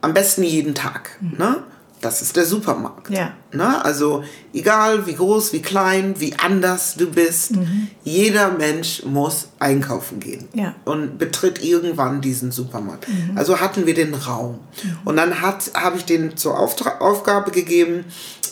am 0.00 0.14
besten 0.14 0.42
jeden 0.42 0.74
Tag. 0.74 1.16
Mhm. 1.20 1.34
Ne? 1.38 1.56
Das 2.00 2.22
ist 2.22 2.36
der 2.36 2.44
Supermarkt. 2.44 3.10
Ja. 3.10 3.32
Ne? 3.52 3.84
Also 3.84 4.22
egal 4.52 5.06
wie 5.06 5.14
groß, 5.14 5.52
wie 5.52 5.62
klein, 5.62 6.14
wie 6.18 6.34
anders 6.38 6.94
du 6.96 7.10
bist, 7.10 7.56
mhm. 7.56 7.88
jeder 8.04 8.52
Mensch 8.52 9.02
muss 9.04 9.48
einkaufen 9.58 10.20
gehen 10.20 10.48
ja. 10.54 10.74
und 10.84 11.18
betritt 11.18 11.62
irgendwann 11.64 12.20
diesen 12.20 12.52
Supermarkt. 12.52 13.08
Mhm. 13.08 13.36
Also 13.36 13.60
hatten 13.60 13.86
wir 13.86 13.94
den 13.94 14.14
Raum. 14.14 14.60
Mhm. 14.82 14.98
Und 15.04 15.16
dann 15.16 15.40
habe 15.40 15.96
ich 15.96 16.04
den 16.04 16.36
zur 16.36 16.58
Auftra 16.58 16.98
Aufgabe 16.98 17.50
gegeben, 17.50 18.04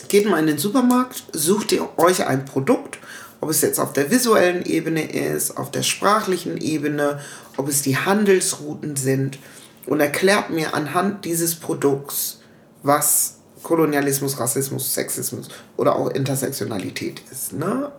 geht 0.09 0.29
mal 0.29 0.39
in 0.39 0.47
den 0.47 0.57
Supermarkt, 0.57 1.23
sucht 1.31 1.71
ihr 1.71 1.87
euch 1.97 2.25
ein 2.25 2.45
Produkt, 2.45 2.99
ob 3.39 3.49
es 3.49 3.61
jetzt 3.61 3.79
auf 3.79 3.93
der 3.93 4.09
visuellen 4.09 4.65
Ebene 4.65 5.09
ist, 5.11 5.57
auf 5.57 5.69
der 5.71 5.83
sprachlichen 5.83 6.57
Ebene 6.57 7.19
ob 7.57 7.67
es 7.67 7.81
die 7.81 7.97
Handelsrouten 7.97 8.95
sind 8.95 9.39
und 9.87 9.99
erklärt 9.99 10.51
mir 10.51 10.73
anhand 10.73 11.25
dieses 11.25 11.55
Produkts, 11.55 12.39
was 12.83 13.36
Kolonialismus, 13.63 14.39
Rassismus, 14.39 14.93
Sexismus 14.93 15.49
oder 15.77 15.95
auch 15.95 16.09
Intersektionalität 16.09 17.21
ist. 17.31 17.53
Ne? 17.53 17.91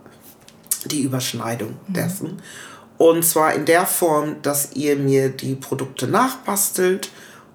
Die 0.85 1.01
Überschneidung 1.01 1.75
mhm. 1.87 1.93
dessen. 1.93 2.41
Und 2.97 3.23
zwar 3.23 3.53
in 3.53 3.65
der 3.65 3.85
Form, 3.85 4.41
dass 4.41 4.73
ihr 4.73 4.97
mir 4.97 5.29
die 5.29 5.55
Produkte 5.55 6.07
nachbastelt 6.07 7.09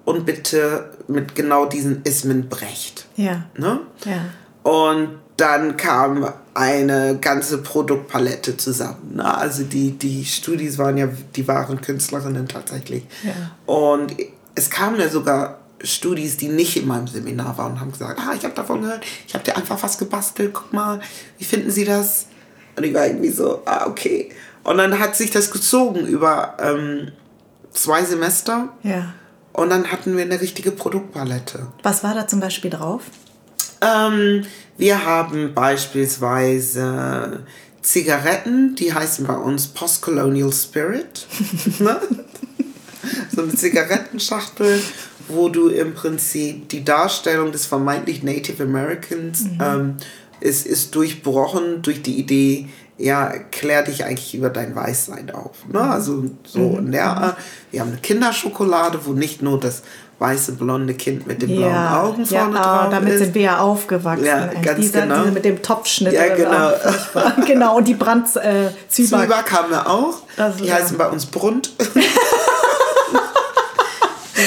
und 0.04 0.24
bitte 0.24 0.90
mit 1.06 1.34
genau 1.34 1.66
diesen 1.66 2.02
Ismen 2.02 2.48
brecht. 2.48 3.06
Ja. 3.16 3.44
Ne? 3.56 3.80
ja. 4.04 4.24
Und 4.62 5.18
dann 5.36 5.76
kam 5.76 6.32
eine 6.54 7.18
ganze 7.20 7.58
Produktpalette 7.58 8.56
zusammen. 8.56 9.16
Ne? 9.16 9.36
Also 9.36 9.64
die, 9.64 9.92
die 9.92 10.24
Studis 10.24 10.78
waren 10.78 10.96
ja, 10.96 11.08
die 11.34 11.46
waren 11.48 11.80
Künstlerinnen 11.80 12.48
tatsächlich. 12.48 13.04
Ja. 13.22 13.32
Und 13.66 14.14
es 14.54 14.70
kamen 14.70 15.00
ja 15.00 15.08
sogar 15.08 15.58
Studis, 15.84 16.36
die 16.36 16.48
nicht 16.48 16.76
in 16.76 16.86
meinem 16.86 17.06
Seminar 17.06 17.56
waren 17.58 17.72
und 17.72 17.80
haben 17.80 17.92
gesagt, 17.92 18.18
ah, 18.20 18.34
ich 18.36 18.44
habe 18.44 18.54
davon 18.54 18.82
gehört, 18.82 19.04
ich 19.26 19.34
habe 19.34 19.44
dir 19.44 19.56
einfach 19.56 19.82
was 19.82 19.98
gebastelt, 19.98 20.52
guck 20.52 20.72
mal, 20.72 21.00
wie 21.38 21.44
finden 21.44 21.70
Sie 21.70 21.84
das? 21.84 22.26
Und 22.76 22.84
ich 22.84 22.94
war 22.94 23.06
irgendwie 23.06 23.30
so, 23.30 23.62
ah, 23.66 23.86
okay. 23.86 24.30
Und 24.64 24.78
dann 24.78 24.98
hat 24.98 25.14
sich 25.14 25.30
das 25.30 25.50
gezogen 25.50 26.06
über 26.06 26.56
ähm, 26.60 27.12
zwei 27.70 28.02
Semester. 28.04 28.70
Ja. 28.82 29.14
Und 29.52 29.70
dann 29.70 29.92
hatten 29.92 30.16
wir 30.16 30.24
eine 30.24 30.40
richtige 30.40 30.72
Produktpalette. 30.72 31.68
Was 31.82 32.02
war 32.02 32.14
da 32.14 32.26
zum 32.26 32.40
Beispiel 32.40 32.70
drauf? 32.70 33.02
Ähm, 33.80 34.44
wir 34.76 35.04
haben 35.04 35.54
beispielsweise 35.54 37.44
Zigaretten, 37.82 38.74
die 38.74 38.92
heißen 38.92 39.26
bei 39.26 39.36
uns 39.36 39.68
Postcolonial 39.68 40.52
Spirit. 40.52 41.26
Ne? 41.78 42.00
so 43.34 43.42
eine 43.42 43.54
Zigarettenschachtel, 43.54 44.80
wo 45.28 45.48
du 45.48 45.68
im 45.68 45.94
Prinzip 45.94 46.68
die 46.68 46.84
Darstellung 46.84 47.52
des 47.52 47.66
vermeintlich 47.66 48.22
Native 48.22 48.62
Americans 48.62 49.44
mhm. 49.44 49.58
ähm, 49.60 49.96
ist, 50.40 50.66
ist 50.66 50.94
durchbrochen 50.94 51.82
durch 51.82 52.02
die 52.02 52.18
Idee, 52.18 52.68
ja, 52.96 53.32
klär 53.50 53.82
dich 53.82 54.04
eigentlich 54.04 54.34
über 54.34 54.50
dein 54.50 54.74
Weißsein 54.74 55.30
auf. 55.30 55.66
Ne? 55.68 55.80
Also 55.80 56.24
so 56.44 56.60
mhm. 56.60 56.78
in 56.78 56.92
der 56.92 57.06
Art. 57.06 57.36
Wir 57.70 57.80
haben 57.80 57.88
eine 57.90 57.98
Kinderschokolade, 57.98 59.00
wo 59.04 59.12
nicht 59.12 59.42
nur 59.42 59.58
das 59.58 59.82
weiße 60.18 60.52
blonde 60.52 60.94
Kind 60.94 61.26
mit 61.26 61.42
den 61.42 61.56
blauen 61.56 61.72
ja, 61.72 62.02
Augen 62.02 62.24
vorne 62.24 62.54
ja, 62.54 62.62
drauf 62.62 62.90
damit 62.90 63.14
ist. 63.14 63.18
sind 63.18 63.34
wir 63.34 63.42
ja 63.42 63.58
aufgewachsen. 63.58 64.24
Ja, 64.24 64.46
ganz 64.62 64.80
Dieser, 64.80 65.02
genau. 65.02 65.20
Diese 65.22 65.32
mit 65.32 65.44
dem 65.44 65.60
Topfschnitt. 65.60 66.12
Ja, 66.12 66.34
genau. 66.34 66.70
genau, 67.46 67.76
und 67.78 67.88
die 67.88 67.94
Brand 67.94 68.28
äh, 68.36 68.70
Zwieback. 68.88 69.50
Haben 69.50 69.70
wir 69.70 69.90
auch. 69.90 70.22
Das 70.36 70.56
die 70.56 70.72
heißen 70.72 70.96
bei 70.96 71.08
uns 71.08 71.26
Brunt. 71.26 71.72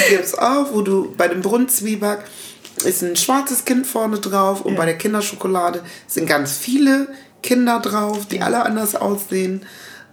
gibt 0.08 0.24
es 0.24 0.36
auch, 0.36 0.72
wo 0.72 0.82
du 0.82 1.14
bei 1.16 1.28
dem 1.28 1.42
Brunn-Zwieback 1.42 2.24
ist 2.84 3.02
ein 3.02 3.16
schwarzes 3.16 3.64
Kind 3.64 3.86
vorne 3.86 4.18
drauf 4.18 4.62
und 4.62 4.76
bei 4.76 4.84
der 4.84 4.96
Kinderschokolade 4.96 5.82
sind 6.06 6.26
ganz 6.26 6.56
viele 6.56 7.08
Kinder 7.42 7.80
drauf, 7.80 8.26
die 8.26 8.40
alle 8.40 8.64
anders 8.64 8.94
aussehen. 8.94 9.62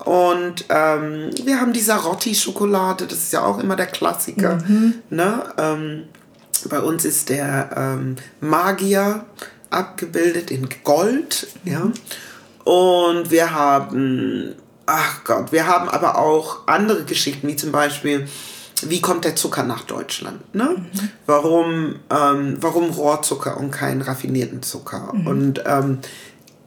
Und 0.03 0.65
ähm, 0.69 1.29
wir 1.43 1.59
haben 1.59 1.73
die 1.73 1.79
Sarotti-Schokolade, 1.79 3.07
das 3.07 3.19
ist 3.19 3.33
ja 3.33 3.43
auch 3.43 3.59
immer 3.59 3.75
der 3.75 3.87
Klassiker. 3.87 4.57
Mhm. 4.67 4.95
Ne? 5.09 5.43
Ähm, 5.57 6.03
bei 6.69 6.79
uns 6.79 7.05
ist 7.05 7.29
der 7.29 7.69
ähm, 7.75 8.15
Magier 8.41 9.25
abgebildet 9.69 10.51
in 10.51 10.67
Gold. 10.83 11.47
Mhm. 11.63 11.71
Ja? 11.71 11.91
Und 12.65 13.31
wir 13.31 13.53
haben, 13.53 14.55
ach 14.85 15.23
Gott, 15.23 15.51
wir 15.51 15.67
haben 15.67 15.87
aber 15.87 16.17
auch 16.17 16.67
andere 16.67 17.03
Geschichten, 17.05 17.47
wie 17.47 17.55
zum 17.55 17.71
Beispiel, 17.71 18.27
wie 18.83 19.01
kommt 19.01 19.25
der 19.25 19.35
Zucker 19.35 19.63
nach 19.63 19.83
Deutschland? 19.83 20.53
Ne? 20.53 20.75
Mhm. 20.77 21.09
Warum, 21.25 21.95
ähm, 22.09 22.57
warum 22.59 22.89
Rohrzucker 22.89 23.57
und 23.57 23.71
keinen 23.71 24.01
raffinierten 24.01 24.61
Zucker? 24.61 25.13
Mhm. 25.13 25.27
Und 25.27 25.63
ähm, 25.65 25.99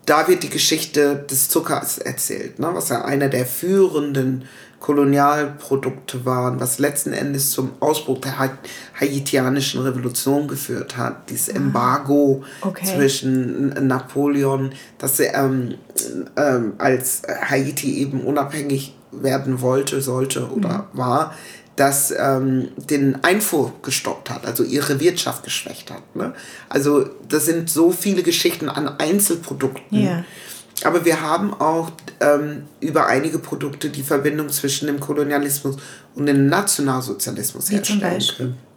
da 0.07 0.27
wird 0.27 0.43
die 0.43 0.51
Geschichte 0.51 1.27
des 1.31 1.49
Zuckers 1.49 1.99
erzählt, 1.99 2.59
ne? 2.59 2.71
was 2.73 2.89
ja 2.89 3.05
einer 3.05 3.29
der 3.29 3.45
führenden 3.45 4.45
Kolonialprodukte 4.81 6.25
waren, 6.25 6.61
was 6.61 6.79
letzten 6.79 7.13
Endes 7.13 7.51
zum 7.51 7.73
Ausbruch 7.81 8.21
der 8.21 8.39
haitianischen 8.99 9.83
Revolution 9.83 10.47
geführt 10.47 10.97
hat. 10.97 11.29
Dieses 11.29 11.51
ah, 11.51 11.57
Embargo 11.57 12.45
okay. 12.61 12.87
zwischen 12.87 13.87
Napoleon, 13.87 14.71
dass 14.99 15.19
er 15.19 15.35
ähm, 15.35 15.75
ähm, 16.37 16.75
als 16.79 17.23
Haiti 17.27 17.99
eben 17.99 18.21
unabhängig 18.21 18.95
werden 19.11 19.61
wollte, 19.61 20.01
sollte 20.01 20.49
oder 20.49 20.89
mhm. 20.93 20.99
war, 20.99 21.35
das 21.79 22.13
ähm, 22.17 22.69
den 22.77 23.23
Einfuhr 23.23 23.73
gestoppt 23.83 24.31
hat, 24.31 24.47
also 24.47 24.65
ihre 24.65 25.01
Wirtschaft 25.01 25.45
geschwächt 25.45 25.91
hat. 25.91 26.17
Ne? 26.17 26.35
Also 26.69 27.09
das 27.29 27.47
sind 27.47 27.71
so 27.71 27.93
viele 27.93 28.23
Geschichten 28.23 28.69
an 28.69 28.89
Einzelprodukten. 28.89 30.03
Ja. 30.03 30.25
Aber 30.85 31.05
wir 31.05 31.21
haben 31.21 31.55
auch 31.55 31.91
ähm, 32.21 32.65
über 32.81 33.07
einige 33.07 33.39
Produkte 33.39 33.91
die 33.91 34.03
Verbindung 34.03 34.49
zwischen 34.49 34.87
dem 34.87 35.01
Kolonialismus 35.01 35.77
und 36.15 36.27
dem 36.27 36.47
Nationalsozialismus 36.47 37.71
Wie 37.71 37.83
zum 37.83 37.99
herstellen 37.99 38.15
Beispiel? 38.15 38.47
können. 38.47 38.68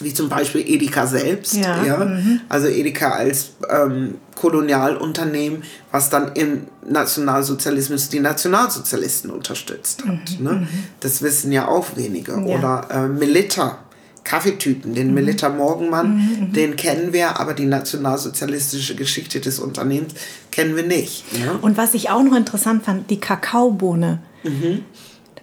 Wie 0.00 0.12
zum 0.12 0.28
Beispiel 0.28 0.62
Edeka 0.66 1.06
selbst. 1.06 1.56
Ja, 1.56 2.04
mhm. 2.04 2.40
Also 2.48 2.68
Edeka 2.68 3.10
als 3.10 3.52
ähm, 3.68 4.16
Kolonialunternehmen, 4.34 5.62
was 5.90 6.10
dann 6.10 6.32
im 6.34 6.66
Nationalsozialismus 6.88 8.08
die 8.08 8.20
Nationalsozialisten 8.20 9.30
unterstützt 9.30 10.04
hat. 10.06 10.40
Ne? 10.40 10.68
Das 11.00 11.22
wissen 11.22 11.52
ja 11.52 11.68
auch 11.68 11.96
wenige. 11.96 12.32
Mhm. 12.32 12.46
Ja. 12.46 12.58
Oder 12.58 12.88
äh, 12.90 13.08
Melitta. 13.08 13.78
Kaffeetüten, 14.26 14.92
den 14.92 15.14
Melitta 15.14 15.48
Morgenmann, 15.48 16.50
den 16.52 16.74
kennen 16.74 17.12
wir, 17.12 17.38
aber 17.38 17.54
die 17.54 17.64
nationalsozialistische 17.64 18.96
Geschichte 18.96 19.38
des 19.38 19.60
Unternehmens 19.60 20.14
kennen 20.50 20.74
wir 20.74 20.82
nicht. 20.82 21.32
Ne? 21.38 21.56
Und 21.62 21.76
was 21.76 21.94
ich 21.94 22.10
auch 22.10 22.24
noch 22.24 22.34
interessant 22.34 22.84
fand, 22.84 23.08
die 23.08 23.20
Kakaobohne. 23.20 24.18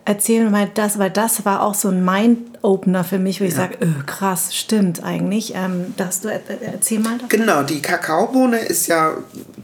Erzähl 0.05 0.43
mir 0.43 0.49
mal 0.49 0.69
das, 0.73 0.99
weil 0.99 1.09
das 1.11 1.45
war 1.45 1.61
auch 1.61 1.75
so 1.75 1.87
ein 1.89 2.03
Mind-Opener 2.03 3.03
für 3.05 3.19
mich, 3.19 3.39
wo 3.39 3.45
ich 3.45 3.55
sage, 3.55 3.77
öh, 3.81 4.03
krass, 4.05 4.53
stimmt 4.53 5.01
eigentlich. 5.03 5.53
Ähm, 5.55 5.93
das, 5.95 6.19
du, 6.21 6.27
er- 6.27 6.41
erzähl 6.61 6.99
mal 6.99 7.13
davon. 7.13 7.29
Genau, 7.29 7.63
die 7.63 7.81
Kakaobohne 7.81 8.57
ist 8.59 8.87
ja, 8.87 9.13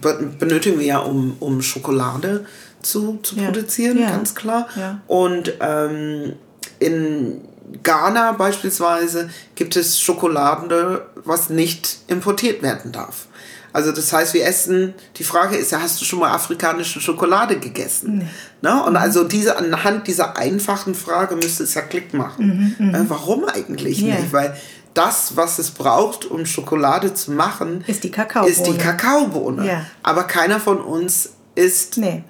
be- 0.02 0.30
benötigen 0.40 0.80
wir 0.80 0.86
ja, 0.86 1.00
um, 1.00 1.36
um 1.42 1.62
Schokolade 1.62 2.46
zu, 2.82 3.20
zu 3.22 3.36
Ja. 3.36 3.46
produzieren, 3.46 4.00
Ja. 4.00 4.12
ganz 4.12 4.34
klar. 4.34 4.68
Ja. 4.78 5.02
Und 5.08 5.54
ähm, 5.60 6.34
in 6.80 7.42
Ghana 7.84 8.32
beispielsweise 8.32 9.30
gibt 9.56 9.76
es 9.76 10.00
Schokolade, 10.00 11.06
was 11.26 11.50
nicht 11.50 11.98
importiert 12.08 12.62
werden 12.64 12.92
darf. 12.94 13.28
Also 13.74 13.91
das 13.91 14.11
heißt, 14.11 14.34
wir 14.34 14.45
essen, 14.45 14.93
die 15.17 15.24
Frage 15.24 15.55
ist 15.55 15.72
ja, 15.72 15.80
hast 15.82 15.99
du 16.01 16.05
schon 16.05 16.20
mal 16.20 16.32
afrikanische 16.32 16.99
Schokolade 16.99 17.59
gegessen? 17.59 18.28
Ne? 18.61 18.84
Und 18.84 18.95
also 18.95 19.24
diese, 19.24 19.57
anhand 19.57 20.07
dieser 20.07 20.38
einfachen 20.38 20.95
Frage 20.95 21.36
müsste 21.36 21.63
es 21.63 21.74
ja 21.76 21.82
Klick 21.82 22.13
machen. 22.13 22.76
Äh, 22.80 23.09
warum 23.09 23.45
eigentlich 23.45 23.99
Ja. 24.01 24.15
nicht? 24.15 24.34
Weil 24.34 24.55
das, 24.95 25.36
was 25.38 25.59
es 25.59 25.72
braucht, 25.72 26.26
um 26.26 26.45
Schokolade 26.45 27.13
zu 27.13 27.32
machen, 27.32 27.84
Ist 27.88 28.03
die 28.03 28.11
Kakaobohne. 28.11 28.51
ist 28.51 28.65
die 28.65 28.78
Kakaobohne. 28.78 29.65
Ja. 29.67 29.86
Aber 30.03 30.24
keiner 30.24 30.59
von 30.59 30.80
uns 30.82 31.30
isst 31.55 31.97
Nee, 31.97 32.24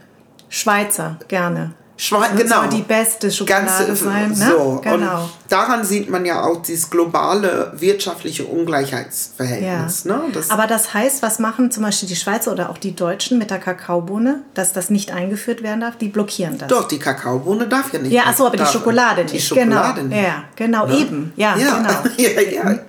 Schweizer, 0.50 1.18
gerne. 1.28 1.72
Schwein, 2.02 2.32
Das 2.32 2.44
genau. 2.44 2.62
soll 2.62 2.70
die 2.70 2.82
beste 2.84 3.30
Schokolade 3.30 3.66
Ganz, 3.88 4.00
sein, 4.00 4.30
ne? 4.30 4.36
So. 4.36 4.80
Genau. 4.82 5.24
Und 5.24 5.30
daran 5.50 5.84
sieht 5.84 6.10
man 6.10 6.26
ja 6.26 6.42
auch 6.46 6.62
dieses 6.62 6.90
globale 6.90 7.74
wirtschaftliche 7.76 8.46
Ungleichheitsverhältnis. 8.46 10.06
Ja. 10.06 10.16
Ne? 10.16 10.24
Das, 10.34 10.50
Aber 10.50 10.66
das 10.66 10.94
heißt, 10.94 11.22
was 11.22 11.40
machen 11.40 11.72
zum 11.72 11.84
Beispiel 11.84 12.08
die 12.08 12.16
Schweizer 12.16 12.54
oder 12.54 12.70
auch 12.70 12.78
die 12.78 12.96
Deutschen 12.96 13.38
mit 13.38 13.52
der 13.52 13.60
Kakaobohne, 13.60 14.44
dass 14.54 14.72
das 14.72 14.90
nicht 14.90 15.12
eingeführt 15.12 15.62
werden 15.62 15.82
darf? 15.82 15.98
Die 15.98 16.08
blockieren 16.08 16.58
das. 16.58 16.70
doch, 16.70 16.88
die 16.88 17.00
Kakaobohne 17.00 17.68
darf 17.68 17.92
ja 17.92 18.00
nicht. 18.00 18.14
Ja, 18.14 18.24
ach 18.28 18.38
so, 18.38 18.48
aber 18.48 18.56
die 18.56 18.66
Schokolade 18.66 19.24
nicht. 19.24 19.34
Die 19.34 19.42
Schokolade 19.42 20.02
genau. 20.04 20.16
nicht. 20.16 20.24
Ja, 20.26 20.44
genau, 20.56 20.86
Ne? 20.88 20.98
eben. 21.00 21.34
Ja, 21.36 21.58
ja. 21.58 21.78
genau. 21.78 21.90
ja, 22.18 22.42
ja. 22.42 22.80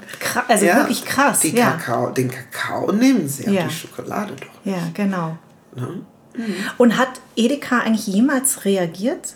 Also 0.46 0.66
wirklich 0.66 1.04
krass. 1.04 1.40
Die. 1.40 1.52
Kakao, 1.52 2.10
den 2.10 2.30
Kakao 2.30 2.92
nehmen 2.92 3.28
sie, 3.28 3.50
Ja. 3.50 3.64
die 3.64 3.70
Schokolade 3.74 4.34
doch. 4.40 4.46
ja, 4.72 4.78
genau. 4.94 5.36
Ne? 5.74 6.02
Und 6.78 6.96
hat 6.96 7.20
Edeka 7.36 7.78
eigentlich 7.78 8.06
jemals 8.06 8.64
reagiert? 8.64 9.34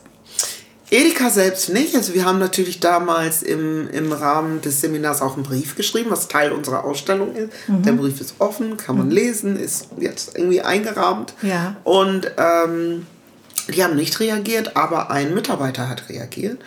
Edeka 0.91 1.31
selbst 1.31 1.71
nicht. 1.71 1.95
Also 1.97 2.15
wir 2.15 2.25
haben 2.25 2.39
natürlich 2.39 2.79
damals 2.79 3.43
im, 3.43 3.89
im 3.91 4.13
Rahmen 4.13 4.61
des 4.61 4.81
Seminars 4.81 5.23
auch 5.23 5.35
einen 5.35 5.43
Brief 5.43 5.77
geschrieben, 5.77 6.11
was 6.11 6.29
Teil 6.29 6.53
unserer 6.53 6.85
Ausstellung 6.85 7.35
ist. 7.35 7.51
Mhm. 7.67 7.83
Der 7.83 7.93
Brief 7.93 8.21
ist 8.21 8.35
offen, 8.39 8.77
kann 8.77 8.99
man 8.99 9.11
lesen, 9.11 9.57
ist 9.57 9.89
jetzt 9.99 10.37
irgendwie 10.37 10.61
eingerahmt. 10.61 11.35
Ja. 11.43 11.77
Und 11.85 12.31
ähm, 12.37 13.07
die 13.75 13.83
haben 13.83 13.97
nicht 13.97 14.21
reagiert, 14.21 14.77
aber 14.77 15.11
ein 15.11 15.35
Mitarbeiter 15.35 15.89
hat 15.89 16.09
reagiert 16.09 16.59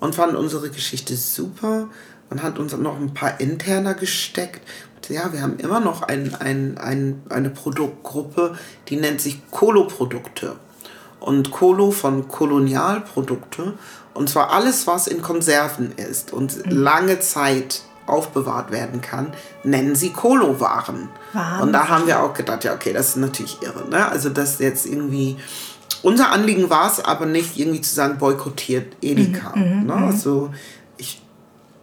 und 0.00 0.14
fand 0.14 0.34
unsere 0.34 0.70
Geschichte 0.70 1.14
super 1.16 1.88
und 2.30 2.42
hat 2.42 2.58
uns 2.58 2.76
noch 2.76 2.98
ein 2.98 3.14
paar 3.14 3.40
interner 3.40 3.94
gesteckt. 3.94 4.60
Ja, 5.08 5.32
wir 5.32 5.42
haben 5.42 5.58
immer 5.58 5.80
noch 5.80 6.02
ein, 6.02 6.34
ein, 6.34 6.78
ein, 6.78 7.22
eine 7.28 7.50
Produktgruppe, 7.50 8.56
die 8.88 8.96
nennt 8.96 9.20
sich 9.20 9.40
Kolo-Produkte. 9.50 10.56
Und 11.20 11.50
Kolo 11.50 11.90
von 11.90 12.28
Kolonialprodukte. 12.28 13.74
Und 14.14 14.28
zwar 14.28 14.50
alles, 14.50 14.86
was 14.86 15.06
in 15.06 15.22
Konserven 15.22 15.92
ist 15.96 16.32
und 16.32 16.70
lange 16.70 17.20
Zeit 17.20 17.82
aufbewahrt 18.06 18.70
werden 18.70 19.00
kann, 19.00 19.32
nennen 19.64 19.94
sie 19.96 20.10
Kolo-Waren. 20.10 21.08
Und 21.62 21.72
da 21.72 21.88
haben 21.88 22.06
wir 22.06 22.22
auch 22.22 22.32
gedacht, 22.34 22.64
ja, 22.64 22.74
okay, 22.74 22.92
das 22.92 23.10
ist 23.10 23.16
natürlich 23.16 23.60
irre. 23.62 23.88
Ne? 23.88 24.08
Also, 24.08 24.28
das 24.28 24.58
jetzt 24.58 24.86
irgendwie. 24.86 25.36
Unser 26.02 26.30
Anliegen 26.30 26.70
war 26.70 26.90
es 26.90 27.04
aber 27.04 27.26
nicht 27.26 27.58
irgendwie 27.58 27.80
zu 27.80 27.92
sagen, 27.94 28.18
boykottiert 28.18 28.96
Edeka. 29.02 29.54
ne? 29.56 29.94
Also, 29.94 30.50
ich, 30.52 30.60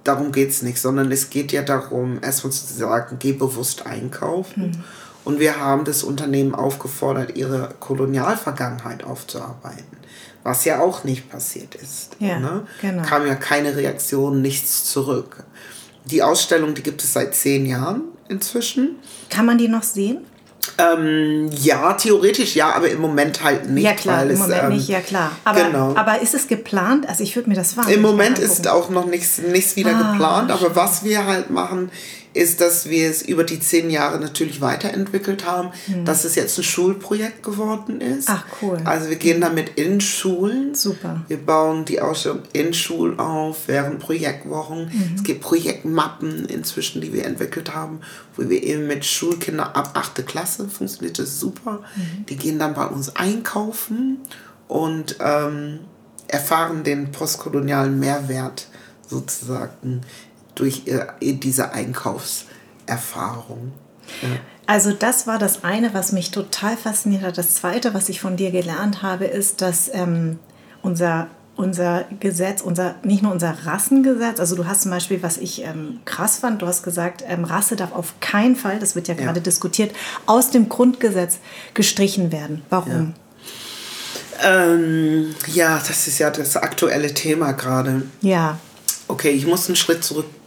darum 0.04 0.32
geht 0.32 0.50
es 0.50 0.62
nicht, 0.62 0.80
sondern 0.80 1.12
es 1.12 1.30
geht 1.30 1.52
ja 1.52 1.62
darum, 1.62 2.20
erstmal 2.22 2.52
zu 2.52 2.74
sagen, 2.74 3.18
geh 3.20 3.34
bewusst 3.34 3.86
einkaufen. 3.86 4.84
Und 5.26 5.40
wir 5.40 5.60
haben 5.60 5.86
das 5.86 6.04
Unternehmen 6.04 6.54
aufgefordert, 6.54 7.38
ihre 7.38 7.74
Kolonialvergangenheit 7.80 9.04
aufzuarbeiten. 9.04 9.98
Was 10.44 10.66
ja 10.66 10.82
auch 10.82 11.06
nicht 11.06 11.30
passiert 11.30 11.76
ist. 11.76 12.18
Ja, 12.20 12.38
ne? 12.38 12.68
genau. 12.82 13.04
Kam 13.04 13.26
ja 13.26 13.36
keine 13.36 13.78
Reaktion, 13.78 14.42
nichts 14.42 14.84
zurück. 14.86 15.46
Die 16.06 16.22
Ausstellung, 16.22 16.76
die 16.76 16.84
gibt 16.84 17.02
es 17.02 17.14
seit 17.14 17.34
zehn 17.34 17.66
Jahren 17.66 18.02
inzwischen. 18.28 18.98
Kann 19.30 19.46
man 19.46 19.58
die 19.58 19.70
noch 19.70 19.84
sehen? 19.84 20.26
Ähm, 20.78 21.50
ja, 21.52 21.94
theoretisch 21.94 22.56
ja, 22.56 22.74
aber 22.74 22.90
im 22.90 23.02
Moment 23.02 23.44
halt 23.44 23.70
nicht. 23.70 23.84
ja, 23.84 23.94
klar, 23.94 24.24
im 24.24 24.32
es, 24.32 24.40
Moment 24.40 24.64
ähm, 24.64 24.70
nicht, 24.70 24.88
ja 24.88 25.02
klar. 25.02 25.32
Aber, 25.44 25.64
genau. 25.64 25.96
aber 25.96 26.22
ist 26.22 26.34
es 26.34 26.48
geplant? 26.48 27.08
Also 27.08 27.24
ich 27.24 27.36
würde 27.36 27.50
mir 27.50 27.56
das 27.56 27.76
wahnsinnig 27.76 27.98
Im 27.98 28.02
Moment 28.02 28.40
ist 28.40 28.68
auch 28.68 28.90
noch 28.90 29.06
nichts, 29.06 29.40
nichts 29.40 29.76
wieder 29.76 29.96
Ah, 29.96 30.12
geplant, 30.12 30.52
aber 30.52 30.76
was 30.76 31.04
wir 31.04 31.26
halt 31.26 31.50
machen, 31.50 31.92
ist, 32.34 32.62
dass 32.62 32.90
wir 32.90 33.10
es 33.10 33.22
über 33.22 33.44
die 33.44 33.60
zehn 33.60 33.90
Jahre 33.90 34.20
natürlich 34.20 34.60
weiterentwickelt 34.60 35.46
haben, 35.46 35.70
dass 36.04 36.26
es 36.26 36.36
jetzt 36.36 36.58
ein 36.58 36.64
Schulprojekt 36.64 37.44
geworden 37.44 38.02
ist. 38.02 38.28
Hm. 38.28 38.36
Ach, 38.38 38.46
cool. 38.62 38.78
Also 38.86 39.10
wir 39.10 39.18
gehen 39.18 39.42
damit 39.42 39.78
in 39.78 40.02
Schulen. 40.02 40.74
Super. 40.74 41.22
Wir 41.28 41.38
bauen 41.38 41.86
die 41.86 42.02
Ausstellung 42.02 42.42
in 42.54 42.74
Schulen 42.74 43.20
auf, 43.20 43.68
während 43.68 44.00
Projektwochen. 44.00 44.86
Mhm. 44.86 45.16
Es 45.16 45.24
gibt 45.24 45.42
Projektmappen 45.42 46.46
inzwischen, 46.46 47.02
die 47.02 47.14
wir 47.14 47.26
entwickelt 47.26 47.74
haben, 47.74 48.02
wo 48.36 48.50
wir 48.50 48.64
eben 48.64 48.88
mit 48.88 49.06
Schulkindern 49.06 49.68
ab 49.74 49.92
8. 49.94 50.26
Klasse, 50.26 50.68
funktioniert 50.68 51.20
das 51.20 51.40
super. 51.40 51.84
Mhm. 51.96 52.26
Die 52.26 52.36
gehen 52.36 52.60
dann 52.60 52.74
bei 52.74 52.86
uns 52.86 53.16
einkaufen 53.16 54.20
und 54.68 55.18
ähm, 55.20 55.80
erfahren 56.28 56.84
den 56.84 57.12
postkolonialen 57.12 58.00
Mehrwert 58.00 58.68
sozusagen 59.08 60.02
durch 60.56 60.84
ihr, 60.86 61.14
diese 61.22 61.74
Einkaufserfahrung. 61.74 63.72
Ja. 64.22 64.30
Also 64.66 64.92
das 64.92 65.28
war 65.28 65.40
das 65.40 65.64
eine, 65.64 65.94
was 65.94 66.12
mich 66.14 66.32
total 66.32 66.78
fasziniert 66.78 67.24
hat. 67.24 67.38
Das 67.38 67.56
zweite, 67.56 67.94
was 67.94 68.10
ich 68.10 68.22
von 68.22 68.38
dir 68.38 68.52
gelernt 68.52 69.02
habe, 69.02 69.26
ist, 69.26 69.62
dass 69.62 69.90
ähm, 69.94 70.40
unser, 70.82 71.28
unser 71.58 72.06
Gesetz, 72.22 72.62
unser, 72.62 72.96
nicht 73.04 73.24
nur 73.24 73.34
unser 73.34 73.66
Rassengesetz, 73.66 74.40
also 74.40 74.56
du 74.56 74.66
hast 74.66 74.84
zum 74.84 74.92
Beispiel, 74.92 75.22
was 75.22 75.38
ich 75.38 75.64
ähm, 75.64 76.00
krass 76.06 76.38
fand, 76.38 76.62
du 76.62 76.68
hast 76.68 76.84
gesagt, 76.84 77.26
ähm, 77.28 77.44
Rasse 77.44 77.76
darf 77.76 77.92
auf 77.92 78.14
keinen 78.22 78.56
Fall, 78.56 78.80
das 78.80 78.96
wird 78.96 79.10
ja 79.10 79.16
gerade 79.16 79.42
diskutiert, 79.42 79.94
aus 80.28 80.50
dem 80.50 80.70
Grundgesetz 80.70 81.40
gestrichen 81.74 82.32
werden. 82.32 82.62
Warum? 82.70 83.16
Ähm, 84.46 85.36
ja, 85.54 85.78
das 85.78 86.08
ist 86.08 86.20
ja 86.20 86.30
das 86.30 86.56
aktuelle 86.56 87.14
Thema 87.14 87.52
gerade. 87.52 88.04
Ja, 88.22 88.60
Okay, 89.08 89.32
ich 89.32 89.46
muss 89.46 89.68
einen 89.68 89.76
Schritt 89.76 90.04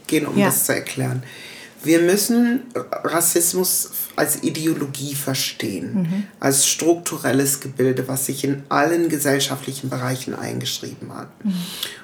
zurückgehen, 0.07 0.25
um 0.27 0.37
Ja. 0.37 0.47
das 0.47 0.65
zu 0.65 0.73
erklären. 0.73 1.23
Wir 1.83 1.99
müssen 2.01 2.61
Rassismus 3.03 3.91
als 4.15 4.41
Ideologie 4.43 5.13
verstehen, 5.13 5.93
Mhm. 5.93 6.23
als 6.39 6.67
strukturelles 6.67 7.59
Gebilde, 7.59 8.07
was 8.07 8.25
sich 8.25 8.43
in 8.43 8.63
allen 8.69 9.09
gesellschaftlichen 9.09 9.89
Bereichen 9.89 10.33
eingeschrieben 10.33 11.13
hat. 11.15 11.29
Mhm. 11.45 11.53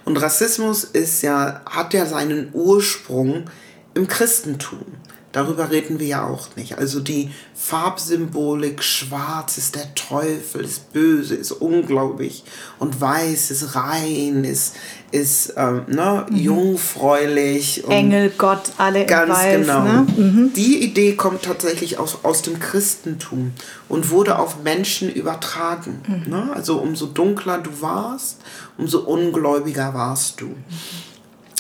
Und 0.06 0.18
Rassismus 0.18 0.84
ist 0.84 1.24
ja, 1.24 1.62
hat 1.66 1.94
ja 1.94 2.06
seinen 2.06 2.50
Ursprung 2.54 3.46
im 3.96 4.08
Christentum. 4.08 4.86
Darüber 5.34 5.72
reden 5.72 6.00
wir 6.00 6.06
ja 6.06 6.28
auch 6.28 6.56
nicht. 6.56 6.78
Also 6.78 7.00
die 7.00 7.32
Farbsymbolik, 7.56 8.84
schwarz 8.84 9.58
ist 9.58 9.74
der 9.74 9.96
Teufel, 9.96 10.64
ist 10.64 10.94
böse, 10.94 11.34
ist 11.34 11.52
unglaublich 11.52 12.44
und 12.78 13.02
weiß 13.02 13.50
ist 13.50 13.76
rein, 13.76 14.44
ist, 14.44 14.76
ist 15.12 15.56
ähm, 15.58 15.86
ne, 15.88 16.28
jungfräulich. 16.30 17.84
Mhm. 17.84 17.92
Engel, 17.92 18.32
Gott, 18.38 18.74
alle 18.78 19.08
Ganz 19.08 19.34
Weiß. 19.34 19.62
genau. 19.62 19.84
Ne? 19.84 20.52
Die 20.56 20.84
Idee 20.84 21.16
kommt 21.16 21.42
tatsächlich 21.42 21.98
aus, 21.98 22.20
aus 22.22 22.44
dem 22.44 22.60
Christentum 22.60 23.54
und 23.90 24.12
wurde 24.12 24.38
auf 24.38 24.62
Menschen 24.64 25.12
übertragen. 25.12 26.02
Mhm. 26.08 26.32
Ne? 26.32 26.52
Also 26.54 26.78
umso 26.78 27.08
dunkler 27.08 27.58
du 27.58 27.82
warst, 27.82 28.38
umso 28.78 29.00
ungläubiger 29.00 29.96
warst 29.96 30.42
du. 30.42 30.54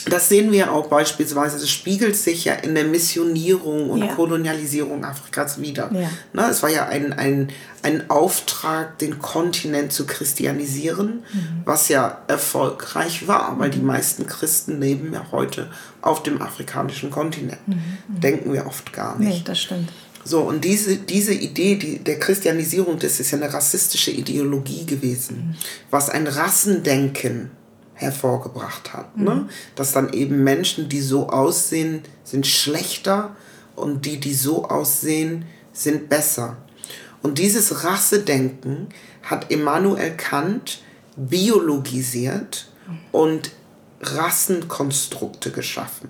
Das 0.09 0.29
sehen 0.29 0.51
wir 0.51 0.71
auch 0.73 0.87
beispielsweise, 0.87 1.59
das 1.59 1.69
spiegelt 1.69 2.15
sich 2.15 2.45
ja 2.45 2.53
in 2.53 2.75
der 2.75 2.83
Missionierung 2.83 3.89
und 3.89 3.99
Ja. 3.99 4.13
Kolonialisierung 4.15 5.05
Afrikas 5.05 5.61
wieder. 5.61 5.89
Ja. 5.93 6.09
Ne, 6.33 6.49
es 6.49 6.61
war 6.63 6.69
ja 6.69 6.87
ein, 6.87 7.13
ein, 7.13 7.49
ein 7.83 8.09
Auftrag, 8.09 8.97
den 8.99 9.19
Kontinent 9.19 9.93
zu 9.93 10.05
christianisieren, 10.05 11.23
Mhm. 11.33 11.61
was 11.65 11.89
ja 11.89 12.21
erfolgreich 12.27 13.27
war, 13.27 13.57
weil 13.59 13.69
die 13.69 13.79
meisten 13.79 14.27
Christen 14.27 14.79
leben 14.81 15.13
ja 15.13 15.25
heute 15.31 15.69
auf 16.01 16.23
dem 16.23 16.41
afrikanischen 16.41 17.09
Kontinent. 17.11 17.59
Denken 18.07 18.51
wir 18.53 18.65
oft 18.67 18.93
gar 18.93 19.17
nicht. 19.17 19.27
Mhm. 19.27 19.33
Nee, 19.35 19.41
das 19.45 19.59
stimmt. 19.59 19.89
So, 20.25 20.39
und 20.39 20.63
diese, 20.63 20.95
diese 20.95 21.33
Idee 21.33 21.75
die, 21.75 21.99
der 21.99 22.17
Christianisierung, 22.17 22.97
das 22.97 23.19
ist 23.19 23.31
ja 23.31 23.37
eine 23.37 23.53
rassistische 23.53 24.11
Ideologie 24.11 24.85
gewesen, 24.85 25.55
was 25.91 26.09
ein 26.09 26.27
Rassendenken 26.27 27.51
hervorgebracht 28.03 28.93
hat. 28.93 29.17
Ne? 29.17 29.47
Dass 29.75 29.91
dann 29.91 30.13
eben 30.13 30.43
Menschen, 30.43 30.89
die 30.89 31.01
so 31.01 31.29
aussehen, 31.29 32.03
sind 32.23 32.47
schlechter 32.47 33.35
und 33.75 34.05
die, 34.05 34.19
die 34.19 34.33
so 34.33 34.65
aussehen, 34.65 35.45
sind 35.73 36.09
besser. 36.09 36.57
Und 37.21 37.37
dieses 37.37 37.83
Rassedenken 37.83 38.87
hat 39.23 39.51
Immanuel 39.51 40.15
Kant 40.17 40.81
biologisiert 41.15 42.67
und 43.11 43.51
Rassenkonstrukte 44.01 45.51
geschaffen. 45.51 46.09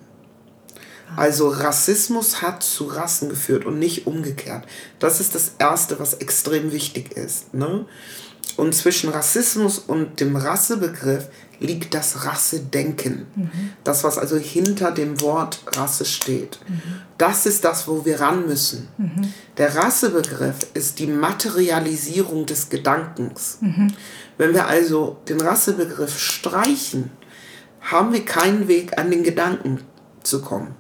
Also 1.15 1.49
Rassismus 1.49 2.41
hat 2.41 2.63
zu 2.63 2.85
Rassen 2.85 3.29
geführt 3.29 3.65
und 3.65 3.77
nicht 3.77 4.07
umgekehrt. 4.07 4.65
Das 4.99 5.19
ist 5.19 5.35
das 5.35 5.53
Erste, 5.59 5.99
was 5.99 6.15
extrem 6.15 6.71
wichtig 6.71 7.11
ist. 7.11 7.53
Ne? 7.53 7.85
Und 8.57 8.73
zwischen 8.73 9.09
Rassismus 9.09 9.79
und 9.79 10.19
dem 10.19 10.35
Rassebegriff 10.35 11.27
liegt 11.63 11.93
das 11.93 12.25
Rassedenken. 12.25 13.25
Das, 13.83 14.03
was 14.03 14.17
also 14.17 14.37
hinter 14.37 14.91
dem 14.91 15.21
Wort 15.21 15.61
Rasse 15.67 16.05
steht. 16.05 16.59
Das 17.17 17.45
ist 17.45 17.63
das, 17.63 17.87
wo 17.87 18.05
wir 18.05 18.19
ran 18.19 18.45
müssen. 18.47 18.89
Der 19.57 19.75
Rassebegriff 19.75 20.67
ist 20.73 20.99
die 20.99 21.07
Materialisierung 21.07 22.45
des 22.45 22.69
Gedankens. 22.69 23.59
Wenn 24.37 24.53
wir 24.53 24.67
also 24.67 25.17
den 25.29 25.41
Rassebegriff 25.41 26.19
streichen, 26.19 27.11
haben 27.81 28.13
wir 28.13 28.23
keinen 28.25 28.67
Weg 28.67 28.97
an 28.97 29.09
den 29.09 29.23
Gedanken 29.23 29.79
zu 30.21 30.41
kommen. 30.41 30.75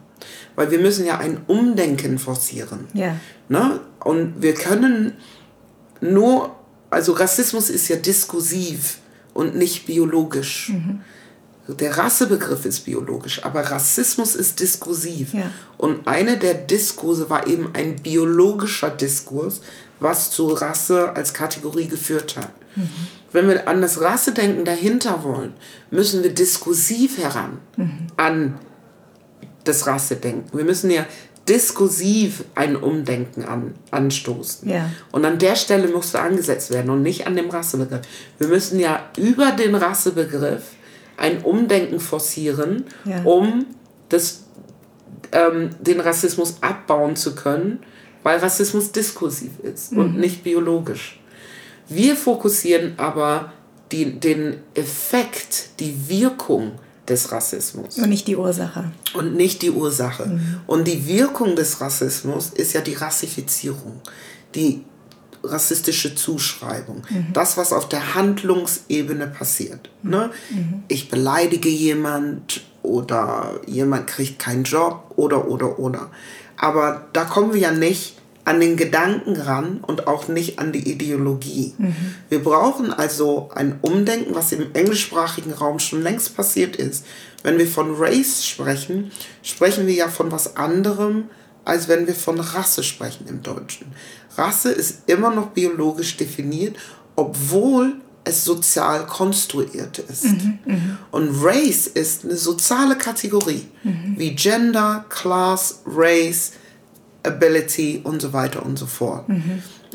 Weil 0.55 0.69
wir 0.71 0.79
müssen 0.79 1.05
ja 1.05 1.17
ein 1.17 1.41
Umdenken 1.47 2.19
forcieren. 2.19 2.87
Ja. 2.93 3.15
Ne? 3.49 3.79
Und 3.99 4.41
wir 4.41 4.53
können 4.53 5.13
nur, 5.99 6.55
also 6.89 7.13
Rassismus 7.13 7.69
ist 7.69 7.87
ja 7.87 7.95
diskursiv 7.95 8.99
und 9.33 9.55
nicht 9.55 9.85
biologisch. 9.85 10.71
Der 11.67 11.97
Rassebegriff 11.97 12.65
ist 12.65 12.81
biologisch, 12.81 13.45
aber 13.45 13.61
Rassismus 13.61 14.35
ist 14.35 14.59
diskursiv. 14.59 15.33
Ja. 15.33 15.49
Und 15.77 16.07
eine 16.07 16.37
der 16.37 16.55
Diskurse 16.55 17.29
war 17.29 17.47
eben 17.47 17.69
ein 17.73 17.95
biologischer 17.95 18.89
Diskurs, 18.89 19.61
was 19.99 20.29
zu 20.31 20.47
Rasse 20.47 21.15
als 21.15 21.33
Kategorie 21.33 21.87
geführt 21.87 22.35
hat. 22.35 22.51
Wenn 23.31 23.47
wir 23.47 23.67
an 23.67 23.81
das 23.81 24.01
Rassedenken 24.01 24.65
dahinter 24.65 25.23
wollen, 25.23 25.53
müssen 25.89 26.21
wir 26.23 26.33
diskursiv 26.33 27.17
heran 27.17 27.59
an 28.17 28.59
das 29.63 29.87
Rassedenken. 29.87 30.57
Wir 30.57 30.65
müssen 30.65 30.91
ja 30.91 31.05
diskursiv 31.49 32.45
ein 32.55 32.75
Umdenken 32.75 33.43
an, 33.43 33.73
anstoßen. 33.91 34.69
Ja. 34.69 34.89
Und 35.11 35.25
an 35.25 35.39
der 35.39 35.55
Stelle 35.55 35.87
musste 35.89 36.19
angesetzt 36.21 36.71
werden 36.71 36.89
und 36.89 37.01
nicht 37.01 37.27
an 37.27 37.35
dem 37.35 37.49
Rassebegriff. 37.49 38.01
Wir 38.37 38.47
müssen 38.47 38.79
ja 38.79 39.09
über 39.17 39.51
den 39.51 39.75
Rassebegriff 39.75 40.63
ein 41.17 41.41
Umdenken 41.41 41.99
forcieren, 41.99 42.85
Ja. 43.05 43.23
um 43.23 43.65
das, 44.09 44.43
ähm, 45.31 45.69
den 45.79 45.99
Rassismus 45.99 46.55
abbauen 46.61 47.15
zu 47.15 47.35
können, 47.35 47.79
weil 48.23 48.39
Rassismus 48.39 48.91
diskursiv 48.91 49.51
ist 49.61 49.91
und 49.91 50.17
nicht 50.17 50.43
biologisch. 50.43 51.19
Wir 51.89 52.15
fokussieren 52.15 52.93
aber 52.97 53.51
die, 53.91 54.19
den 54.19 54.57
Effekt, 54.75 55.79
die 55.81 56.07
Wirkung 56.07 56.71
des 57.07 57.31
Rassismus 57.31 57.97
Und 57.97 58.09
nicht 58.09 58.27
die 58.27 58.35
Ursache. 58.37 58.91
und 59.13 59.35
nicht 59.35 59.61
die 59.61 59.71
Ursache. 59.71 60.39
Und 60.67 60.87
die 60.87 61.05
Wirkung 61.05 61.55
des 61.55 61.81
Rassismus 61.81 62.49
ist 62.49 62.73
ja 62.73 62.81
die 62.81 62.93
Rassifizierung, 62.93 63.99
die 64.55 64.83
rassistische 65.43 66.15
Zuschreibung, 66.15 67.03
das, 67.33 67.57
was 67.57 67.73
auf 67.73 67.89
der 67.89 68.15
Handlungsebene 68.15 69.27
passiert. 69.27 69.89
Ne? 70.01 70.29
Ich 70.87 71.09
beleidige 71.09 71.67
jemand 71.69 72.61
oder 72.81 73.59
jemand 73.67 74.07
kriegt 74.07 74.39
keinen 74.39 74.63
Job 74.63 75.11
oder 75.17 75.47
oder 75.47 75.79
oder. 75.79 76.09
Aber 76.55 77.07
da 77.11 77.25
kommen 77.25 77.53
wir 77.53 77.59
ja 77.59 77.71
nicht 77.71 78.15
an 78.45 78.59
den 78.59 78.75
Gedanken 78.75 79.35
ran 79.37 79.79
und 79.81 80.07
auch 80.07 80.27
nicht 80.27 80.59
an 80.59 80.71
die 80.73 80.91
Ideologie. 80.91 81.73
Wir 82.29 82.43
brauchen 82.43 82.91
also 82.91 83.49
ein 83.55 83.79
Umdenken, 83.81 84.35
was 84.35 84.51
im 84.51 84.73
englischsprachigen 84.73 85.53
Raum 85.53 85.79
schon 85.79 86.01
längst 86.03 86.35
passiert 86.35 86.75
ist. 86.75 87.05
Wenn 87.41 87.57
wir 87.57 87.67
von 87.67 87.95
Race 87.95 88.45
sprechen, 88.45 89.11
sprechen 89.43 89.87
wir 89.87 89.93
ja 89.93 90.07
von 90.09 90.31
was 90.31 90.57
anderem, 90.57 91.25
als 91.65 91.87
wenn 91.87 92.07
wir 92.07 92.15
von 92.15 92.39
Rasse 92.39 92.83
sprechen 92.83 93.27
im 93.27 93.41
Deutschen. 93.43 93.87
Rasse 94.35 94.71
ist 94.71 95.03
immer 95.07 95.33
noch 95.33 95.51
biologisch 95.51 96.17
definiert, 96.17 96.75
obwohl 97.15 97.95
es 98.25 98.43
sozial 98.43 99.05
konstruiert 99.05 99.99
ist. 99.99 100.25
Und 101.11 101.43
Race 101.43 101.87
ist 101.87 102.23
eine 102.25 102.35
soziale 102.35 102.97
Kategorie, 102.97 103.67
wie 104.17 104.31
Gender, 104.31 105.05
Class, 105.09 105.81
Race, 105.85 106.53
Ability 107.23 108.01
und 108.03 108.21
so 108.21 108.33
weiter 108.33 108.65
und 108.65 108.77
so 108.77 108.85
fort. 108.85 109.25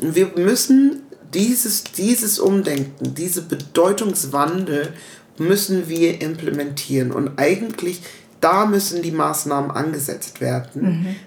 Und 0.01 0.15
wir 0.15 0.31
müssen 0.35 1.03
dieses, 1.33 1.83
dieses 1.83 2.39
Umdenken, 2.39 3.13
diese 3.13 3.41
Bedeutungswandel 3.43 4.93
müssen 5.37 5.87
wir 5.87 6.21
implementieren. 6.21 7.11
Und 7.11 7.37
eigentlich 7.37 8.01
da 8.41 8.65
müssen 8.65 9.01
die 9.01 9.11
Maßnahmen 9.11 9.71
angesetzt 9.71 10.41
werden, 10.41 10.81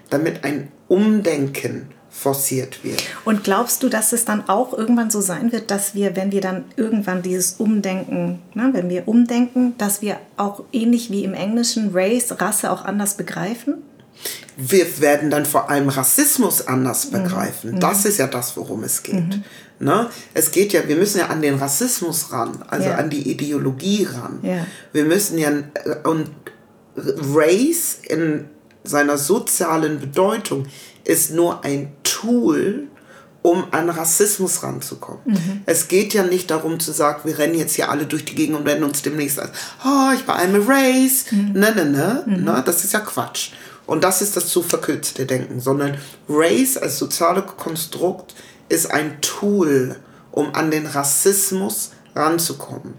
damit 0.09 0.43
ein 0.43 0.69
Umdenken 0.87 1.87
forciert 2.09 2.83
wird. 2.83 3.03
Und 3.25 3.43
glaubst 3.43 3.81
du, 3.81 3.89
dass 3.89 4.13
es 4.13 4.23
dann 4.23 4.47
auch 4.47 4.77
irgendwann 4.77 5.09
so 5.09 5.19
sein 5.19 5.51
wird, 5.51 5.71
dass 5.71 5.95
wir, 5.95 6.15
wenn 6.15 6.31
wir 6.31 6.41
dann 6.41 6.65
irgendwann 6.75 7.23
dieses 7.23 7.53
Umdenken, 7.53 8.39
ne, 8.53 8.69
wenn 8.71 8.89
wir 8.89 9.07
umdenken, 9.07 9.73
dass 9.79 10.03
wir 10.03 10.17
auch 10.37 10.63
ähnlich 10.71 11.09
wie 11.09 11.23
im 11.23 11.33
Englischen 11.33 11.89
Race, 11.91 12.39
Rasse 12.39 12.71
auch 12.71 12.85
anders 12.85 13.17
begreifen? 13.17 13.75
Wir 14.57 14.99
werden 15.01 15.29
dann 15.29 15.45
vor 15.45 15.69
allem 15.69 15.89
Rassismus 15.89 16.67
anders 16.67 17.07
begreifen. 17.07 17.79
Das 17.79 18.05
ist 18.05 18.17
ja 18.17 18.27
das, 18.27 18.55
worum 18.57 18.83
es 18.83 19.03
geht. 19.03 19.41
Ne? 19.79 20.09
Es 20.33 20.51
geht 20.51 20.71
ja, 20.73 20.87
wir 20.87 20.95
müssen 20.95 21.19
ja 21.19 21.27
an 21.27 21.41
den 21.41 21.55
Rassismus 21.55 22.31
ran, 22.31 22.63
also 22.69 22.89
Ja. 22.89 22.95
an 22.95 23.09
die 23.09 23.29
Ideologie 23.31 24.07
ran. 24.11 24.39
Ja. 24.43 24.65
Wir 24.93 25.05
müssen 25.05 25.37
ja, 25.37 25.49
äh, 25.49 26.07
und 26.07 26.29
Race 26.95 27.97
in 28.07 28.45
seiner 28.83 29.17
sozialen 29.17 29.99
Bedeutung 29.99 30.67
ist 31.03 31.31
nur 31.31 31.63
ein 31.65 31.91
Tool, 32.03 32.87
um 33.41 33.65
an 33.71 33.89
Rassismus 33.89 34.63
ranzukommen. 34.63 35.63
Es 35.65 35.87
geht 35.89 36.13
ja 36.13 36.23
nicht 36.23 36.49
darum 36.49 36.79
zu 36.79 36.91
sagen, 36.93 37.21
wir 37.25 37.37
rennen 37.37 37.55
jetzt 37.55 37.75
hier 37.75 37.89
alle 37.91 38.05
durch 38.05 38.23
die 38.23 38.35
Gegend 38.35 38.55
und 38.57 38.65
werden 38.65 38.83
uns 38.85 39.01
demnächst 39.01 39.37
als, 39.39 39.49
oh, 39.85 40.11
ich 40.15 40.21
bin 40.23 40.35
eine 40.35 40.65
Race. 40.65 41.25
Ne, 41.31 41.73
ne, 41.75 41.85
ne, 41.85 42.23
ne, 42.25 42.63
das 42.65 42.85
ist 42.85 42.93
ja 42.93 42.99
Quatsch. 43.01 43.51
Und 43.93 44.03
das 44.03 44.23
ist 44.23 44.35
das 44.35 44.47
zu 44.47 44.63
verkürzte 44.63 45.27
Denken, 45.27 45.59
sondern 45.59 45.99
Race 46.27 46.77
als 46.77 46.97
soziale 46.97 47.43
Konstrukt 47.43 48.33
ist 48.67 48.89
ein 48.89 49.21
Tool, 49.21 49.97
um 50.31 50.55
an 50.55 50.71
den 50.71 50.87
Rassismus 50.87 51.91
ranzukommen. 52.15 52.95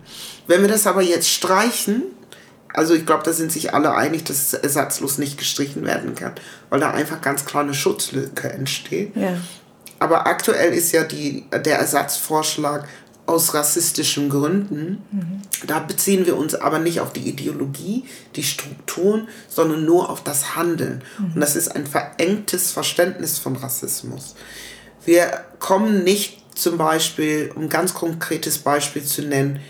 Wenn 0.47 0.61
wir 0.61 0.68
das 0.68 0.86
aber 0.86 1.03
jetzt 1.03 1.28
streichen, 1.28 2.05
also 2.72 2.95
ich 2.95 3.07
glaube, 3.07 3.24
da 3.24 3.32
sind 3.32 3.51
sich 3.51 3.74
alle 3.74 3.97
einig, 3.97 4.22
dass 4.22 4.36
es 4.36 4.55
ersatzlos 4.55 5.18
nicht 5.18 5.36
gestrichen 5.36 5.84
werden 5.84 6.14
kann, 6.14 6.34
weil 6.70 6.78
da 6.78 6.92
einfach 6.92 7.20
ganz 7.20 7.45
klar 7.45 7.64
eine 7.64 7.74
Schutzlücke 7.74 8.53
entsteht. 8.53 9.16
Ja. 9.16 9.36
Aber 9.99 10.28
aktuell 10.28 10.72
ist 10.72 10.92
ja 10.92 11.03
die, 11.03 11.45
der 11.51 11.80
Ersatzvorschlag 11.80 12.86
aus 13.27 13.55
rassistischen 13.55 14.29
Gründen. 14.29 15.03
Da 15.66 15.79
beziehen 15.79 16.27
wir 16.27 16.37
uns 16.37 16.55
aber 16.55 16.79
nicht 16.79 17.01
auf 17.01 17.12
die 17.12 17.29
Ideologie, 17.29 18.05
die 18.37 18.43
Strukturen, 18.43 19.29
sondern 19.49 19.85
nur 19.85 20.11
auf 20.11 20.22
das 20.22 20.57
Handeln. 20.57 21.03
Und 21.18 21.41
das 21.41 21.57
ist 21.57 21.68
ein 21.68 21.87
verengtes 21.87 22.70
Verständnis 22.70 23.39
von 23.39 23.57
Rassismus. 23.57 24.35
Wir 25.05 25.45
kommen 25.59 26.05
nicht 26.05 26.43
zum 26.55 26.79
Beispiel, 26.79 27.51
um 27.55 27.62
ein 27.62 27.68
ganz 27.68 27.95
konkretes 27.95 28.59
Beispiel 28.59 29.03
zu 29.03 29.22
nennen, 29.22 29.61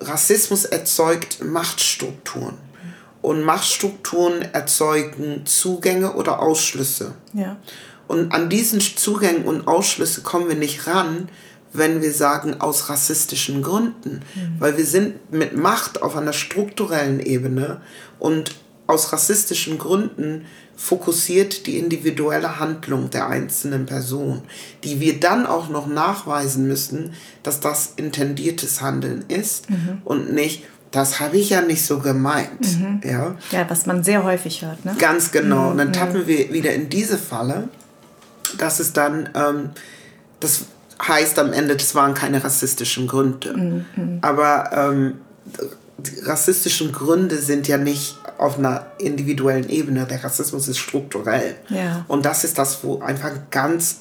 Rassismus 0.00 0.64
erzeugt 0.64 1.44
Machtstrukturen. 1.44 2.56
Und 3.22 3.42
Machtstrukturen 3.42 4.40
erzeugen 4.40 5.44
Zugänge 5.44 6.14
oder 6.14 6.40
Ausschlüsse. 6.40 7.14
Ja. 7.34 7.58
Und 8.08 8.32
an 8.32 8.48
diesen 8.48 8.80
Zugängen 8.80 9.44
und 9.44 9.68
Ausschlüsse 9.68 10.22
kommen 10.22 10.48
wir 10.48 10.56
nicht 10.56 10.86
ran, 10.86 11.28
wenn 11.72 12.02
wir 12.02 12.12
sagen 12.12 12.60
aus 12.60 12.88
rassistischen 12.88 13.62
Gründen, 13.62 14.20
mhm. 14.34 14.56
weil 14.58 14.76
wir 14.76 14.86
sind 14.86 15.32
mit 15.32 15.56
Macht 15.56 16.02
auf 16.02 16.16
einer 16.16 16.32
strukturellen 16.32 17.20
Ebene 17.20 17.80
und 18.18 18.54
aus 18.86 19.12
rassistischen 19.12 19.78
Gründen 19.78 20.46
fokussiert 20.76 21.66
die 21.66 21.78
individuelle 21.78 22.58
Handlung 22.58 23.10
der 23.10 23.28
einzelnen 23.28 23.84
Person, 23.86 24.42
die 24.82 24.98
wir 24.98 25.20
dann 25.20 25.46
auch 25.46 25.68
noch 25.68 25.86
nachweisen 25.86 26.66
müssen, 26.66 27.12
dass 27.42 27.60
das 27.60 27.92
intendiertes 27.96 28.80
Handeln 28.80 29.24
ist 29.28 29.68
mhm. 29.68 30.00
und 30.04 30.32
nicht, 30.32 30.64
das 30.90 31.20
habe 31.20 31.36
ich 31.36 31.50
ja 31.50 31.60
nicht 31.60 31.84
so 31.84 31.98
gemeint. 31.98 32.78
Mhm. 32.78 33.00
Ja? 33.04 33.36
ja, 33.52 33.68
was 33.68 33.86
man 33.86 34.02
sehr 34.02 34.24
häufig 34.24 34.62
hört. 34.62 34.84
Ne? 34.84 34.96
Ganz 34.98 35.30
genau. 35.30 35.64
Mhm. 35.64 35.70
Und 35.70 35.78
dann 35.78 35.88
mhm. 35.88 35.92
tappen 35.92 36.26
wir 36.26 36.52
wieder 36.52 36.72
in 36.72 36.88
diese 36.88 37.18
Falle, 37.18 37.68
dass 38.56 38.80
es 38.80 38.92
dann, 38.94 39.28
ähm, 39.34 39.70
das 40.40 40.64
heißt 41.00 41.38
am 41.38 41.52
Ende, 41.52 41.76
das 41.76 41.94
waren 41.94 42.14
keine 42.14 42.42
rassistischen 42.42 43.06
Gründe. 43.06 43.56
Mhm. 43.56 44.18
Aber 44.20 44.70
ähm, 44.72 45.14
rassistischen 46.24 46.92
Gründe 46.92 47.38
sind 47.38 47.68
ja 47.68 47.78
nicht 47.78 48.16
auf 48.38 48.58
einer 48.58 48.86
individuellen 48.98 49.68
Ebene. 49.68 50.06
Der 50.06 50.22
Rassismus 50.24 50.68
ist 50.68 50.78
strukturell. 50.78 51.56
Ja. 51.68 52.04
Und 52.08 52.24
das 52.24 52.44
ist 52.44 52.58
das, 52.58 52.82
wo 52.82 53.00
einfach 53.00 53.30
ein 53.30 53.46
ganz 53.50 53.98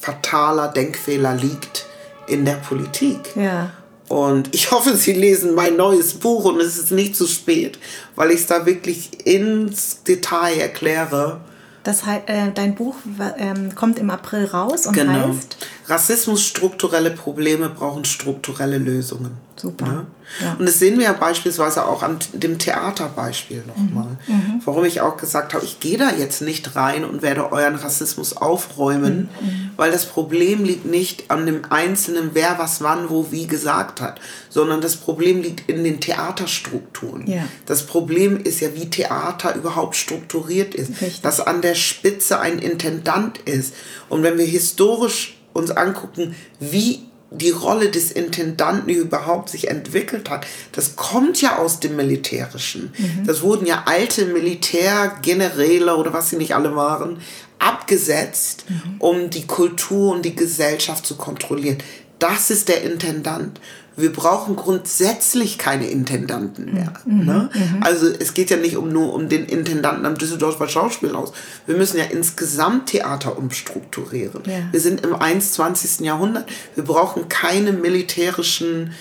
fataler 0.00 0.68
Denkfehler 0.68 1.34
liegt 1.34 1.86
in 2.26 2.44
der 2.44 2.54
Politik. 2.54 3.18
Ja. 3.36 3.70
Und 4.08 4.54
ich 4.54 4.70
hoffe, 4.70 4.96
Sie 4.96 5.12
lesen 5.12 5.54
mein 5.54 5.76
neues 5.76 6.14
Buch 6.14 6.44
und 6.44 6.60
es 6.60 6.78
ist 6.78 6.92
nicht 6.92 7.16
zu 7.16 7.26
spät, 7.26 7.78
weil 8.14 8.30
ich 8.30 8.40
es 8.40 8.46
da 8.46 8.66
wirklich 8.66 9.26
ins 9.26 10.02
Detail 10.04 10.58
erkläre. 10.58 11.40
Das 11.82 12.04
heißt, 12.04 12.28
äh, 12.28 12.52
dein 12.54 12.74
Buch 12.74 12.96
äh, 13.18 13.54
kommt 13.74 13.98
im 13.98 14.10
April 14.10 14.46
raus 14.46 14.86
und 14.86 14.94
genau. 14.94 15.28
heißt? 15.28 15.56
Rassismus, 15.88 16.44
strukturelle 16.44 17.10
Probleme 17.10 17.68
brauchen 17.68 18.04
strukturelle 18.04 18.78
Lösungen. 18.78 19.38
Super. 19.54 19.86
Ne? 19.86 20.06
Ja. 20.42 20.56
Und 20.58 20.66
das 20.66 20.78
sehen 20.78 20.98
wir 20.98 21.06
ja 21.06 21.12
beispielsweise 21.12 21.86
auch 21.86 22.02
an 22.02 22.18
dem 22.34 22.58
Theaterbeispiel 22.58 23.62
nochmal. 23.66 24.16
Mhm. 24.26 24.34
mhm. 24.34 24.62
Warum 24.64 24.84
ich 24.84 25.00
auch 25.00 25.16
gesagt 25.16 25.54
habe, 25.54 25.64
ich 25.64 25.80
gehe 25.80 25.96
da 25.96 26.10
jetzt 26.10 26.42
nicht 26.42 26.76
rein 26.76 27.04
und 27.04 27.22
werde 27.22 27.52
euren 27.52 27.76
Rassismus 27.76 28.36
aufräumen, 28.36 29.30
mhm. 29.40 29.46
mhm. 29.46 29.70
weil 29.76 29.92
das 29.92 30.06
Problem 30.06 30.64
liegt 30.64 30.84
nicht 30.84 31.30
an 31.30 31.46
dem 31.46 31.62
Einzelnen, 31.70 32.30
wer 32.34 32.58
was 32.58 32.82
wann, 32.82 33.08
wo, 33.08 33.30
wie 33.30 33.46
gesagt 33.46 34.00
hat, 34.00 34.20
sondern 34.50 34.80
das 34.80 34.96
Problem 34.96 35.40
liegt 35.40 35.70
in 35.70 35.84
den 35.84 36.00
Theaterstrukturen. 36.00 37.26
Ja. 37.26 37.44
Das 37.64 37.84
Problem 37.84 38.36
ist 38.36 38.60
ja, 38.60 38.74
wie 38.74 38.90
Theater 38.90 39.54
überhaupt 39.54 39.96
strukturiert 39.96 40.74
ist. 40.74 40.90
Richtig. 41.00 41.22
Dass 41.22 41.40
an 41.40 41.62
der 41.62 41.76
Spitze 41.76 42.40
ein 42.40 42.58
Intendant 42.58 43.38
ist. 43.38 43.74
Und 44.08 44.22
wenn 44.22 44.36
wir 44.36 44.46
historisch 44.46 45.35
uns 45.56 45.70
angucken, 45.70 46.34
wie 46.60 47.00
die 47.30 47.50
Rolle 47.50 47.90
des 47.90 48.12
Intendanten 48.12 48.88
überhaupt 48.88 49.48
sich 49.48 49.68
entwickelt 49.68 50.30
hat, 50.30 50.46
das 50.72 50.96
kommt 50.96 51.40
ja 51.42 51.58
aus 51.58 51.80
dem 51.80 51.96
Militärischen. 51.96 52.92
Mhm. 52.96 53.26
Das 53.26 53.42
wurden 53.42 53.66
ja 53.66 53.82
alte 53.86 54.26
Militärgeneräle 54.26 55.96
oder 55.96 56.12
was 56.12 56.30
sie 56.30 56.36
nicht 56.36 56.54
alle 56.54 56.76
waren, 56.76 57.18
abgesetzt, 57.58 58.64
mhm. 58.68 58.96
um 58.98 59.30
die 59.30 59.46
Kultur 59.46 60.12
und 60.14 60.24
die 60.24 60.36
Gesellschaft 60.36 61.04
zu 61.04 61.16
kontrollieren. 61.16 61.78
Das 62.18 62.50
ist 62.50 62.68
der 62.68 62.82
Intendant 62.82 63.60
wir 63.96 64.12
brauchen 64.12 64.56
grundsätzlich 64.56 65.56
keine 65.56 65.88
Intendanten 65.88 66.72
mehr. 66.72 66.92
Mhm. 67.06 67.24
Ne? 67.24 67.50
Mhm. 67.52 67.82
Also 67.82 68.06
es 68.06 68.34
geht 68.34 68.50
ja 68.50 68.58
nicht 68.58 68.76
um 68.76 68.90
nur 68.90 69.14
um 69.14 69.28
den 69.28 69.46
Intendanten 69.46 70.04
am 70.04 70.16
Düsseldorfer 70.16 70.68
Schauspielhaus. 70.68 71.32
Wir 71.66 71.76
müssen 71.76 71.96
ja 71.98 72.04
insgesamt 72.04 72.90
Theater 72.90 73.38
umstrukturieren. 73.38 74.42
Ja. 74.46 74.68
Wir 74.70 74.80
sind 74.80 75.04
im 75.04 75.14
21. 75.14 76.00
Jahrhundert. 76.00 76.46
Wir 76.74 76.84
brauchen 76.84 77.28
keine 77.28 77.72
militärischen 77.72 78.92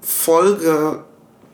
Folge 0.00 1.04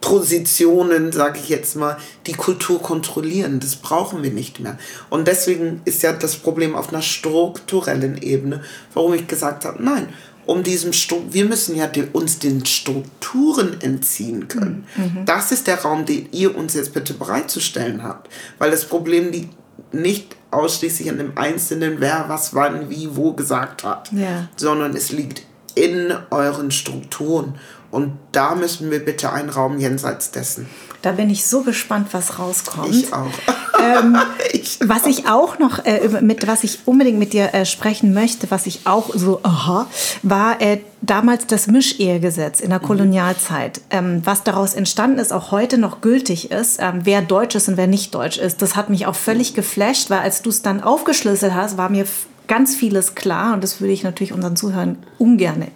Positionen, 0.01 1.11
sage 1.11 1.41
ich 1.43 1.49
jetzt 1.49 1.75
mal, 1.75 1.97
die 2.29 2.35
Kultur 2.35 2.81
kontrollieren. 2.81 3.59
Das 3.59 3.75
brauchen 3.75 4.23
wir 4.23 4.31
nicht 4.31 4.61
mehr. 4.61 4.79
Und 5.11 5.27
deswegen 5.27 5.81
ist 5.85 6.03
ja 6.05 6.13
das 6.13 6.37
Problem 6.37 6.77
auf 6.77 6.91
einer 6.91 7.03
strukturellen 7.03 8.23
Ebene, 8.23 8.63
warum 8.95 9.15
ich 9.15 9.27
gesagt 9.27 9.65
habe, 9.65 9.83
nein, 9.83 10.09
um 10.47 10.63
diesem 10.63 10.93
Stru 10.93 11.23
wir 11.31 11.45
müssen 11.45 11.77
ja 11.77 11.87
den, 11.87 12.09
uns 12.09 12.39
den 12.39 12.65
Strukturen 12.65 13.81
entziehen 13.81 14.49
können. 14.49 14.87
Mhm. 14.97 15.25
Das 15.27 15.53
ist 15.53 15.67
der 15.67 15.83
Raum, 15.83 16.07
den 16.07 16.29
ihr 16.33 16.57
uns 16.57 16.75
jetzt 16.75 16.95
bitte 16.95 17.15
bereitzustellen 17.15 18.03
habt, 18.03 18.33
weil 18.59 18.71
das 18.71 18.85
Problem 18.85 19.31
liegt 19.31 19.55
nicht 19.93 20.37
ausschließlich 20.51 21.11
an 21.11 21.19
dem 21.19 21.37
Einzelnen, 21.37 21.97
wer 22.01 22.27
was 22.29 22.55
wann 22.55 22.89
wie 22.89 23.15
wo 23.15 23.33
gesagt 23.33 23.85
hat, 23.85 24.11
ja. 24.13 24.49
sondern 24.57 24.95
es 24.95 25.13
liegt 25.13 25.43
in 25.75 26.13
euren 26.31 26.71
Strukturen 26.71 27.57
und 27.91 28.13
da 28.33 28.55
müssen 28.55 28.91
wir 28.91 29.05
bitte 29.05 29.33
einen 29.33 29.51
Raum 29.51 29.79
jenseits 29.79 30.31
dessen. 30.31 30.69
Da 31.03 31.13
bin 31.13 31.31
ich 31.31 31.47
so 31.47 31.63
gespannt, 31.63 32.09
was 32.13 32.39
rauskommt. 32.39 32.95
Ich 32.95 33.13
auch. 33.13 33.27
Ähm, 33.79 34.17
ich 34.53 34.79
was 34.83 35.03
auch. 35.03 35.07
ich 35.07 35.29
auch 35.29 35.59
noch, 35.59 35.85
äh, 35.85 36.09
mit 36.23 36.47
was 36.47 36.65
ich 36.65 36.79
unbedingt 36.87 37.19
mit 37.19 37.35
dir 37.35 37.53
äh, 37.53 37.67
sprechen 37.67 38.15
möchte, 38.15 38.51
was 38.51 38.67
ich 38.67 38.87
auch 38.87 39.11
so, 39.13 39.41
aha, 39.43 39.87
war 40.23 40.63
äh, 40.63 40.79
damals 41.03 41.47
das 41.47 41.67
Mischehegesetz 41.67 42.61
in 42.61 42.71
der 42.71 42.79
mhm. 42.79 42.85
Kolonialzeit. 42.85 43.83
Ähm, 43.91 44.23
was 44.25 44.45
daraus 44.45 44.73
entstanden 44.73 45.19
ist, 45.19 45.31
auch 45.31 45.51
heute 45.51 45.77
noch 45.77 46.01
gültig 46.01 46.51
ist, 46.51 46.79
ähm, 46.81 47.01
wer 47.05 47.21
deutsch 47.21 47.55
ist 47.55 47.69
und 47.69 47.77
wer 47.77 47.87
nicht 47.87 48.15
deutsch 48.15 48.39
ist. 48.39 48.63
Das 48.63 48.77
hat 48.77 48.89
mich 48.89 49.05
auch 49.05 49.15
völlig 49.15 49.53
geflasht, 49.53 50.09
weil 50.09 50.21
als 50.21 50.41
du 50.41 50.49
es 50.49 50.63
dann 50.63 50.83
aufgeschlüsselt 50.83 51.53
hast, 51.55 51.77
war 51.77 51.91
mir 51.91 52.07
ganz 52.49 52.75
vieles 52.75 53.15
klar 53.15 53.55
und 53.55 53.65
das 53.65 53.81
würde 53.81 53.93
ich 53.93 54.03
natürlich 54.03 54.33
unseren 54.33 54.57
Zuhörern 54.57 54.99
ungern 55.19 55.67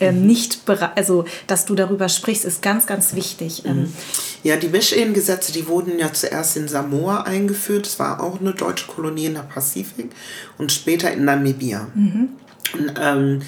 äh, 0.00 0.12
mhm. 0.12 0.26
nicht 0.26 0.60
also 0.94 1.24
dass 1.46 1.64
du 1.64 1.74
darüber 1.74 2.08
sprichst 2.08 2.44
ist 2.44 2.62
ganz 2.62 2.86
ganz 2.86 3.14
wichtig 3.14 3.64
ähm. 3.64 3.76
mhm. 3.76 3.92
ja 4.42 4.56
die 4.56 4.68
Mischehengesetze 4.68 5.52
die 5.52 5.66
wurden 5.66 5.98
ja 5.98 6.12
zuerst 6.12 6.56
in 6.56 6.68
Samoa 6.68 7.22
eingeführt 7.22 7.86
das 7.86 7.98
war 7.98 8.22
auch 8.22 8.40
eine 8.40 8.52
deutsche 8.52 8.86
Kolonie 8.86 9.26
in 9.26 9.34
der 9.34 9.42
Pazifik 9.42 10.10
und 10.58 10.72
später 10.72 11.10
in 11.10 11.24
Namibia 11.24 11.88
mhm. 11.94 12.28
und, 12.74 12.94
ähm, 13.00 13.42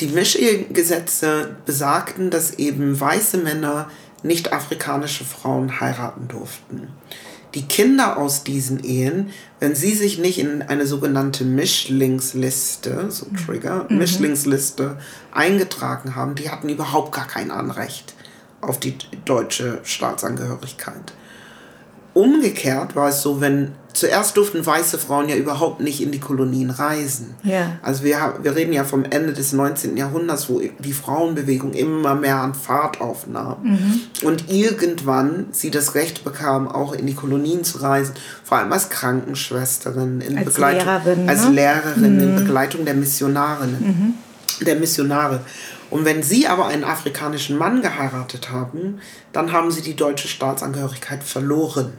die 0.00 0.08
Mischehengesetze 0.08 1.56
besagten 1.64 2.30
dass 2.30 2.54
eben 2.54 2.98
weiße 2.98 3.38
Männer 3.38 3.90
nicht 4.22 4.52
afrikanische 4.52 5.24
Frauen 5.24 5.80
heiraten 5.80 6.28
durften 6.28 6.88
die 7.56 7.66
Kinder 7.66 8.18
aus 8.18 8.44
diesen 8.44 8.84
Ehen, 8.84 9.30
wenn 9.60 9.74
sie 9.74 9.94
sich 9.94 10.18
nicht 10.18 10.38
in 10.38 10.60
eine 10.60 10.86
sogenannte 10.86 11.44
Mischlingsliste, 11.44 13.10
so 13.10 13.26
Trigger, 13.46 13.86
mhm. 13.88 13.96
Mischlingsliste 13.96 14.98
eingetragen 15.32 16.14
haben, 16.14 16.34
die 16.34 16.50
hatten 16.50 16.68
überhaupt 16.68 17.12
gar 17.12 17.26
kein 17.26 17.50
Anrecht 17.50 18.14
auf 18.60 18.78
die 18.78 18.98
deutsche 19.24 19.80
Staatsangehörigkeit. 19.84 21.14
Umgekehrt 22.12 22.94
war 22.94 23.08
es 23.08 23.22
so, 23.22 23.40
wenn 23.40 23.72
zuerst 23.96 24.36
durften 24.36 24.64
weiße 24.64 24.98
Frauen 24.98 25.30
ja 25.30 25.36
überhaupt 25.36 25.80
nicht 25.80 26.02
in 26.02 26.12
die 26.12 26.20
Kolonien 26.20 26.68
reisen. 26.68 27.34
Ja. 27.42 27.78
Also 27.80 28.04
wir, 28.04 28.34
wir 28.42 28.54
reden 28.54 28.74
ja 28.74 28.84
vom 28.84 29.04
Ende 29.04 29.32
des 29.32 29.54
19. 29.54 29.96
Jahrhunderts, 29.96 30.50
wo 30.50 30.60
die 30.60 30.92
Frauenbewegung 30.92 31.72
immer 31.72 32.14
mehr 32.14 32.36
an 32.36 32.54
Fahrt 32.54 33.00
aufnahm. 33.00 33.56
Mhm. 33.62 34.00
Und 34.22 34.50
irgendwann 34.50 35.46
sie 35.52 35.70
das 35.70 35.94
Recht 35.94 36.24
bekam, 36.24 36.68
auch 36.68 36.92
in 36.92 37.06
die 37.06 37.14
Kolonien 37.14 37.64
zu 37.64 37.78
reisen, 37.78 38.14
vor 38.44 38.58
allem 38.58 38.70
als 38.70 38.90
Krankenschwesterin, 38.90 40.20
in 40.20 40.36
als 40.36 40.46
Begleitung, 40.52 40.84
Lehrerin, 40.86 41.28
als 41.28 41.44
ne? 41.46 41.50
Lehrerin, 41.52 42.16
mhm. 42.16 42.22
in 42.22 42.36
Begleitung 42.36 42.84
der 42.84 42.94
Missionarinnen, 42.94 44.14
mhm. 44.60 44.64
der 44.66 44.76
Missionare. 44.76 45.40
Und 45.88 46.04
wenn 46.04 46.22
sie 46.22 46.46
aber 46.46 46.66
einen 46.66 46.84
afrikanischen 46.84 47.56
Mann 47.56 47.80
geheiratet 47.80 48.50
haben, 48.50 49.00
dann 49.32 49.52
haben 49.52 49.70
sie 49.70 49.80
die 49.80 49.96
deutsche 49.96 50.28
Staatsangehörigkeit 50.28 51.24
verloren. 51.24 51.92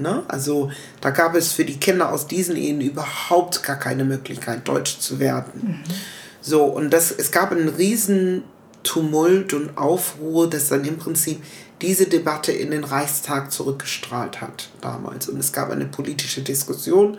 Ne? 0.00 0.22
Also 0.28 0.70
da 1.00 1.10
gab 1.10 1.34
es 1.34 1.52
für 1.52 1.64
die 1.64 1.76
Kinder 1.76 2.12
aus 2.12 2.26
diesen 2.26 2.56
Ehen 2.56 2.80
überhaupt 2.80 3.62
gar 3.62 3.76
keine 3.76 4.04
Möglichkeit, 4.04 4.66
Deutsch 4.66 4.98
zu 4.98 5.18
werden. 5.18 5.52
Mhm. 5.62 5.94
So, 6.40 6.64
und 6.64 6.90
das, 6.90 7.10
es 7.10 7.30
gab 7.30 7.52
einen 7.52 7.68
riesen 7.68 8.44
Tumult 8.82 9.52
und 9.52 9.76
Aufruhr, 9.76 10.48
das 10.48 10.68
dann 10.68 10.84
im 10.84 10.96
Prinzip 10.96 11.42
diese 11.82 12.06
Debatte 12.06 12.52
in 12.52 12.70
den 12.70 12.84
Reichstag 12.84 13.52
zurückgestrahlt 13.52 14.40
hat 14.40 14.70
damals. 14.80 15.28
Und 15.28 15.38
es 15.38 15.52
gab 15.52 15.70
eine 15.70 15.86
politische 15.86 16.42
Diskussion, 16.42 17.18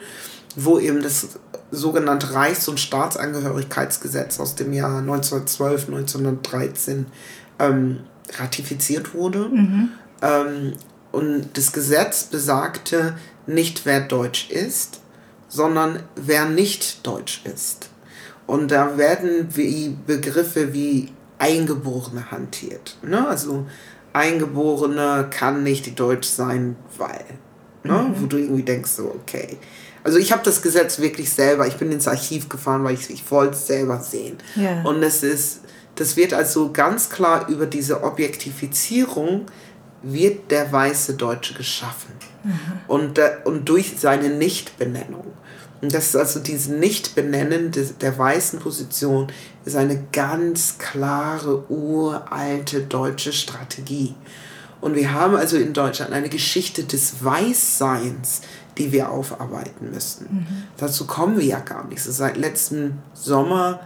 wo 0.55 0.79
eben 0.79 1.01
das 1.01 1.27
sogenannte 1.71 2.33
Reichs- 2.33 2.67
und 2.67 2.79
Staatsangehörigkeitsgesetz 2.79 4.39
aus 4.39 4.55
dem 4.55 4.73
Jahr 4.73 4.99
1912, 4.99 5.87
1913 5.87 7.05
ähm, 7.59 7.99
ratifiziert 8.37 9.13
wurde. 9.13 9.49
Mhm. 9.49 9.89
Ähm, 10.21 10.73
und 11.11 11.49
das 11.53 11.71
Gesetz 11.71 12.23
besagte 12.23 13.17
nicht, 13.47 13.85
wer 13.85 14.01
deutsch 14.01 14.49
ist, 14.49 15.01
sondern 15.47 16.03
wer 16.15 16.45
nicht 16.45 17.05
deutsch 17.05 17.41
ist. 17.45 17.89
Und 18.47 18.71
da 18.71 18.97
werden 18.97 19.47
wie 19.53 19.95
Begriffe 20.07 20.73
wie 20.73 21.09
Eingeborene 21.37 22.31
hantiert. 22.31 22.97
Ne? 23.01 23.27
Also 23.27 23.65
Eingeborene 24.13 25.27
kann 25.29 25.63
nicht 25.63 25.99
deutsch 25.99 26.27
sein, 26.27 26.75
weil. 26.97 27.25
Ne? 27.83 27.93
Mhm. 27.93 28.21
Wo 28.21 28.25
du 28.27 28.37
irgendwie 28.37 28.63
denkst, 28.63 28.91
so, 28.91 29.05
okay. 29.05 29.57
Also 30.03 30.17
ich 30.17 30.31
habe 30.31 30.43
das 30.43 30.61
Gesetz 30.61 30.99
wirklich 30.99 31.29
selber, 31.31 31.67
ich 31.67 31.75
bin 31.75 31.91
ins 31.91 32.07
Archiv 32.07 32.49
gefahren, 32.49 32.83
weil 32.83 32.95
ich, 32.95 33.09
ich 33.09 33.29
wollte 33.29 33.53
es 33.53 33.67
selber 33.67 33.99
sehen. 33.99 34.37
Yeah. 34.57 34.83
Und 34.83 35.03
es 35.03 35.23
ist 35.23 35.61
Das 35.95 36.15
wird 36.15 36.33
also 36.33 36.71
ganz 36.71 37.09
klar 37.09 37.47
über 37.49 37.65
diese 37.65 38.03
Objektifizierung 38.03 39.45
wird 40.03 40.51
der 40.51 40.71
weiße 40.71 41.15
Deutsche 41.15 41.53
geschaffen. 41.53 42.11
Und, 42.87 43.19
äh, 43.19 43.37
und 43.45 43.69
durch 43.69 43.99
seine 43.99 44.29
Nichtbenennung. 44.29 45.25
Und 45.81 45.93
das 45.93 46.07
ist 46.07 46.15
also 46.15 46.39
dieses 46.39 46.67
Nichtbenennen 46.67 47.71
der 47.99 48.17
weißen 48.17 48.59
Position 48.59 49.27
ist 49.65 49.75
eine 49.75 50.03
ganz 50.11 50.77
klare, 50.77 51.69
uralte 51.69 52.81
deutsche 52.81 53.33
Strategie. 53.33 54.15
Und 54.79 54.95
wir 54.95 55.13
haben 55.13 55.35
also 55.35 55.57
in 55.57 55.73
Deutschland 55.73 56.11
eine 56.11 56.29
Geschichte 56.29 56.83
des 56.83 57.23
Weißseins, 57.23 58.41
die 58.77 58.91
wir 58.91 59.11
aufarbeiten 59.11 59.91
müssen. 59.91 60.27
Mhm. 60.31 60.47
Dazu 60.77 61.05
kommen 61.05 61.37
wir 61.37 61.45
ja 61.45 61.59
gar 61.59 61.87
nicht. 61.87 62.01
So 62.01 62.11
seit 62.11 62.37
letztem 62.37 62.99
Sommer 63.13 63.81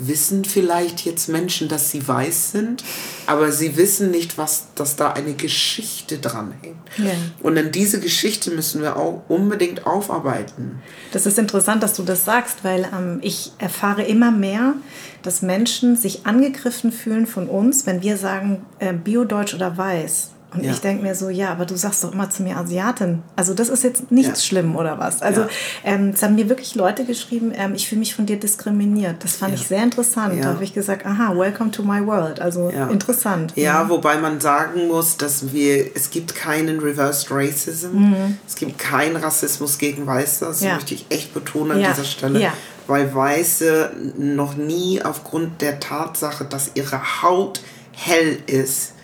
wissen 0.00 0.44
vielleicht 0.44 1.04
jetzt 1.04 1.28
Menschen, 1.28 1.68
dass 1.68 1.90
sie 1.90 2.06
weiß 2.06 2.52
sind, 2.52 2.82
aber 3.26 3.52
sie 3.52 3.76
wissen 3.76 4.10
nicht, 4.10 4.38
was, 4.38 4.68
dass 4.74 4.96
da 4.96 5.12
eine 5.12 5.34
Geschichte 5.34 6.18
dran 6.18 6.54
hängt. 6.62 6.76
Ja. 6.98 7.12
Und 7.42 7.56
in 7.56 7.70
diese 7.70 8.00
Geschichte 8.00 8.50
müssen 8.50 8.82
wir 8.82 8.96
auch 8.96 9.22
unbedingt 9.28 9.86
aufarbeiten. 9.86 10.82
Das 11.12 11.26
ist 11.26 11.38
interessant, 11.38 11.82
dass 11.82 11.94
du 11.94 12.02
das 12.02 12.24
sagst, 12.24 12.64
weil 12.64 12.88
ähm, 12.92 13.18
ich 13.22 13.52
erfahre 13.58 14.02
immer 14.02 14.30
mehr, 14.30 14.74
dass 15.22 15.42
Menschen 15.42 15.96
sich 15.96 16.26
angegriffen 16.26 16.92
fühlen 16.92 17.26
von 17.26 17.48
uns, 17.48 17.86
wenn 17.86 18.02
wir 18.02 18.16
sagen 18.16 18.64
äh, 18.78 18.92
Biodeutsch 18.92 19.54
oder 19.54 19.76
Weiß. 19.76 20.30
Und 20.52 20.64
ja. 20.64 20.72
ich 20.72 20.80
denke 20.80 21.02
mir 21.04 21.14
so, 21.14 21.28
ja, 21.28 21.52
aber 21.52 21.64
du 21.64 21.76
sagst 21.76 22.02
doch 22.02 22.12
immer 22.12 22.28
zu 22.28 22.42
mir 22.42 22.56
Asiatin. 22.56 23.22
Also 23.36 23.54
das 23.54 23.68
ist 23.68 23.84
jetzt 23.84 24.10
nichts 24.10 24.42
ja. 24.42 24.48
schlimm 24.48 24.74
oder 24.74 24.98
was. 24.98 25.22
Also 25.22 25.42
ja. 25.42 25.48
ähm, 25.84 26.10
es 26.12 26.22
haben 26.22 26.34
mir 26.34 26.48
wirklich 26.48 26.74
Leute 26.74 27.04
geschrieben, 27.04 27.52
ähm, 27.54 27.74
ich 27.74 27.88
fühle 27.88 28.00
mich 28.00 28.14
von 28.14 28.26
dir 28.26 28.38
diskriminiert. 28.38 29.22
Das 29.22 29.36
fand 29.36 29.54
ich 29.54 29.66
sehr 29.66 29.82
interessant. 29.82 30.42
Da 30.42 30.48
habe 30.48 30.64
ich 30.64 30.74
gesagt, 30.74 31.06
aha, 31.06 31.36
welcome 31.36 31.70
to 31.70 31.82
my 31.82 32.04
world. 32.04 32.40
Also 32.40 32.68
interessant. 32.68 33.52
Ja, 33.54 33.88
wobei 33.88 34.18
man 34.18 34.40
sagen 34.40 34.88
muss, 34.88 35.16
dass 35.16 35.52
wir, 35.52 35.94
es 35.94 36.10
gibt 36.10 36.34
keinen 36.34 36.80
Reversed 36.80 37.28
Racism. 37.30 37.92
Mhm. 37.92 38.38
Es 38.46 38.56
gibt 38.56 38.78
keinen 38.78 39.16
Rassismus 39.16 39.78
gegen 39.78 40.06
Weiße. 40.06 40.46
Das 40.46 40.62
möchte 40.62 40.94
ich 40.94 41.06
echt 41.10 41.32
betonen 41.32 41.72
an 41.72 41.92
dieser 41.92 42.04
Stelle. 42.04 42.52
Weil 42.88 43.14
Weiße 43.14 43.92
noch 44.18 44.56
nie 44.56 45.00
aufgrund 45.00 45.62
der 45.62 45.78
Tatsache, 45.78 46.44
dass 46.44 46.72
ihre 46.74 47.22
Haut 47.22 47.60
hell 47.92 48.38
ist, 48.46 48.94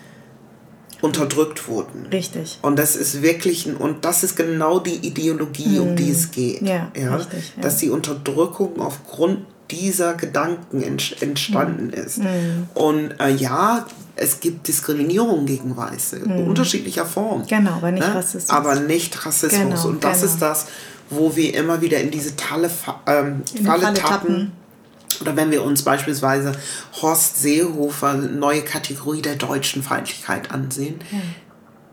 unterdrückt 1.03 1.69
wurden. 1.69 2.07
Richtig. 2.07 2.59
Und 2.63 2.79
das 2.79 2.97
ist 2.97 3.23
wirklich, 3.23 3.69
und 3.79 4.05
das 4.05 4.23
ist 4.23 4.37
genau 4.37 4.79
die 4.79 5.07
Ideologie, 5.07 5.79
um 5.79 5.97
die 5.97 6.11
es 6.11 6.31
geht. 6.31 6.63
Ja, 6.63 6.91
ja? 6.97 7.17
Richtig, 7.17 7.53
ja. 7.57 7.63
Dass 7.63 7.79
die 7.79 7.91
Unterdrückung 7.91 8.81
aufgrund 8.81 9.41
dieser 9.71 10.15
Gedanken 10.15 10.83
entstanden 10.83 11.89
mhm. 11.89 11.93
ist. 11.93 12.19
Mhm. 12.19 12.69
Und 12.75 13.21
äh, 13.21 13.35
ja, 13.35 13.87
es 14.15 14.41
gibt 14.41 14.69
Diskriminierung 14.69 15.45
gegen 15.45 15.77
Weiße, 15.77 16.21
mhm. 16.21 16.49
unterschiedlicher 16.49 17.05
Form. 17.05 17.47
Genau, 17.47 17.73
aber 17.73 17.91
nicht 17.91 18.07
ne? 18.07 18.15
Rassismus. 18.15 18.51
Aber 18.51 18.77
nicht 18.77 19.27
Rassismus. 19.27 19.83
Genau, 19.83 19.89
und 19.89 20.05
das 20.05 20.21
genau. 20.21 20.33
ist 20.33 20.43
das, 20.43 20.67
wo 21.11 21.37
wir 21.37 21.55
immer 21.55 21.81
wieder 21.81 22.01
in 22.01 22.11
diese 22.11 22.37
Talle, 22.37 22.71
ähm, 23.07 23.43
Falle, 23.65 23.83
Falle 23.83 23.95
tappen. 23.95 24.01
tappen 24.01 24.53
oder 25.21 25.37
wenn 25.37 25.51
wir 25.51 25.63
uns 25.63 25.83
beispielsweise 25.83 26.53
Horst 27.01 27.41
Seehofer, 27.41 28.15
neue 28.15 28.63
Kategorie 28.63 29.23
der 29.23 29.37
deutschen 29.37 29.83
Feindlichkeit 29.83 30.51
ansehen, 30.51 30.97
ja. 31.11 31.19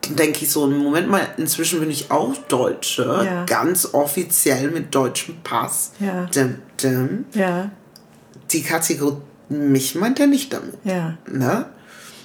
dann 0.02 0.16
denke 0.16 0.44
ich 0.44 0.52
so, 0.52 0.68
Moment 0.68 1.10
mal, 1.10 1.28
inzwischen 1.38 1.80
bin 1.80 1.90
ich 1.90 2.12
auch 2.12 2.36
Deutsche, 2.48 3.24
ja. 3.26 3.46
ganz 3.46 3.94
offiziell 3.94 4.72
mit 4.72 4.94
deutschem 4.94 5.36
Pass. 5.44 5.94
Ja. 6.00 6.26
Dim, 6.26 6.60
dim. 6.82 7.26
ja. 7.34 7.72
Die 8.52 8.62
Kategorie, 8.62 9.18
mich 9.50 9.96
meint 9.96 10.20
er 10.20 10.28
nicht 10.28 10.54
damit. 10.54 10.78
Ja. 10.84 11.18
Ne? 11.32 11.66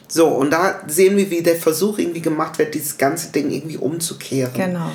So, 0.08 0.28
und 0.28 0.50
da 0.50 0.82
sehen 0.86 1.16
wir, 1.16 1.30
wie 1.30 1.42
der 1.42 1.56
Versuch 1.56 1.98
irgendwie 1.98 2.22
gemacht 2.22 2.58
wird, 2.58 2.74
dieses 2.74 2.96
ganze 2.96 3.30
Ding 3.30 3.50
irgendwie 3.50 3.76
umzukehren. 3.76 4.52
Genau 4.54 4.90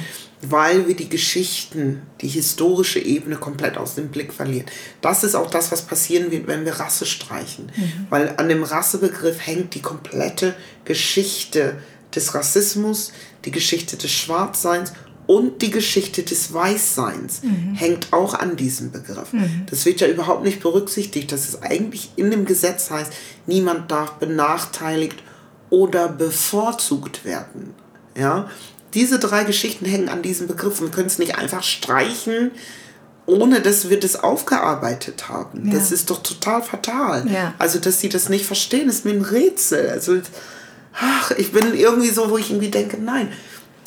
weil 0.49 0.87
wir 0.87 0.95
die 0.95 1.09
Geschichten, 1.09 2.01
die 2.21 2.27
historische 2.27 2.99
Ebene 2.99 3.37
komplett 3.37 3.77
aus 3.77 3.95
dem 3.95 4.09
Blick 4.09 4.33
verlieren. 4.33 4.65
Das 5.01 5.23
ist 5.23 5.35
auch 5.35 5.49
das, 5.49 5.71
was 5.71 5.83
passieren 5.83 6.31
wird, 6.31 6.47
wenn 6.47 6.65
wir 6.65 6.73
Rasse 6.73 7.05
streichen. 7.05 7.71
Mhm. 7.75 8.07
Weil 8.09 8.33
an 8.37 8.49
dem 8.49 8.63
Rassebegriff 8.63 9.45
hängt 9.45 9.75
die 9.75 9.81
komplette 9.81 10.55
Geschichte 10.85 11.77
des 12.13 12.35
Rassismus, 12.35 13.11
die 13.45 13.51
Geschichte 13.51 13.97
des 13.97 14.11
Schwarzseins 14.11 14.93
und 15.25 15.61
die 15.61 15.71
Geschichte 15.71 16.23
des 16.23 16.53
Weißseins 16.53 17.43
mhm. 17.43 17.75
hängt 17.75 18.11
auch 18.11 18.33
an 18.33 18.55
diesem 18.55 18.91
Begriff. 18.91 19.31
Mhm. 19.31 19.65
Das 19.69 19.85
wird 19.85 20.01
ja 20.01 20.07
überhaupt 20.07 20.43
nicht 20.43 20.61
berücksichtigt, 20.61 21.31
dass 21.31 21.47
es 21.47 21.61
eigentlich 21.61 22.11
in 22.17 22.29
dem 22.29 22.45
Gesetz 22.45 22.89
heißt, 22.89 23.13
niemand 23.47 23.89
darf 23.89 24.13
benachteiligt 24.13 25.23
oder 25.69 26.09
bevorzugt 26.09 27.25
werden. 27.25 27.73
Ja, 28.15 28.49
diese 28.93 29.19
drei 29.19 29.43
Geschichten 29.43 29.85
hängen 29.85 30.09
an 30.09 30.21
diesem 30.21 30.47
Begriff. 30.47 30.81
Wir 30.81 30.89
können 30.89 31.07
es 31.07 31.19
nicht 31.19 31.37
einfach 31.37 31.63
streichen, 31.63 32.51
ohne 33.25 33.61
dass 33.61 33.89
wir 33.89 33.99
das 33.99 34.15
aufgearbeitet 34.15 35.29
haben. 35.29 35.67
Ja. 35.67 35.73
Das 35.77 35.91
ist 35.91 36.09
doch 36.09 36.21
total 36.21 36.61
fatal. 36.61 37.29
Ja. 37.31 37.53
Also, 37.57 37.79
dass 37.79 37.99
sie 37.99 38.09
das 38.09 38.29
nicht 38.29 38.45
verstehen, 38.45 38.89
ist 38.89 39.05
mir 39.05 39.11
ein 39.11 39.21
Rätsel. 39.21 39.89
Also, 39.89 40.19
ach, 40.93 41.31
ich 41.31 41.51
bin 41.51 41.73
irgendwie 41.73 42.09
so, 42.09 42.29
wo 42.29 42.37
ich 42.37 42.49
irgendwie 42.51 42.71
denke, 42.71 42.97
nein, 42.97 43.31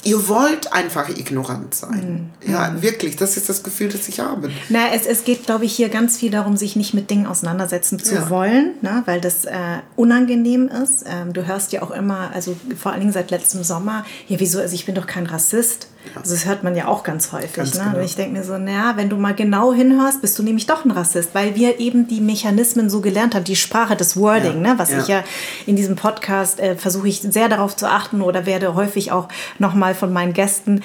ihr 0.07 0.29
wollt 0.29 0.73
einfach 0.73 1.09
ignorant 1.09 1.75
sein. 1.75 2.31
Mhm. 2.41 2.53
Ja, 2.53 2.81
wirklich, 2.81 3.17
das 3.17 3.37
ist 3.37 3.49
das 3.49 3.63
Gefühl, 3.63 3.89
das 3.89 4.09
ich 4.09 4.21
habe. 4.21 4.51
Na, 4.69 4.95
es, 4.95 5.05
es 5.07 5.25
geht, 5.25 5.45
glaube 5.45 5.65
ich, 5.65 5.75
hier 5.75 5.89
ganz 5.89 6.17
viel 6.17 6.31
darum, 6.31 6.57
sich 6.57 6.77
nicht 6.77 6.95
mit 6.95 7.11
Dingen 7.11 7.27
auseinandersetzen 7.27 7.99
zu 7.99 8.15
ja. 8.15 8.31
wollen, 8.31 8.75
ne? 8.83 9.03
weil 9.07 9.21
das 9.21 9.45
äh, 9.45 9.79
unangenehm 9.97 10.69
ist. 10.69 11.05
Ähm, 11.07 11.33
du 11.33 11.47
hörst 11.47 11.73
ja 11.73 11.83
auch 11.83 11.91
immer, 11.91 12.31
also 12.33 12.57
vor 12.79 12.93
allen 12.93 13.01
Dingen 13.01 13.13
seit 13.13 13.31
letztem 13.31 13.65
Sommer, 13.65 14.07
ja, 14.29 14.39
wieso, 14.39 14.61
also 14.61 14.75
ich 14.75 14.87
bin 14.87 14.95
doch 14.95 15.07
kein 15.07 15.27
Rassist. 15.27 15.89
Also 16.15 16.35
das 16.35 16.47
hört 16.47 16.63
man 16.63 16.77
ja 16.77 16.89
auch 16.89 17.03
ganz 17.03 17.33
häufig. 17.33 17.53
Ganz 17.55 17.75
ne? 17.75 17.85
Genau. 17.85 17.99
Und 17.99 18.05
ich 18.05 18.17
denke 18.17 18.39
mir 18.39 18.45
so, 18.45 18.59
naja, 18.59 18.95
wenn 18.97 19.09
du 19.09 19.17
mal 19.17 19.35
genau 19.35 19.73
hinhörst, 19.73 20.21
bist 20.21 20.39
du 20.39 20.43
nämlich 20.43 20.67
doch 20.67 20.85
ein 20.85 20.91
Rassist, 20.91 21.31
weil 21.35 21.55
wir 21.55 21.81
eben 21.81 22.09
die 22.09 22.21
Mechanismen 22.21 22.91
so 22.91 23.01
gelernt 23.01 23.35
haben, 23.35 23.45
die 23.45 23.57
Sprache 23.57 23.97
des 23.97 24.17
Wording, 24.17 24.65
ja. 24.65 24.73
ne? 24.73 24.79
was 24.79 24.91
ja. 24.91 24.99
ich 25.01 25.09
ja 25.09 25.25
in 25.67 25.77
diesem 25.77 25.97
Podcast 25.97 26.61
äh, 26.61 26.77
versuche 26.77 27.09
ich 27.09 27.21
sehr 27.21 27.49
darauf 27.49 27.77
zu 27.77 27.89
achten 27.89 28.23
oder 28.23 28.47
werde 28.47 28.75
häufig 28.75 29.13
auch 29.13 29.29
nochmal 29.59 29.95
von 29.95 30.13
meinen 30.13 30.33
Gästen 30.33 30.83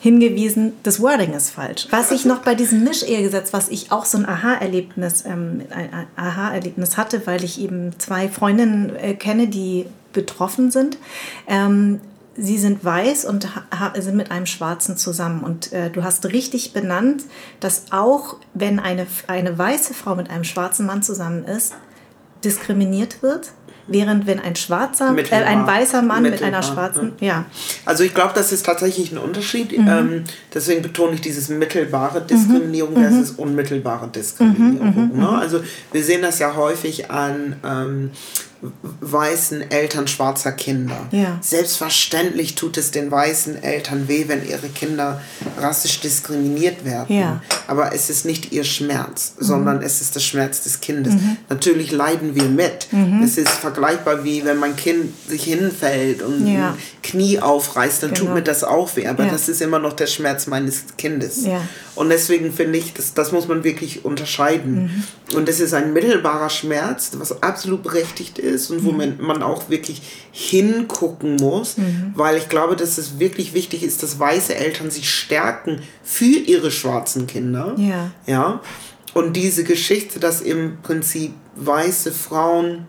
hingewiesen, 0.00 0.74
das 0.84 1.00
Wording 1.00 1.34
ist 1.34 1.50
falsch. 1.50 1.88
Was 1.90 2.12
ich 2.12 2.24
noch 2.24 2.38
bei 2.38 2.54
diesem 2.54 2.84
Mischehegesetz, 2.84 3.52
was 3.52 3.68
ich 3.68 3.90
auch 3.90 4.04
so 4.04 4.18
ein 4.18 4.26
Aha-Erlebnis 4.26 5.24
ähm, 5.26 5.62
Aha 6.16 6.52
hatte, 6.96 7.26
weil 7.26 7.42
ich 7.42 7.60
eben 7.60 7.98
zwei 7.98 8.28
Freundinnen 8.28 8.94
äh, 8.96 9.14
kenne, 9.14 9.48
die 9.48 9.86
betroffen 10.12 10.70
sind. 10.70 10.98
Ähm, 11.48 12.00
sie 12.38 12.56
sind 12.56 12.84
weiß 12.84 13.24
und 13.24 13.48
sind 13.98 14.16
mit 14.16 14.30
einem 14.30 14.46
Schwarzen 14.46 14.96
zusammen. 14.96 15.42
Und 15.42 15.72
äh, 15.72 15.90
du 15.90 16.04
hast 16.04 16.24
richtig 16.26 16.72
benannt, 16.72 17.24
dass 17.60 17.86
auch 17.90 18.36
wenn 18.54 18.78
eine, 18.78 19.06
eine 19.26 19.58
weiße 19.58 19.92
Frau 19.92 20.14
mit 20.14 20.30
einem 20.30 20.44
schwarzen 20.44 20.86
Mann 20.86 21.02
zusammen 21.02 21.44
ist, 21.44 21.74
diskriminiert 22.44 23.22
wird. 23.22 23.50
Während 23.90 24.26
wenn 24.26 24.38
ein 24.38 24.54
schwarzer, 24.54 25.16
äh, 25.16 25.34
ein 25.34 25.66
weißer 25.66 26.02
Mann 26.02 26.22
mit 26.22 26.42
einer 26.42 26.62
schwarzen, 26.62 27.12
ja. 27.20 27.26
ja. 27.26 27.44
Also 27.86 28.04
ich 28.04 28.12
glaube, 28.12 28.32
das 28.34 28.52
ist 28.52 28.66
tatsächlich 28.66 29.12
ein 29.12 29.18
Unterschied. 29.18 29.76
Mhm. 29.76 29.88
Ähm, 29.88 30.24
deswegen 30.52 30.82
betone 30.82 31.14
ich 31.14 31.22
dieses 31.22 31.48
mittelbare 31.48 32.20
Diskriminierung 32.20 32.92
mhm. 32.92 33.00
versus 33.00 33.30
unmittelbare 33.30 34.08
Diskriminierung. 34.08 34.94
Mhm. 34.94 35.10
mhm. 35.14 35.20
Ne? 35.20 35.28
Also 35.30 35.62
wir 35.90 36.04
sehen 36.04 36.20
das 36.20 36.38
ja 36.38 36.54
häufig 36.54 37.10
an 37.10 37.56
ähm, 37.64 38.10
weißen 39.00 39.70
Eltern 39.70 40.08
schwarzer 40.08 40.52
Kinder. 40.52 41.06
Ja. 41.12 41.38
Selbstverständlich 41.40 42.54
tut 42.54 42.76
es 42.76 42.90
den 42.90 43.10
weißen 43.10 43.62
Eltern 43.62 44.08
weh, 44.08 44.24
wenn 44.26 44.46
ihre 44.46 44.68
Kinder 44.68 45.20
rassisch 45.58 46.00
diskriminiert 46.00 46.84
werden. 46.84 47.16
Ja. 47.16 47.42
Aber 47.68 47.94
es 47.94 48.10
ist 48.10 48.24
nicht 48.24 48.52
ihr 48.52 48.64
Schmerz, 48.64 49.34
mhm. 49.38 49.44
sondern 49.44 49.82
es 49.82 50.00
ist 50.00 50.14
der 50.14 50.20
Schmerz 50.20 50.62
des 50.62 50.80
Kindes. 50.80 51.14
Mhm. 51.14 51.36
Natürlich 51.48 51.92
leiden 51.92 52.34
wir 52.34 52.44
mit. 52.44 52.92
Mhm. 52.92 53.22
Es 53.22 53.38
ist 53.38 53.50
vergleichbar 53.50 54.24
wie 54.24 54.44
wenn 54.44 54.58
mein 54.58 54.74
Kind 54.74 55.12
sich 55.28 55.44
hinfällt 55.44 56.22
und 56.22 56.46
ja. 56.46 56.70
ein 56.70 56.76
Knie 57.02 57.38
aufreißt, 57.38 58.02
dann 58.02 58.14
genau. 58.14 58.26
tut 58.26 58.34
mir 58.34 58.42
das 58.42 58.64
auch 58.64 58.96
weh. 58.96 59.06
Aber 59.06 59.26
das 59.26 59.48
ist 59.48 59.62
immer 59.62 59.78
noch 59.78 59.92
der 59.92 60.06
Schmerz 60.06 60.46
meines 60.46 60.84
Kindes. 60.96 61.44
Und 61.98 62.10
deswegen 62.10 62.52
finde 62.52 62.78
ich, 62.78 62.94
das, 62.94 63.14
das 63.14 63.32
muss 63.32 63.48
man 63.48 63.64
wirklich 63.64 64.04
unterscheiden. 64.04 65.04
Mhm. 65.30 65.36
Und 65.36 65.48
es 65.48 65.60
ist 65.60 65.74
ein 65.74 65.92
mittelbarer 65.92 66.50
Schmerz, 66.50 67.10
was 67.18 67.42
absolut 67.42 67.82
berechtigt 67.82 68.38
ist 68.38 68.48
ist 68.48 68.70
und 68.70 68.84
wo 68.84 68.92
mhm. 68.92 69.16
man, 69.18 69.42
auch 69.42 69.70
wirklich 69.70 70.02
hingucken 70.32 71.36
muss, 71.36 71.76
mhm. 71.76 72.12
weil 72.14 72.36
ich 72.36 72.48
glaube, 72.48 72.76
dass 72.76 72.98
es 72.98 73.18
wirklich 73.18 73.54
wichtig 73.54 73.82
ist, 73.82 74.02
dass 74.02 74.18
weiße 74.18 74.54
Eltern 74.54 74.90
sich 74.90 75.10
stärken 75.10 75.80
für 76.02 76.24
ihre 76.24 76.70
schwarzen 76.70 77.26
Kinder. 77.26 77.74
Ja. 77.78 78.10
ja? 78.26 78.60
Und 79.14 79.34
diese 79.34 79.64
Geschichte, 79.64 80.18
dass 80.18 80.40
im 80.40 80.78
Prinzip 80.82 81.32
weiße 81.56 82.12
Frauen 82.12 82.86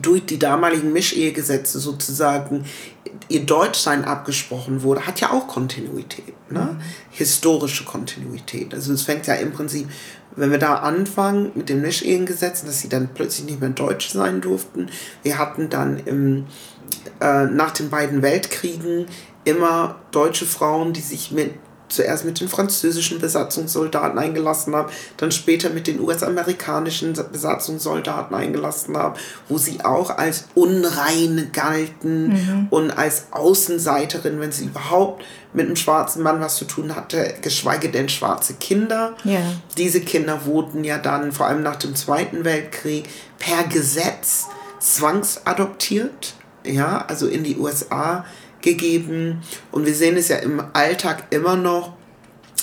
durch 0.00 0.24
die 0.24 0.38
damaligen 0.38 0.92
Mischehegesetze 0.92 1.78
sozusagen 1.78 2.64
ihr 3.28 3.44
Deutschsein 3.44 4.04
abgesprochen 4.04 4.82
wurde, 4.82 5.06
hat 5.06 5.20
ja 5.20 5.30
auch 5.30 5.46
Kontinuität, 5.46 6.34
ne? 6.50 6.60
Mhm. 6.60 6.80
historische 7.10 7.84
Kontinuität. 7.84 8.72
Also 8.72 8.92
es 8.92 9.02
fängt 9.02 9.26
ja 9.26 9.34
im 9.34 9.52
Prinzip 9.52 9.88
wenn 10.36 10.50
wir 10.50 10.58
da 10.58 10.76
anfangen 10.76 11.52
mit 11.54 11.68
dem 11.68 11.82
Mischehengesetz, 11.82 12.64
dass 12.64 12.80
sie 12.80 12.88
dann 12.88 13.10
plötzlich 13.12 13.46
nicht 13.46 13.60
mehr 13.60 13.70
deutsch 13.70 14.10
sein 14.10 14.40
durften. 14.40 14.88
Wir 15.22 15.38
hatten 15.38 15.68
dann 15.68 15.98
im, 16.04 16.46
äh, 17.20 17.44
nach 17.46 17.72
den 17.72 17.90
beiden 17.90 18.22
Weltkriegen 18.22 19.06
immer 19.44 19.96
deutsche 20.10 20.46
Frauen, 20.46 20.92
die 20.92 21.00
sich 21.00 21.32
mit 21.32 21.52
zuerst 21.94 22.24
mit 22.24 22.40
den 22.40 22.48
französischen 22.48 23.20
Besatzungssoldaten 23.20 24.18
eingelassen 24.18 24.74
haben, 24.74 24.90
dann 25.16 25.32
später 25.32 25.70
mit 25.70 25.86
den 25.86 26.00
US-amerikanischen 26.00 27.14
Besatzungssoldaten 27.30 28.34
eingelassen 28.34 28.96
haben, 28.96 29.14
wo 29.48 29.58
sie 29.58 29.84
auch 29.84 30.10
als 30.10 30.44
unrein 30.54 31.50
galten 31.52 32.28
mhm. 32.28 32.66
und 32.70 32.90
als 32.90 33.26
Außenseiterin, 33.30 34.40
wenn 34.40 34.52
sie 34.52 34.66
überhaupt 34.66 35.24
mit 35.52 35.66
einem 35.66 35.76
schwarzen 35.76 36.22
Mann 36.22 36.40
was 36.40 36.56
zu 36.56 36.64
tun 36.64 36.96
hatte, 36.96 37.34
geschweige 37.42 37.90
denn 37.90 38.08
schwarze 38.08 38.54
Kinder. 38.54 39.14
Yeah. 39.24 39.40
Diese 39.76 40.00
Kinder 40.00 40.46
wurden 40.46 40.84
ja 40.84 40.98
dann 40.98 41.32
vor 41.32 41.46
allem 41.46 41.62
nach 41.62 41.76
dem 41.76 41.94
Zweiten 41.94 42.44
Weltkrieg 42.44 43.08
per 43.38 43.64
Gesetz 43.64 44.46
zwangsadoptiert, 44.78 46.34
ja, 46.64 47.04
also 47.06 47.26
in 47.26 47.44
die 47.44 47.56
USA 47.56 48.24
gegeben. 48.62 49.42
Und 49.70 49.86
wir 49.86 49.94
sehen 49.94 50.16
es 50.16 50.28
ja 50.28 50.36
im 50.36 50.62
Alltag 50.72 51.24
immer 51.30 51.56
noch. 51.56 51.94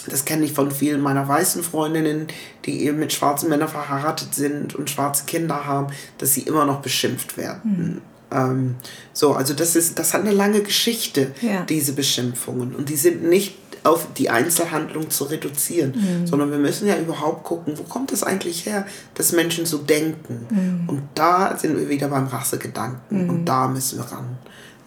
Das 0.08 0.26
kenne 0.26 0.45
ich 0.45 0.54
von 0.54 0.72
vielen 0.72 1.02
meiner 1.02 1.28
weißen 1.28 1.62
Freundinnen, 1.62 2.28
die 2.66 2.86
eben 2.86 3.00
mit 3.00 3.14
schwarzen 3.14 3.50
Männern 3.50 3.68
verheiratet 3.68 4.34
sind 4.34 4.74
und 4.74 4.89
schwarze 4.89 5.26
Kinder 5.26 5.66
haben, 5.66 5.88
dass 6.18 6.34
sie 6.34 6.41
immer 6.41 6.66
noch 6.66 6.82
beschimpft 6.82 7.38
werden. 7.38 7.62
Mhm. 7.64 8.02
Ähm, 8.32 8.76
so, 9.14 9.34
also 9.34 9.54
das 9.54 9.76
ist, 9.76 10.00
das 10.00 10.14
hat 10.14 10.22
eine 10.22 10.32
lange 10.32 10.62
Geschichte, 10.62 11.32
ja. 11.41 11.64
diese 11.64 11.93
Beschimpfungen. 11.93 12.76
Und 12.76 12.89
die 12.89 12.95
sind 12.95 13.24
nicht 13.24 13.56
auf 13.84 14.08
die 14.18 14.30
Einzelhandlung 14.30 15.10
zu 15.10 15.26
reduzieren, 15.26 15.93
mhm. 15.95 16.28
sondern 16.28 16.52
wir 16.52 16.58
müssen 16.58 16.88
ja 16.88 16.97
überhaupt 16.97 17.43
gucken, 17.43 17.78
wo 17.78 17.84
kommt 17.84 18.12
es 18.12 18.24
eigentlich 18.24 18.66
her, 18.66 18.86
dass 19.16 19.32
Menschen 19.32 19.66
so 19.66 19.78
denken. 19.78 20.47
Mhm. 20.50 20.89
Und 20.89 21.02
da 21.16 21.58
sind 21.58 21.78
wir 21.78 21.89
wieder 21.89 22.10
beim 22.10 22.28
Rassegedanken 22.28 23.24
mhm. 23.24 23.30
und 23.30 23.45
da 23.45 23.68
müssen 23.68 24.00
wir 24.00 24.06
ran. 24.06 24.38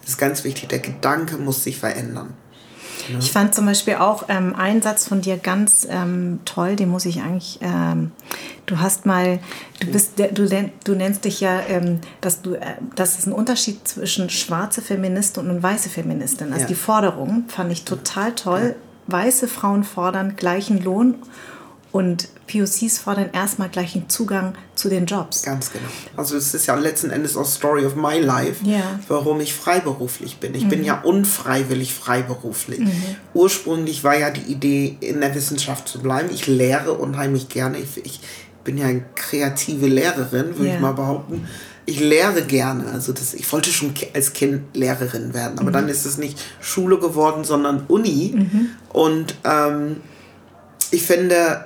Das 0.03 0.11
ist 0.11 0.17
ganz 0.17 0.43
wichtig. 0.43 0.69
Der 0.69 0.79
Gedanke 0.79 1.37
muss 1.37 1.63
sich 1.63 1.79
verändern. 1.79 2.33
Ja. 3.09 3.19
Ich 3.19 3.31
fand 3.31 3.53
zum 3.53 3.65
Beispiel 3.65 3.95
auch 3.95 4.25
ähm, 4.29 4.55
einen 4.55 4.81
Satz 4.81 5.07
von 5.07 5.21
dir 5.21 5.37
ganz 5.37 5.85
ähm, 5.89 6.39
toll, 6.45 6.75
den 6.75 6.89
muss 6.89 7.05
ich 7.05 7.21
eigentlich, 7.21 7.59
ähm, 7.61 8.11
du 8.65 8.79
hast 8.79 9.05
mal, 9.05 9.39
du 9.79 9.87
bist, 9.87 10.19
du, 10.19 10.71
du 10.83 10.95
nennst 10.95 11.25
dich 11.25 11.41
ja, 11.41 11.59
ähm, 11.67 11.99
dass 12.21 12.41
du, 12.41 12.53
äh, 12.53 12.75
das 12.95 13.19
ist 13.19 13.27
ein 13.27 13.33
Unterschied 13.33 13.85
zwischen 13.87 14.29
schwarze 14.29 14.81
Feministin 14.81 15.49
und 15.49 15.61
weiße 15.61 15.89
Feministin. 15.89 16.53
Also 16.53 16.61
ja. 16.61 16.67
die 16.67 16.75
Forderung 16.75 17.45
fand 17.47 17.71
ich 17.71 17.83
total 17.83 18.33
toll. 18.35 18.75
Ja. 18.75 18.83
Weiße 19.05 19.49
Frauen 19.49 19.83
fordern 19.83 20.37
gleichen 20.37 20.81
Lohn 20.81 21.15
und 21.93 22.27
POCs 22.51 22.97
fordern 22.97 23.29
erstmal 23.33 23.69
gleich 23.69 23.95
einen 23.95 24.09
Zugang 24.09 24.55
zu 24.73 24.89
den 24.89 25.05
Jobs. 25.05 25.43
Ganz 25.43 25.71
genau. 25.71 25.85
Also 26.17 26.35
es 26.35 26.53
ist 26.55 26.65
ja 26.65 26.73
letzten 26.73 27.11
Endes 27.11 27.37
auch 27.37 27.45
Story 27.45 27.85
of 27.85 27.95
my 27.95 28.19
life, 28.19 28.65
ja. 28.65 28.99
warum 29.07 29.39
ich 29.39 29.53
freiberuflich 29.53 30.37
bin. 30.37 30.55
Ich 30.55 30.65
mhm. 30.65 30.69
bin 30.69 30.83
ja 30.83 31.01
unfreiwillig 31.01 31.93
freiberuflich. 31.93 32.79
Mhm. 32.79 33.03
Ursprünglich 33.35 34.03
war 34.03 34.17
ja 34.17 34.31
die 34.31 34.51
Idee, 34.51 34.97
in 35.01 35.21
der 35.21 35.35
Wissenschaft 35.35 35.87
zu 35.87 36.01
bleiben. 36.01 36.29
Ich 36.33 36.47
lehre 36.47 36.93
unheimlich 36.93 37.47
gerne. 37.47 37.77
Ich, 37.77 38.03
ich 38.03 38.19
bin 38.63 38.79
ja 38.79 38.87
eine 38.87 39.05
kreative 39.13 39.85
Lehrerin, 39.85 40.57
würde 40.57 40.69
ja. 40.69 40.75
ich 40.75 40.81
mal 40.81 40.93
behaupten. 40.93 41.47
Ich 41.85 41.99
lehre 41.99 42.41
gerne. 42.41 42.87
Also 42.91 43.13
das, 43.13 43.35
ich 43.35 43.51
wollte 43.53 43.69
schon 43.69 43.93
als 44.15 44.33
Kind 44.33 44.75
Lehrerin 44.75 45.35
werden, 45.35 45.59
aber 45.59 45.69
mhm. 45.69 45.73
dann 45.73 45.89
ist 45.89 46.07
es 46.07 46.17
nicht 46.17 46.41
Schule 46.59 46.97
geworden, 46.97 47.43
sondern 47.43 47.83
Uni. 47.87 48.33
Mhm. 48.35 48.69
Und 48.91 49.35
ähm, 49.43 49.97
ich 50.89 51.03
finde, 51.03 51.65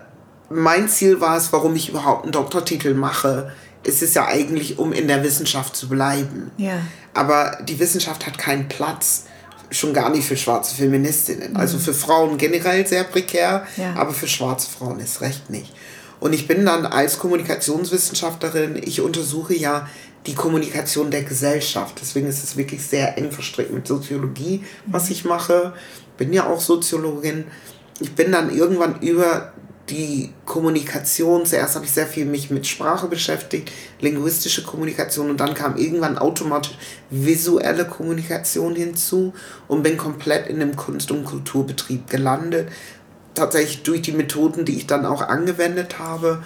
mein 0.49 0.87
Ziel 0.87 1.19
war 1.21 1.37
es, 1.37 1.51
warum 1.51 1.75
ich 1.75 1.89
überhaupt 1.89 2.23
einen 2.23 2.31
Doktortitel 2.31 2.93
mache. 2.93 3.51
Es 3.83 4.01
ist 4.01 4.15
ja 4.15 4.27
eigentlich, 4.27 4.79
um 4.79 4.93
in 4.93 5.07
der 5.07 5.23
Wissenschaft 5.23 5.75
zu 5.75 5.89
bleiben. 5.89 6.51
Ja. 6.57 6.79
Aber 7.13 7.59
die 7.63 7.79
Wissenschaft 7.79 8.25
hat 8.25 8.37
keinen 8.37 8.67
Platz, 8.67 9.25
schon 9.71 9.93
gar 9.93 10.09
nicht 10.09 10.27
für 10.27 10.37
schwarze 10.37 10.75
Feministinnen. 10.75 11.51
Mhm. 11.51 11.57
Also 11.57 11.77
für 11.77 11.93
Frauen 11.93 12.37
generell 12.37 12.85
sehr 12.87 13.03
prekär, 13.03 13.65
ja. 13.75 13.93
aber 13.95 14.13
für 14.13 14.27
schwarze 14.27 14.69
Frauen 14.69 14.99
ist 14.99 15.21
recht 15.21 15.49
nicht. 15.49 15.73
Und 16.19 16.33
ich 16.33 16.47
bin 16.47 16.65
dann 16.65 16.85
als 16.85 17.19
Kommunikationswissenschaftlerin, 17.19 18.81
ich 18.83 19.01
untersuche 19.01 19.55
ja 19.55 19.87
die 20.25 20.33
Kommunikation 20.33 21.11
der 21.11 21.23
Gesellschaft. 21.23 21.99
Deswegen 22.01 22.27
ist 22.27 22.43
es 22.43 22.57
wirklich 22.57 22.81
sehr 22.81 23.17
eng 23.17 23.31
verstrickt 23.31 23.71
mit 23.71 23.87
Soziologie, 23.87 24.63
was 24.85 25.05
mhm. 25.05 25.11
ich 25.11 25.25
mache. 25.25 25.73
Bin 26.17 26.33
ja 26.33 26.47
auch 26.47 26.59
Soziologin. 26.59 27.45
Ich 27.99 28.13
bin 28.13 28.31
dann 28.31 28.55
irgendwann 28.55 28.99
über 29.01 29.53
die 29.89 30.31
Kommunikation, 30.45 31.45
zuerst 31.45 31.75
habe 31.75 31.85
ich 31.85 31.91
sehr 31.91 32.07
viel 32.07 32.25
mich 32.25 32.49
mit 32.49 32.67
Sprache 32.67 33.07
beschäftigt, 33.07 33.71
linguistische 34.01 34.63
Kommunikation 34.63 35.29
und 35.29 35.39
dann 35.39 35.53
kam 35.53 35.77
irgendwann 35.77 36.17
automatisch 36.17 36.77
visuelle 37.09 37.85
Kommunikation 37.85 38.75
hinzu 38.75 39.33
und 39.67 39.83
bin 39.83 39.97
komplett 39.97 40.47
in 40.47 40.59
dem 40.59 40.75
Kunst- 40.75 41.11
und 41.11 41.23
Kulturbetrieb 41.23 42.09
gelandet. 42.09 42.69
Tatsächlich 43.33 43.83
durch 43.83 44.01
die 44.01 44.11
Methoden, 44.11 44.65
die 44.65 44.75
ich 44.75 44.87
dann 44.87 45.05
auch 45.05 45.21
angewendet 45.21 45.99
habe 45.99 46.43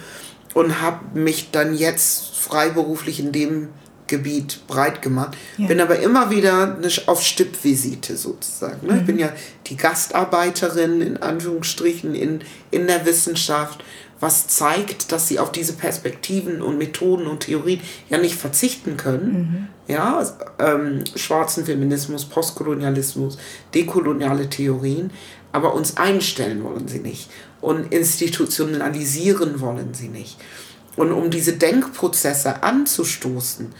und 0.54 0.80
habe 0.80 1.18
mich 1.18 1.50
dann 1.50 1.74
jetzt 1.74 2.36
freiberuflich 2.36 3.18
in 3.18 3.32
dem 3.32 3.68
Gebiet 4.12 4.66
breit 4.66 5.00
gemacht. 5.00 5.38
Ja. 5.56 5.68
Bin 5.68 5.80
aber 5.80 5.98
immer 5.98 6.30
wieder 6.30 6.78
auf 7.06 7.22
Stippvisite 7.22 8.18
sozusagen. 8.18 8.86
Mhm. 8.86 8.98
Ich 8.98 9.06
bin 9.06 9.18
ja 9.18 9.32
die 9.68 9.76
Gastarbeiterin 9.76 11.00
in 11.00 11.16
Anführungsstrichen 11.16 12.14
in, 12.14 12.40
in 12.70 12.86
der 12.86 13.06
Wissenschaft, 13.06 13.82
was 14.20 14.48
zeigt, 14.48 15.12
dass 15.12 15.28
sie 15.28 15.38
auf 15.38 15.50
diese 15.50 15.72
Perspektiven 15.72 16.60
und 16.60 16.76
Methoden 16.76 17.26
und 17.26 17.40
Theorien 17.40 17.80
ja 18.10 18.18
nicht 18.18 18.34
verzichten 18.34 18.98
können. 18.98 19.32
Mhm. 19.32 19.94
Ja, 19.94 20.22
ähm, 20.58 21.04
schwarzen 21.16 21.64
Feminismus, 21.64 22.26
Postkolonialismus, 22.26 23.38
dekoloniale 23.74 24.50
Theorien, 24.50 25.10
aber 25.52 25.74
uns 25.74 25.96
einstellen 25.96 26.62
wollen 26.62 26.86
sie 26.86 27.00
nicht 27.00 27.30
und 27.62 27.92
institutionalisieren 27.92 29.60
wollen 29.60 29.94
sie 29.94 30.08
nicht. 30.08 30.36
Und 30.96 31.12
um 31.12 31.30
diese 31.30 31.54
Denkprozesse 31.54 32.62
anzustoßen, 32.62 33.72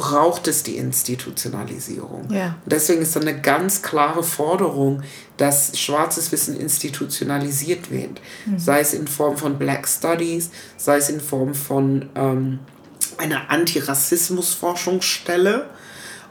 braucht 0.00 0.48
es 0.48 0.62
die 0.62 0.78
Institutionalisierung. 0.78 2.32
Ja. 2.32 2.54
Deswegen 2.64 3.02
ist 3.02 3.14
da 3.14 3.20
eine 3.20 3.38
ganz 3.38 3.82
klare 3.82 4.22
Forderung, 4.22 5.02
dass 5.36 5.78
schwarzes 5.78 6.32
Wissen 6.32 6.58
institutionalisiert 6.58 7.90
wird. 7.90 8.22
Mhm. 8.46 8.58
Sei 8.58 8.80
es 8.80 8.94
in 8.94 9.06
Form 9.06 9.36
von 9.36 9.58
Black 9.58 9.86
Studies, 9.86 10.48
sei 10.78 10.96
es 10.96 11.10
in 11.10 11.20
Form 11.20 11.54
von 11.54 12.08
ähm, 12.14 12.60
einer 13.18 13.50
Antirassismus-Forschungsstelle. 13.50 15.68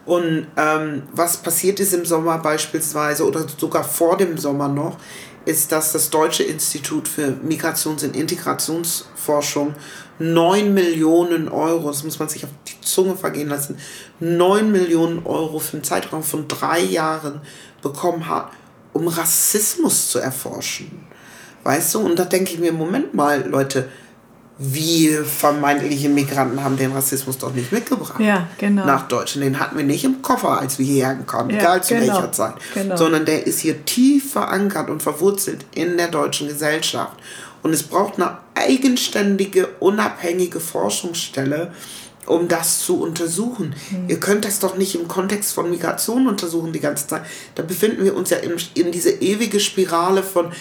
Und 0.04 0.48
ähm, 0.56 1.04
was 1.12 1.36
passiert 1.36 1.78
ist 1.78 1.94
im 1.94 2.04
Sommer 2.04 2.38
beispielsweise 2.38 3.24
oder 3.24 3.46
sogar 3.56 3.84
vor 3.84 4.16
dem 4.16 4.36
Sommer 4.36 4.66
noch, 4.66 4.96
ist, 5.44 5.70
dass 5.70 5.92
das 5.92 6.10
Deutsche 6.10 6.42
Institut 6.42 7.06
für 7.06 7.36
Migrations- 7.46 8.04
und 8.04 8.16
Integrationsforschung 8.16 9.76
9 10.20 10.72
Millionen 10.72 11.48
Euro, 11.48 11.88
das 11.88 12.04
muss 12.04 12.18
man 12.18 12.28
sich 12.28 12.44
auf 12.44 12.50
die 12.68 12.80
Zunge 12.82 13.16
vergehen 13.16 13.48
lassen, 13.48 13.78
9 14.20 14.70
Millionen 14.70 15.24
Euro 15.24 15.58
für 15.58 15.78
einen 15.78 15.84
Zeitraum 15.84 16.22
von 16.22 16.46
drei 16.46 16.80
Jahren 16.80 17.40
bekommen 17.82 18.28
hat, 18.28 18.50
um 18.92 19.08
Rassismus 19.08 20.10
zu 20.10 20.18
erforschen. 20.18 21.06
Weißt 21.64 21.94
du? 21.94 22.00
Und 22.00 22.18
da 22.18 22.24
denke 22.24 22.52
ich 22.52 22.58
mir, 22.58 22.72
Moment 22.72 23.14
mal, 23.14 23.46
Leute, 23.48 23.88
wir 24.62 25.24
vermeintliche 25.24 26.10
Migranten 26.10 26.62
haben 26.62 26.76
den 26.76 26.92
Rassismus 26.92 27.38
doch 27.38 27.54
nicht 27.54 27.72
mitgebracht. 27.72 28.20
Ja, 28.20 28.46
genau. 28.58 28.84
Nach 28.84 29.08
Deutschland. 29.08 29.46
Den 29.46 29.58
hatten 29.58 29.78
wir 29.78 29.84
nicht 29.84 30.04
im 30.04 30.20
Koffer, 30.20 30.60
als 30.60 30.78
wir 30.78 30.84
hierher 30.84 31.14
kamen, 31.26 31.48
ja, 31.48 31.60
egal 31.60 31.82
zu 31.82 31.94
genau, 31.94 32.14
welcher 32.14 32.32
Zeit. 32.32 32.54
Genau. 32.74 32.94
Sondern 32.94 33.24
der 33.24 33.46
ist 33.46 33.60
hier 33.60 33.86
tief 33.86 34.32
verankert 34.32 34.90
und 34.90 35.02
verwurzelt 35.02 35.64
in 35.74 35.96
der 35.96 36.08
deutschen 36.08 36.46
Gesellschaft. 36.46 37.14
Und 37.62 37.72
es 37.72 37.82
braucht 37.82 38.16
eine 38.16 38.38
eigenständige, 38.54 39.68
unabhängige 39.80 40.60
Forschungsstelle, 40.60 41.72
um 42.26 42.48
das 42.48 42.80
zu 42.80 43.00
untersuchen. 43.00 43.74
Mhm. 43.90 44.08
Ihr 44.08 44.20
könnt 44.20 44.44
das 44.44 44.60
doch 44.60 44.76
nicht 44.76 44.94
im 44.94 45.08
Kontext 45.08 45.52
von 45.52 45.70
Migration 45.70 46.26
untersuchen 46.26 46.72
die 46.72 46.80
ganze 46.80 47.06
Zeit. 47.06 47.22
Da 47.54 47.62
befinden 47.62 48.04
wir 48.04 48.16
uns 48.16 48.30
ja 48.30 48.38
in, 48.38 48.54
in 48.74 48.92
diese 48.92 49.10
ewige 49.10 49.60
Spirale 49.60 50.22
von 50.22 50.52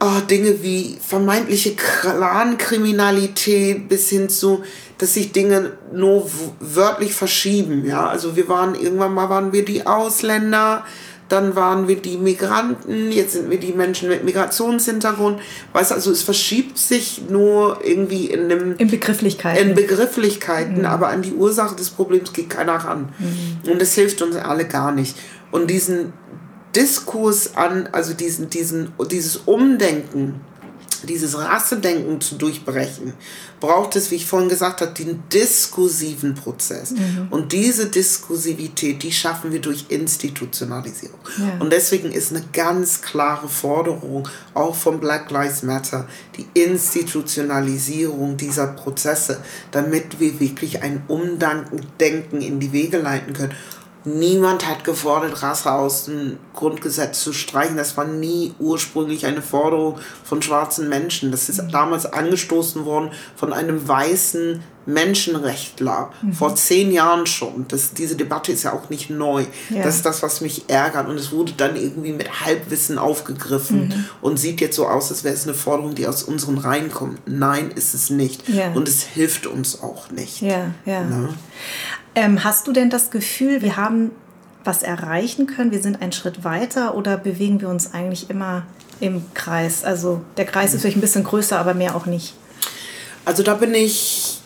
oh, 0.00 0.20
Dinge 0.30 0.62
wie 0.62 0.98
vermeintliche 1.00 1.74
Clankriminalität 1.74 3.88
bis 3.88 4.08
hin 4.08 4.28
zu, 4.28 4.62
dass 4.98 5.14
sich 5.14 5.32
Dinge 5.32 5.72
nur 5.92 6.30
wörtlich 6.60 7.14
verschieben. 7.14 7.84
Ja, 7.84 8.08
also 8.08 8.36
wir 8.36 8.48
waren 8.48 8.74
irgendwann 8.74 9.14
mal 9.14 9.28
waren 9.28 9.52
wir 9.52 9.64
die 9.64 9.86
Ausländer, 9.86 10.84
dann 11.28 11.54
waren 11.56 11.88
wir 11.88 11.96
die 11.96 12.16
Migranten, 12.16 13.12
jetzt 13.12 13.34
sind 13.34 13.50
wir 13.50 13.58
die 13.58 13.72
Menschen 13.72 14.08
mit 14.08 14.24
Migrationshintergrund. 14.24 15.40
Weißt 15.72 15.92
also 15.92 16.10
es 16.10 16.22
verschiebt 16.22 16.78
sich 16.78 17.22
nur 17.28 17.80
irgendwie 17.84 18.26
in 18.26 18.44
einem... 18.44 18.76
In 18.78 18.88
Begrifflichkeiten. 18.88 19.68
In 19.68 19.74
Begrifflichkeiten, 19.74 20.78
mhm. 20.78 20.86
aber 20.86 21.08
an 21.08 21.22
die 21.22 21.32
Ursache 21.32 21.76
des 21.76 21.90
Problems 21.90 22.32
geht 22.32 22.50
keiner 22.50 22.76
ran. 22.76 23.12
Mhm. 23.18 23.70
Und 23.72 23.80
das 23.80 23.94
hilft 23.94 24.22
uns 24.22 24.36
alle 24.36 24.66
gar 24.66 24.92
nicht. 24.92 25.16
Und 25.50 25.68
diesen 25.68 26.12
Diskurs 26.74 27.56
an, 27.56 27.88
also 27.92 28.14
diesen, 28.14 28.50
diesen, 28.50 28.92
dieses 29.10 29.36
Umdenken 29.36 30.40
dieses 31.06 31.36
Rassedenken 31.38 32.20
zu 32.20 32.36
durchbrechen, 32.36 33.12
braucht 33.60 33.96
es, 33.96 34.10
wie 34.10 34.16
ich 34.16 34.26
vorhin 34.26 34.48
gesagt 34.48 34.80
habe, 34.80 34.92
den 34.92 35.22
diskursiven 35.32 36.34
Prozess. 36.34 36.92
Mhm. 36.92 37.28
Und 37.30 37.52
diese 37.52 37.86
Diskursivität, 37.86 39.02
die 39.02 39.12
schaffen 39.12 39.52
wir 39.52 39.60
durch 39.60 39.86
Institutionalisierung. 39.88 41.18
Ja. 41.38 41.56
Und 41.58 41.72
deswegen 41.72 42.12
ist 42.12 42.30
eine 42.30 42.44
ganz 42.52 43.02
klare 43.02 43.48
Forderung, 43.48 44.28
auch 44.54 44.74
von 44.74 45.00
Black 45.00 45.30
Lives 45.30 45.62
Matter, 45.62 46.08
die 46.36 46.46
Institutionalisierung 46.54 48.36
dieser 48.36 48.68
Prozesse, 48.68 49.42
damit 49.70 50.20
wir 50.20 50.40
wirklich 50.40 50.82
ein 50.82 51.02
Umdenken 51.08 52.40
in 52.40 52.60
die 52.60 52.72
Wege 52.72 52.98
leiten 52.98 53.32
können 53.32 53.54
Niemand 54.04 54.66
hat 54.66 54.84
gefordert, 54.84 55.42
Rasse 55.42 55.72
aus 55.72 56.04
dem 56.04 56.38
Grundgesetz 56.54 57.22
zu 57.22 57.32
streichen. 57.32 57.76
Das 57.76 57.96
war 57.96 58.04
nie 58.04 58.54
ursprünglich 58.58 59.26
eine 59.26 59.42
Forderung 59.42 59.98
von 60.24 60.40
schwarzen 60.40 60.88
Menschen. 60.88 61.30
Das 61.30 61.48
ist 61.48 61.62
mhm. 61.62 61.70
damals 61.70 62.06
angestoßen 62.06 62.84
worden 62.84 63.10
von 63.36 63.52
einem 63.52 63.86
weißen 63.86 64.62
Menschenrechtler 64.88 66.10
mhm. 66.22 66.32
vor 66.32 66.56
zehn 66.56 66.90
Jahren 66.90 67.26
schon. 67.26 67.66
Das, 67.68 67.92
diese 67.92 68.16
Debatte 68.16 68.52
ist 68.52 68.62
ja 68.62 68.72
auch 68.72 68.88
nicht 68.88 69.10
neu. 69.10 69.44
Ja. 69.68 69.82
Das 69.82 69.96
ist 69.96 70.06
das, 70.06 70.22
was 70.22 70.40
mich 70.40 70.64
ärgert. 70.68 71.08
Und 71.08 71.16
es 71.16 71.30
wurde 71.30 71.52
dann 71.56 71.76
irgendwie 71.76 72.12
mit 72.12 72.40
Halbwissen 72.40 72.98
aufgegriffen 72.98 73.88
mhm. 73.88 74.04
und 74.22 74.38
sieht 74.38 74.62
jetzt 74.62 74.76
so 74.76 74.86
aus, 74.86 75.10
als 75.10 75.24
wäre 75.24 75.34
es 75.34 75.44
eine 75.44 75.54
Forderung, 75.54 75.94
die 75.94 76.06
aus 76.06 76.22
unseren 76.22 76.56
Reihen 76.56 76.90
kommt. 76.90 77.20
Nein, 77.26 77.70
ist 77.70 77.92
es 77.92 78.08
nicht. 78.08 78.48
Ja. 78.48 78.72
Und 78.72 78.88
es 78.88 79.02
hilft 79.02 79.46
uns 79.46 79.82
auch 79.82 80.10
nicht. 80.10 80.40
Ja, 80.40 80.70
ja. 80.86 81.04
Ne? 81.04 81.28
Ähm, 82.14 82.44
hast 82.44 82.66
du 82.66 82.72
denn 82.72 82.90
das 82.90 83.10
Gefühl, 83.10 83.62
wir 83.62 83.76
haben 83.76 84.10
was 84.64 84.82
erreichen 84.82 85.46
können? 85.46 85.70
Wir 85.70 85.80
sind 85.80 86.02
einen 86.02 86.12
Schritt 86.12 86.44
weiter 86.44 86.94
oder 86.94 87.16
bewegen 87.16 87.60
wir 87.60 87.68
uns 87.68 87.94
eigentlich 87.94 88.28
immer 88.30 88.64
im 89.00 89.22
Kreis? 89.34 89.84
Also 89.84 90.22
der 90.36 90.44
Kreis 90.44 90.74
ist 90.74 90.82
vielleicht 90.82 90.96
ein 90.96 91.02
bisschen 91.02 91.24
größer, 91.24 91.58
aber 91.58 91.74
mehr 91.74 91.96
auch 91.96 92.06
nicht. 92.06 92.34
Also 93.24 93.42
da 93.42 93.54
bin 93.54 93.74
ich 93.74 94.37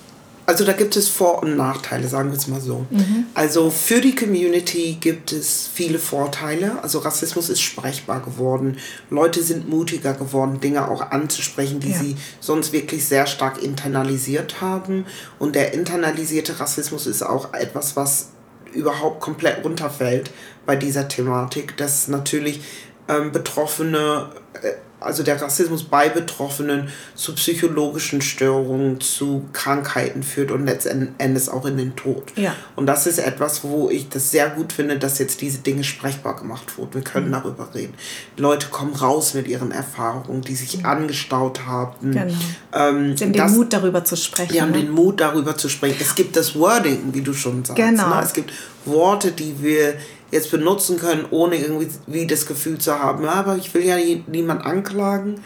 also 0.47 0.65
da 0.65 0.73
gibt 0.73 0.97
es 0.97 1.09
Vor- 1.09 1.43
und 1.43 1.57
Nachteile, 1.57 2.09
sagen 2.09 2.31
wir 2.31 2.39
es 2.39 2.49
mal 2.49 2.61
so. 2.61 2.85
Mhm. 2.91 3.27
Also 3.35 3.71
für 3.71 4.01
die 4.01 4.15
Community 4.15 4.97
gibt 5.01 5.33
es 5.33 5.69
viele 5.73 5.99
Vorteile. 5.99 6.83
Also 6.83 6.99
Rassismus 6.99 7.49
ist 7.49 7.61
sprechbar 7.61 8.21
geworden. 8.21 8.79
Leute 9.09 9.43
sind 9.43 9.69
mutiger 9.69 10.15
geworden, 10.15 10.61
Dinge 10.61 10.89
auch 10.89 11.11
anzusprechen, 11.11 11.81
die 11.81 11.93
ja. 11.93 11.99
sie 11.99 12.17
sonst 12.41 12.73
wirklich 12.73 13.07
sehr 13.07 13.27
stark 13.27 13.63
internalisiert 13.63 14.61
haben. 14.61 15.07
Und 15.39 15.55
der 15.55 15.75
internalisierte 15.75 16.59
Rassismus 16.59 17.07
ist 17.07 17.23
auch 17.23 17.55
etwas, 17.55 17.97
was 17.97 18.31
überhaupt 18.73 19.21
komplett 19.21 19.65
runterfällt 19.65 20.31
bei 20.67 20.77
dieser 20.77 21.09
Thematik, 21.09 21.77
dass 21.77 22.09
natürlich 22.09 22.63
ähm, 23.09 23.33
Betroffene 23.33 24.31
äh, 24.63 24.73
also 25.05 25.23
der 25.23 25.41
Rassismus 25.41 25.85
bei 25.85 26.09
Betroffenen 26.09 26.89
zu 27.15 27.35
psychologischen 27.35 28.23
Störungen, 28.23 29.01
zu 29.01 29.45
Krankheiten 29.53 30.23
führt 30.23 30.51
und 30.51 30.67
letztendlich 30.67 31.49
auch 31.51 31.65
in 31.67 31.77
den 31.77 31.97
Tod. 31.97 32.33
Ja. 32.37 32.55
Und 32.77 32.87
das 32.87 33.07
ist 33.07 33.19
etwas, 33.19 33.65
wo 33.65 33.91
ich 33.91 34.09
das 34.09 34.31
sehr 34.31 34.51
gut 34.51 34.73
finde, 34.73 34.99
dass 34.99 35.19
jetzt 35.19 35.41
diese 35.41 35.59
Dinge 35.59 35.85
sprechbar 35.85 36.37
gemacht 36.37 36.79
wurden. 36.79 36.95
Wir 36.95 37.03
können 37.03 37.29
mhm. 37.29 37.33
darüber 37.33 37.75
reden. 37.75 37.95
Leute 38.37 38.69
kommen 38.69 38.95
raus 38.95 39.35
mit 39.35 39.49
ihren 39.49 39.71
Erfahrungen, 39.71 40.43
die 40.43 40.55
sich 40.55 40.79
mhm. 40.79 40.87
angestaut 40.87 41.67
haben. 41.67 42.13
Genau. 42.13 42.33
Ähm, 42.73 43.17
Sie 43.17 43.25
haben 43.25 43.33
das, 43.33 43.51
den 43.51 43.57
Mut, 43.59 43.73
darüber 43.73 44.05
zu 44.05 44.17
sprechen. 44.17 44.53
Die 44.53 44.63
haben 44.63 44.73
ne? 44.73 44.81
den 44.81 44.91
Mut, 44.91 45.21
darüber 45.21 45.57
zu 45.57 45.69
sprechen. 45.69 45.97
Es 46.01 46.15
gibt 46.15 46.37
das 46.37 46.55
Wording, 46.55 47.13
wie 47.13 47.23
du 47.23 47.33
schon 47.33 47.65
sagst. 47.65 47.83
Genau. 47.83 48.09
Ne? 48.09 48.23
Es 48.23 48.33
gibt 48.33 48.53
Worte, 48.85 49.33
die 49.33 49.63
wir 49.63 49.95
jetzt 50.33 50.51
benutzen 50.51 50.99
können, 50.99 51.27
ohne 51.31 51.57
irgendwie 51.57 52.27
das 52.27 52.47
Gefühl 52.47 52.79
zu 52.79 52.99
haben, 52.99 53.27
aber 53.27 53.57
ich 53.57 53.73
will 53.75 53.85
ja 53.85 53.97
niemand 54.27 54.65
anklagen. 54.67 55.41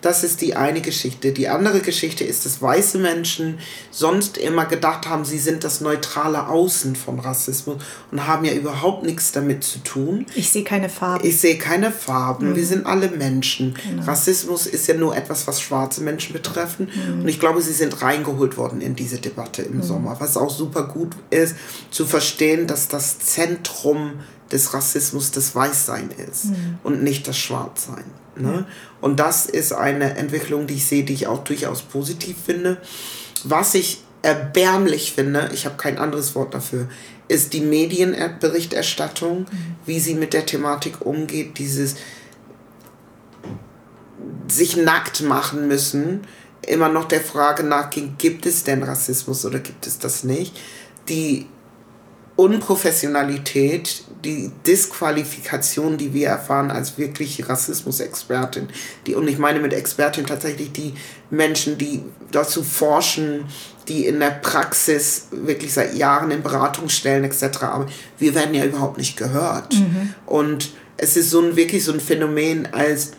Das 0.00 0.24
ist 0.24 0.40
die 0.40 0.56
eine 0.56 0.80
Geschichte. 0.80 1.32
Die 1.32 1.48
andere 1.48 1.80
Geschichte 1.80 2.24
ist, 2.24 2.46
dass 2.46 2.62
weiße 2.62 2.98
Menschen 2.98 3.58
sonst 3.90 4.38
immer 4.38 4.64
gedacht 4.64 5.08
haben, 5.08 5.24
sie 5.24 5.38
sind 5.38 5.64
das 5.64 5.80
neutrale 5.80 6.48
Außen 6.48 6.96
von 6.96 7.18
Rassismus 7.18 7.76
und 8.10 8.26
haben 8.26 8.44
ja 8.44 8.52
überhaupt 8.52 9.04
nichts 9.04 9.32
damit 9.32 9.64
zu 9.64 9.78
tun. 9.80 10.26
Ich 10.34 10.50
sehe 10.50 10.64
keine 10.64 10.88
Farben. 10.88 11.26
Ich 11.26 11.40
sehe 11.40 11.58
keine 11.58 11.92
Farben. 11.92 12.50
Mhm. 12.50 12.56
Wir 12.56 12.66
sind 12.66 12.86
alle 12.86 13.10
Menschen. 13.10 13.74
Genau. 13.74 14.04
Rassismus 14.04 14.66
ist 14.66 14.86
ja 14.86 14.94
nur 14.94 15.16
etwas, 15.16 15.46
was 15.46 15.60
schwarze 15.60 16.02
Menschen 16.02 16.32
betreffen. 16.32 16.88
Mhm. 16.94 17.22
Und 17.22 17.28
ich 17.28 17.40
glaube, 17.40 17.60
sie 17.60 17.72
sind 17.72 18.02
reingeholt 18.02 18.56
worden 18.56 18.80
in 18.80 18.94
diese 18.96 19.18
Debatte 19.18 19.62
im 19.62 19.78
mhm. 19.78 19.82
Sommer. 19.82 20.16
Was 20.18 20.36
auch 20.36 20.50
super 20.50 20.84
gut 20.84 21.16
ist, 21.30 21.56
zu 21.90 22.06
verstehen, 22.06 22.66
dass 22.66 22.88
das 22.88 23.18
Zentrum 23.18 24.20
des 24.50 24.74
Rassismus 24.74 25.30
das 25.30 25.54
Weißsein 25.54 26.10
ist 26.30 26.46
mhm. 26.46 26.78
und 26.82 27.02
nicht 27.02 27.28
das 27.28 27.38
Schwarzsein. 27.38 28.04
Ne? 28.42 28.66
Und 29.00 29.20
das 29.20 29.46
ist 29.46 29.72
eine 29.72 30.16
Entwicklung, 30.16 30.66
die 30.66 30.74
ich 30.74 30.86
sehe, 30.86 31.04
die 31.04 31.14
ich 31.14 31.26
auch 31.26 31.44
durchaus 31.44 31.82
positiv 31.82 32.36
finde. 32.44 32.78
Was 33.44 33.74
ich 33.74 34.02
erbärmlich 34.22 35.12
finde, 35.12 35.50
ich 35.54 35.64
habe 35.64 35.76
kein 35.76 35.98
anderes 35.98 36.34
Wort 36.34 36.54
dafür, 36.54 36.88
ist 37.28 37.52
die 37.52 37.60
Medienberichterstattung, 37.60 39.40
mhm. 39.40 39.76
wie 39.86 40.00
sie 40.00 40.14
mit 40.14 40.32
der 40.32 40.46
Thematik 40.46 41.06
umgeht, 41.06 41.58
dieses 41.58 41.96
sich 44.48 44.76
nackt 44.76 45.22
machen 45.22 45.68
müssen, 45.68 46.26
immer 46.66 46.88
noch 46.88 47.06
der 47.06 47.20
Frage 47.20 47.62
nachgehen, 47.62 48.16
gibt 48.18 48.46
es 48.46 48.64
denn 48.64 48.82
Rassismus 48.82 49.44
oder 49.44 49.60
gibt 49.60 49.86
es 49.86 49.98
das 49.98 50.24
nicht? 50.24 50.58
Die 51.08 51.46
Unprofessionalität, 52.36 54.04
die 54.24 54.50
Disqualifikation, 54.66 55.96
die 55.96 56.12
wir 56.12 56.28
erfahren 56.28 56.70
als 56.70 56.98
wirklich 56.98 57.48
Rassismusexpertin, 57.48 58.68
die, 59.06 59.14
und 59.14 59.28
ich 59.28 59.38
meine 59.38 59.60
mit 59.60 59.72
Expertin 59.72 60.26
tatsächlich 60.26 60.72
die 60.72 60.94
Menschen, 61.30 61.78
die 61.78 62.02
dazu 62.30 62.62
forschen, 62.62 63.46
die 63.88 64.06
in 64.06 64.20
der 64.20 64.30
Praxis 64.30 65.28
wirklich 65.30 65.72
seit 65.72 65.94
Jahren 65.94 66.30
in 66.30 66.42
Beratungsstellen 66.42 67.24
etc. 67.24 67.62
Aber 67.62 67.86
wir 68.18 68.34
werden 68.34 68.54
ja 68.54 68.64
überhaupt 68.64 68.98
nicht 68.98 69.16
gehört. 69.16 69.74
Mhm. 69.74 70.14
Und 70.26 70.70
es 70.96 71.16
ist 71.16 71.30
so 71.30 71.40
ein 71.40 71.56
wirklich 71.56 71.84
so 71.84 71.92
ein 71.92 72.00
Phänomen, 72.00 72.68
als 72.72 73.12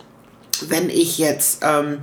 wenn 0.68 0.90
ich 0.90 1.18
jetzt 1.18 1.62
ähm, 1.64 2.00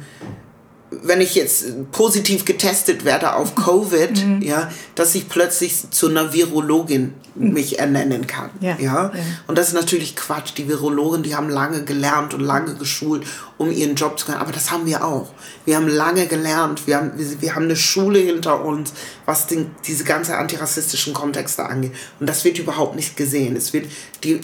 wenn 0.91 1.21
ich 1.21 1.35
jetzt 1.35 1.91
positiv 1.93 2.45
getestet 2.45 3.05
werde 3.05 3.35
auf 3.35 3.55
Covid, 3.55 4.25
mhm. 4.25 4.43
ja, 4.43 4.71
dass 4.95 5.15
ich 5.15 5.29
plötzlich 5.29 5.91
zu 5.91 6.09
einer 6.09 6.33
Virologin 6.33 7.13
mich 7.35 7.79
ernennen 7.79 8.27
kann. 8.27 8.51
Ja. 8.61 8.77
ja. 8.81 9.13
Und 9.47 9.59
das 9.59 9.69
ist 9.69 9.75
natürlich 9.75 10.17
Quatsch. 10.17 10.53
Die 10.57 10.69
Virologen, 10.69 11.23
die 11.23 11.37
haben 11.37 11.49
lange 11.49 11.85
gelernt 11.85 12.35
und 12.35 12.41
lange 12.41 12.75
geschult, 12.75 13.25
um 13.59 13.71
ihren 13.71 13.95
Job 13.95 14.19
zu 14.19 14.27
können. 14.27 14.39
Aber 14.39 14.51
das 14.51 14.71
haben 14.71 14.87
wir 14.87 15.05
auch. 15.05 15.29
Wir 15.65 15.77
haben 15.77 15.89
lange 15.89 16.27
gelernt. 16.27 16.87
Wir 16.87 16.97
haben, 16.97 17.13
wir, 17.17 17.41
wir 17.41 17.55
haben 17.55 17.65
eine 17.65 17.77
Schule 17.77 18.19
hinter 18.19 18.65
uns, 18.65 18.93
was 19.25 19.47
den, 19.47 19.71
diese 19.87 20.05
ganze 20.05 20.37
antirassistischen 20.37 21.15
Kontexte 21.15 21.67
angeht. 21.67 21.93
Und 22.19 22.29
das 22.29 22.45
wird 22.45 22.59
überhaupt 22.59 22.97
nicht 22.97 23.17
gesehen. 23.17 23.57
Es 23.57 23.73
wird 23.73 23.87
die, 24.25 24.41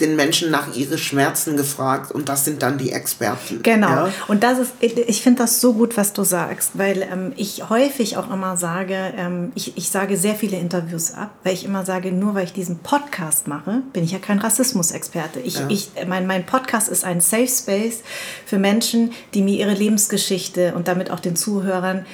den 0.00 0.16
Menschen 0.16 0.50
nach 0.50 0.74
ihren 0.74 0.98
Schmerzen 0.98 1.56
gefragt 1.56 2.12
und 2.12 2.28
das 2.28 2.44
sind 2.44 2.62
dann 2.62 2.78
die 2.78 2.92
Experten. 2.92 3.62
Genau. 3.62 3.88
Ja? 3.88 4.12
Und 4.28 4.42
das 4.42 4.58
ist, 4.58 4.72
ich 4.80 5.22
finde 5.22 5.42
das 5.42 5.60
so 5.60 5.74
gut, 5.74 5.96
was 5.96 6.12
du 6.12 6.24
sagst, 6.24 6.72
weil 6.74 7.02
ähm, 7.02 7.32
ich 7.36 7.68
häufig 7.68 8.16
auch 8.16 8.32
immer 8.32 8.56
sage, 8.56 8.96
ähm, 9.16 9.52
ich, 9.54 9.76
ich 9.76 9.88
sage 9.88 10.16
sehr 10.16 10.34
viele 10.34 10.56
Interviews 10.56 11.14
ab, 11.14 11.30
weil 11.44 11.54
ich 11.54 11.64
immer 11.64 11.84
sage, 11.84 12.12
nur 12.12 12.34
weil 12.34 12.44
ich 12.44 12.52
diesen 12.52 12.78
Podcast 12.78 13.48
mache, 13.48 13.82
bin 13.92 14.04
ich 14.04 14.12
ja 14.12 14.18
kein 14.18 14.38
Rassismusexperte. 14.38 15.40
Ich, 15.40 15.56
ja. 15.56 15.66
ich, 15.68 15.90
mein, 16.06 16.26
mein 16.26 16.46
Podcast 16.46 16.88
ist 16.88 17.04
ein 17.04 17.20
Safe 17.20 17.48
Space 17.48 18.02
für 18.46 18.58
Menschen, 18.58 19.12
die 19.34 19.42
mir 19.42 19.58
ihre 19.58 19.74
Lebensgeschichte 19.74 20.74
und 20.74 20.88
damit 20.88 21.10
auch 21.10 21.20
den 21.20 21.36
Zuhörern 21.36 22.04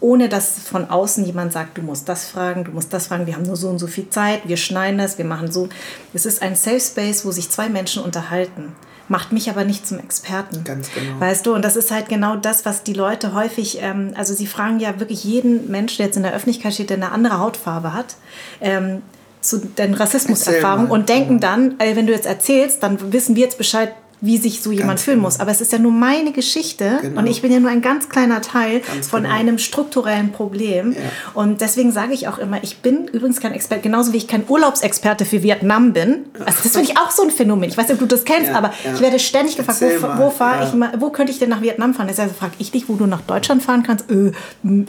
ohne 0.00 0.28
dass 0.28 0.58
von 0.60 0.88
außen 0.88 1.24
jemand 1.24 1.52
sagt, 1.52 1.78
du 1.78 1.82
musst 1.82 2.08
das 2.08 2.26
fragen, 2.26 2.64
du 2.64 2.72
musst 2.72 2.92
das 2.92 3.08
fragen, 3.08 3.26
wir 3.26 3.34
haben 3.34 3.44
nur 3.44 3.56
so 3.56 3.68
und 3.68 3.78
so 3.78 3.86
viel 3.86 4.08
Zeit, 4.08 4.48
wir 4.48 4.56
schneiden 4.56 4.98
das, 4.98 5.18
wir 5.18 5.24
machen 5.24 5.52
so. 5.52 5.68
Es 6.14 6.26
ist 6.26 6.42
ein 6.42 6.56
Safe 6.56 6.80
Space, 6.80 7.24
wo 7.24 7.30
sich 7.30 7.50
zwei 7.50 7.68
Menschen 7.68 8.02
unterhalten. 8.02 8.72
Macht 9.08 9.32
mich 9.32 9.50
aber 9.50 9.64
nicht 9.64 9.86
zum 9.86 9.98
Experten. 9.98 10.62
Ganz 10.64 10.88
genau. 10.92 11.18
Weißt 11.20 11.44
du, 11.44 11.54
und 11.54 11.64
das 11.64 11.76
ist 11.76 11.90
halt 11.90 12.08
genau 12.08 12.36
das, 12.36 12.64
was 12.64 12.84
die 12.84 12.92
Leute 12.92 13.34
häufig, 13.34 13.82
ähm, 13.82 14.12
also 14.16 14.34
sie 14.34 14.46
fragen 14.46 14.78
ja 14.78 15.00
wirklich 15.00 15.24
jeden 15.24 15.70
Menschen, 15.70 15.98
der 15.98 16.06
jetzt 16.06 16.16
in 16.16 16.22
der 16.22 16.32
Öffentlichkeit 16.32 16.74
steht, 16.74 16.90
der 16.90 16.96
eine 16.96 17.10
andere 17.10 17.38
Hautfarbe 17.38 17.92
hat, 17.92 18.14
ähm, 18.60 19.02
zu 19.40 19.58
den 19.58 19.94
Rassismuserfahrungen 19.94 20.90
und 20.90 21.08
denken 21.08 21.40
dann, 21.40 21.78
äh, 21.80 21.96
wenn 21.96 22.06
du 22.06 22.12
jetzt 22.12 22.26
erzählst, 22.26 22.82
dann 22.82 23.12
wissen 23.12 23.36
wir 23.36 23.42
jetzt 23.42 23.58
Bescheid, 23.58 23.92
wie 24.20 24.36
sich 24.36 24.62
so 24.62 24.70
jemand 24.70 24.90
ganz 24.90 25.02
fühlen 25.02 25.18
genau. 25.18 25.28
muss. 25.28 25.40
Aber 25.40 25.50
es 25.50 25.60
ist 25.60 25.72
ja 25.72 25.78
nur 25.78 25.92
meine 25.92 26.32
Geschichte 26.32 26.98
genau. 27.00 27.20
und 27.20 27.26
ich 27.26 27.42
bin 27.42 27.52
ja 27.52 27.60
nur 27.60 27.70
ein 27.70 27.80
ganz 27.80 28.08
kleiner 28.08 28.42
Teil 28.42 28.80
ganz 28.80 29.08
von 29.08 29.22
genau. 29.22 29.34
einem 29.34 29.58
strukturellen 29.58 30.32
Problem. 30.32 30.92
Ja. 30.92 30.98
Und 31.34 31.60
deswegen 31.60 31.92
sage 31.92 32.12
ich 32.12 32.28
auch 32.28 32.38
immer, 32.38 32.62
ich 32.62 32.78
bin 32.78 33.08
übrigens 33.08 33.40
kein 33.40 33.52
Experte, 33.52 33.82
genauso 33.82 34.12
wie 34.12 34.18
ich 34.18 34.28
kein 34.28 34.44
Urlaubsexperte 34.46 35.24
für 35.24 35.42
Vietnam 35.42 35.92
bin. 35.92 36.26
Also 36.38 36.58
das 36.62 36.72
finde 36.72 36.90
ich 36.90 36.98
auch 36.98 37.10
so 37.10 37.22
ein 37.22 37.30
Phänomen. 37.30 37.68
Ich 37.68 37.76
weiß 37.76 37.88
nicht, 37.88 37.94
ob 37.94 38.00
du 38.00 38.14
das 38.14 38.24
kennst, 38.24 38.50
ja, 38.50 38.56
aber 38.56 38.72
ja. 38.84 38.94
ich 38.94 39.00
werde 39.00 39.18
ständig 39.18 39.56
gefragt, 39.56 39.80
wo, 39.80 40.24
wo 40.24 40.30
fahre 40.30 40.66
ich 40.66 40.74
mal, 40.74 40.92
wo 40.98 41.10
könnte 41.10 41.32
ich 41.32 41.38
denn 41.38 41.48
nach 41.48 41.62
Vietnam 41.62 41.94
fahren? 41.94 42.08
Deshalb 42.08 42.36
frage 42.36 42.52
ich 42.58 42.70
dich, 42.70 42.88
wo 42.88 42.94
du 42.94 43.06
nach 43.06 43.22
Deutschland 43.22 43.62
fahren 43.62 43.82
kannst. 43.82 44.06
Äh, 44.10 44.32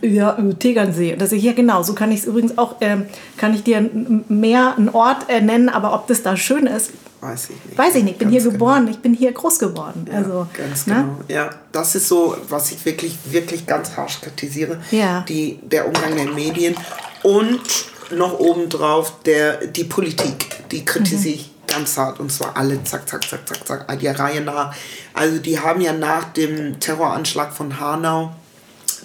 ja, 0.02 0.38
äh, 0.38 0.54
Tegernsee. 0.56 1.14
Und 1.14 1.22
das 1.22 1.32
ist 1.32 1.42
ja 1.42 1.54
genau, 1.54 1.84
so 1.84 1.94
kann 1.94 2.12
ich 2.12 2.20
es 2.20 2.26
übrigens 2.26 2.58
auch, 2.58 2.82
äh, 2.82 2.98
kann 3.38 3.54
ich 3.54 3.64
dir 3.64 3.90
mehr 4.28 4.76
einen 4.78 4.90
Ort 4.90 5.30
äh, 5.30 5.42
nennen, 5.42 5.70
aber 5.70 5.94
ob 5.94 6.08
das 6.08 6.24
da 6.24 6.36
schön 6.36 6.68
ist, 6.68 6.92
Weiß 7.22 7.52
ich 7.52 7.66
nicht. 7.66 7.78
Weiß 7.78 7.96
ich 7.96 8.04
nicht, 8.04 8.14
ich 8.14 8.18
bin 8.18 8.32
Ganz 8.32 8.44
hier 8.44 8.52
geboren, 8.52 8.88
ich 8.88 8.98
bin 8.98 9.14
hier 9.14 9.32
groß 9.32 9.60
geworden. 9.60 10.08
Ja, 10.12 10.18
also, 10.18 10.48
ganz 10.58 10.88
ne? 10.88 10.96
genau. 10.96 11.18
Ja, 11.28 11.52
das 11.72 11.94
ist 11.94 12.08
so, 12.08 12.36
was 12.50 12.72
ich 12.72 12.84
wirklich, 12.84 13.16
wirklich 13.26 13.68
ganz 13.68 13.96
harsch 13.96 14.22
kritisiere. 14.22 14.82
Ja. 14.90 15.22
Die, 15.30 15.60
der 15.62 15.88
Umgang 15.88 16.16
der 16.16 16.32
Medien 16.32 16.76
und 17.22 17.62
noch 18.10 18.40
obendrauf 18.40 19.22
der, 19.24 19.68
die 19.68 19.84
Politik. 19.84 20.50
Die 20.72 20.84
kritisiere 20.84 21.36
ich 21.36 21.52
ganz 21.68 21.96
hart 21.96 22.20
und 22.20 22.32
zwar 22.32 22.58
alle 22.58 22.84
zack, 22.84 23.08
zack, 23.08 23.24
zack, 23.24 23.48
zack, 23.48 23.68
zack, 23.68 24.00
die 24.00 24.08
Reihe 24.08 24.42
nach. 24.42 24.74
Also 25.14 25.38
die 25.38 25.60
haben 25.60 25.82
ja 25.82 25.94
nach 25.94 26.34
dem 26.34 26.80
Terroranschlag 26.80 27.54
von 27.54 27.80
Hanau 27.80 28.32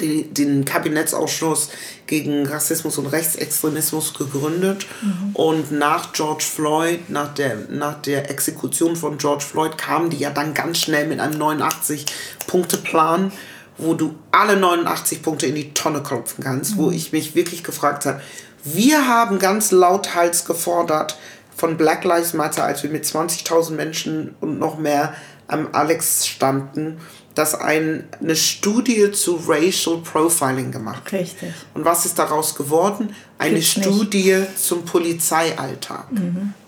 die, 0.01 0.25
den 0.25 0.65
Kabinettsausschuss 0.65 1.71
gegen 2.07 2.47
Rassismus 2.47 2.99
und 2.99 3.07
Rechtsextremismus 3.07 4.15
gegründet. 4.15 4.87
Und 5.35 5.73
nach 5.73 6.13
George 6.13 6.45
Floyd, 6.45 7.09
nach 7.11 7.35
der, 7.35 7.57
nach 7.71 8.01
der 8.03 8.31
Exekution 8.31 8.97
von 8.97 9.19
George 9.19 9.45
Floyd, 9.45 9.77
kamen 9.77 10.11
die 10.11 10.19
ja 10.19 10.31
dann 10.31 10.55
ganz 10.55 10.79
schnell 10.79 11.07
mit 11.07 11.21
einem 11.21 11.41
89-Punkte-Plan, 11.41 13.33
wo 13.79 13.95
du 13.95 14.15
alle 14.31 14.57
89 14.57 15.23
Punkte 15.23 15.47
in 15.47 15.55
die 15.55 15.75
Tonne 15.75 16.03
klopfen 16.03 16.43
kannst, 16.43 16.77
wo 16.77 16.91
ich 16.91 17.13
mich 17.13 17.35
wirklich 17.35 17.63
gefragt 17.63 18.07
habe, 18.07 18.21
wir 18.65 19.07
haben 19.07 19.39
ganz 19.39 19.71
lauthals 19.71 20.45
gefordert 20.45 21.17
von 21.55 21.77
Black 21.77 22.05
Lives 22.05 22.35
Matter, 22.35 22.65
als 22.65 22.83
wir 22.83 22.91
mit 22.91 23.05
20.000 23.05 23.73
Menschen 23.73 24.35
und 24.41 24.59
noch 24.59 24.79
mehr 24.79 25.15
am 25.47 25.69
Alex 25.73 26.27
standen, 26.27 27.01
dass 27.37 27.55
ein, 27.55 28.05
eine 28.21 28.35
Studie 28.35 29.13
zu 29.13 29.39
Racial 29.47 29.99
Profiling 29.99 30.73
gemacht. 30.73 31.13
Richtig. 31.13 31.53
Und 31.75 31.85
was 31.85 32.07
ist 32.07 32.19
daraus 32.19 32.57
geworden? 32.57 33.15
Eine 33.39 33.61
Gibt's 33.61 33.77
nicht. 33.77 33.87
Studie 33.87 34.43
zum 34.57 34.85
Polizeialltag. 34.85 36.09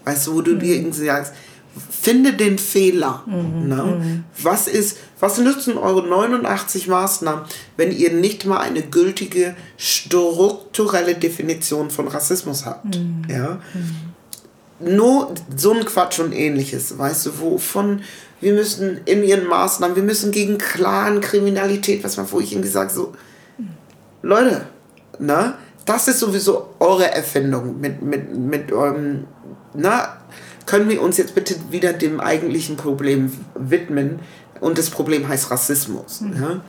Weißt 0.04 0.26
du, 0.26 0.34
wo 0.34 0.42
du 0.42 0.56
dir 0.56 0.76
irgendwie 0.76 1.06
sagst, 1.06 1.32
finde 1.90 2.34
den 2.34 2.58
Fehler. 2.58 3.22
Ne? 3.26 4.24
Was, 4.42 4.68
ist, 4.68 4.98
was 5.20 5.38
nützen 5.38 5.78
eure 5.78 6.06
89 6.06 6.86
Maßnahmen, 6.86 7.44
wenn 7.78 7.90
ihr 7.90 8.12
nicht 8.12 8.44
mal 8.44 8.58
eine 8.58 8.82
gültige 8.82 9.56
strukturelle 9.78 11.14
Definition 11.14 11.90
von 11.90 12.08
Rassismus 12.08 12.66
habt? 12.66 13.00
Ja? 13.28 13.60
Nur 14.80 15.34
so 15.56 15.72
ein 15.72 15.84
Quatsch 15.84 16.18
und 16.20 16.32
ähnliches, 16.32 16.98
weißt 16.98 17.26
du, 17.26 17.40
wovon 17.40 18.02
wir 18.40 18.52
müssen 18.52 19.00
in 19.04 19.24
ihren 19.24 19.46
Maßnahmen, 19.46 19.96
wir 19.96 20.02
müssen 20.02 20.30
gegen 20.30 20.58
Clan-Kriminalität, 20.58 22.04
was 22.04 22.16
man 22.16 22.26
vorhin 22.26 22.62
gesagt 22.62 22.92
so, 22.92 23.12
Leute, 24.22 24.66
ne, 25.18 25.54
das 25.84 26.06
ist 26.06 26.20
sowieso 26.20 26.74
eure 26.78 27.10
Erfindung 27.10 27.80
mit, 27.80 28.02
mit, 28.02 28.36
mit 28.36 28.72
eurem, 28.72 29.24
na, 29.74 30.18
können 30.66 30.88
wir 30.88 31.00
uns 31.00 31.16
jetzt 31.16 31.34
bitte 31.34 31.54
wieder 31.70 31.94
dem 31.94 32.20
eigentlichen 32.20 32.76
Problem 32.76 33.32
widmen? 33.54 34.20
Und 34.60 34.76
das 34.76 34.90
Problem 34.90 35.26
heißt 35.26 35.50
Rassismus, 35.50 36.22
ja? 36.38 36.60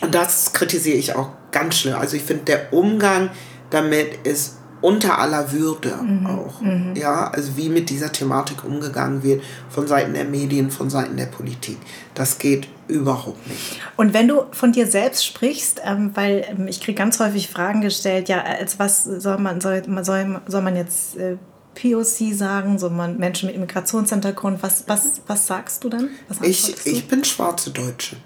Und 0.00 0.14
das 0.14 0.52
kritisiere 0.52 0.96
ich 0.96 1.16
auch 1.16 1.30
ganz 1.50 1.76
schlimm. 1.76 1.96
Also 1.96 2.16
ich 2.16 2.22
finde, 2.22 2.44
der 2.44 2.72
Umgang 2.72 3.30
damit 3.70 4.26
ist 4.26 4.59
unter 4.80 5.18
aller 5.18 5.52
Würde 5.52 5.94
auch. 6.26 6.62
Ja, 6.94 7.28
also 7.28 7.56
wie 7.56 7.68
mit 7.68 7.90
dieser 7.90 8.12
Thematik 8.12 8.64
umgegangen 8.64 9.22
wird 9.22 9.42
von 9.68 9.86
Seiten 9.86 10.14
der 10.14 10.24
Medien, 10.24 10.70
von 10.70 10.90
Seiten 10.90 11.16
der 11.16 11.26
Politik. 11.26 11.78
Das 12.14 12.38
geht 12.38 12.68
überhaupt 12.88 13.46
nicht. 13.46 13.80
Und 13.96 14.14
wenn 14.14 14.28
du 14.28 14.42
von 14.52 14.72
dir 14.72 14.86
selbst 14.86 15.24
sprichst, 15.24 15.80
ähm, 15.84 16.10
weil 16.14 16.44
ähm, 16.48 16.66
ich 16.66 16.80
kriege 16.80 16.96
ganz 16.96 17.20
häufig 17.20 17.48
Fragen 17.48 17.80
gestellt, 17.80 18.28
ja, 18.28 18.42
als 18.42 18.78
was 18.78 19.04
soll 19.04 19.38
man, 19.38 19.60
soll, 19.60 19.82
soll, 20.02 20.40
soll 20.46 20.62
man 20.62 20.76
jetzt 20.76 21.16
äh, 21.16 21.36
POC 21.74 22.34
sagen, 22.34 22.78
soll 22.78 22.90
man 22.90 23.18
Menschen 23.18 23.46
mit 23.48 23.58
Migrationshintergrund, 23.58 24.62
was, 24.62 24.84
was, 24.88 25.22
was 25.26 25.46
sagst 25.46 25.84
du 25.84 25.88
dann? 25.88 26.10
Ich, 26.42 26.74
du? 26.74 26.90
ich 26.90 27.06
bin 27.06 27.24
schwarze 27.24 27.70
Deutsche. 27.70 28.16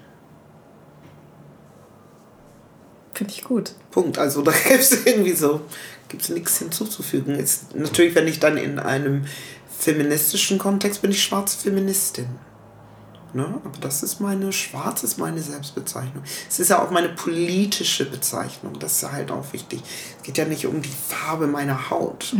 Finde 3.13 3.33
ich 3.33 3.43
gut. 3.43 3.71
Punkt. 3.91 4.17
Also 4.17 4.41
da 4.43 4.51
gibt 4.51 4.81
es 4.81 5.05
irgendwie 5.05 5.33
so, 5.33 5.61
gibt 6.09 6.23
es 6.23 6.29
nichts 6.29 6.57
hinzuzufügen. 6.59 7.35
Ist, 7.35 7.75
natürlich, 7.75 8.15
wenn 8.15 8.27
ich 8.27 8.39
dann 8.39 8.57
in 8.57 8.79
einem 8.79 9.25
feministischen 9.77 10.57
Kontext 10.57 11.01
bin 11.01 11.11
ich 11.11 11.23
schwarze 11.23 11.57
Feministin. 11.57 12.27
Ne? 13.35 13.43
Aber 13.65 13.77
das 13.81 14.01
ist 14.01 14.21
meine, 14.21 14.53
schwarz 14.53 15.03
ist 15.03 15.17
meine 15.17 15.41
Selbstbezeichnung. 15.41 16.23
Es 16.49 16.57
ist 16.57 16.69
ja 16.69 16.81
auch 16.81 16.89
meine 16.89 17.09
politische 17.09 18.09
Bezeichnung. 18.09 18.79
Das 18.79 18.93
ist 18.93 19.01
ja 19.01 19.11
halt 19.11 19.29
auch 19.29 19.51
wichtig. 19.51 19.81
Es 20.17 20.23
geht 20.23 20.37
ja 20.37 20.45
nicht 20.45 20.65
um 20.65 20.81
die 20.81 20.87
Farbe 21.09 21.45
meiner 21.45 21.89
Haut, 21.89 22.33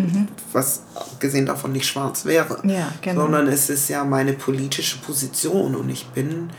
was 0.54 0.84
abgesehen 0.96 1.46
davon 1.46 1.74
nicht 1.74 1.86
schwarz 1.86 2.24
wäre. 2.24 2.66
Ja, 2.66 2.94
genau. 3.02 3.24
Sondern 3.24 3.50
es 3.50 3.70
ist 3.70 3.90
ja 3.90 4.06
meine 4.06 4.32
politische 4.32 4.98
Position 5.00 5.76
und 5.76 5.90
ich 5.90 6.06
bin 6.08 6.50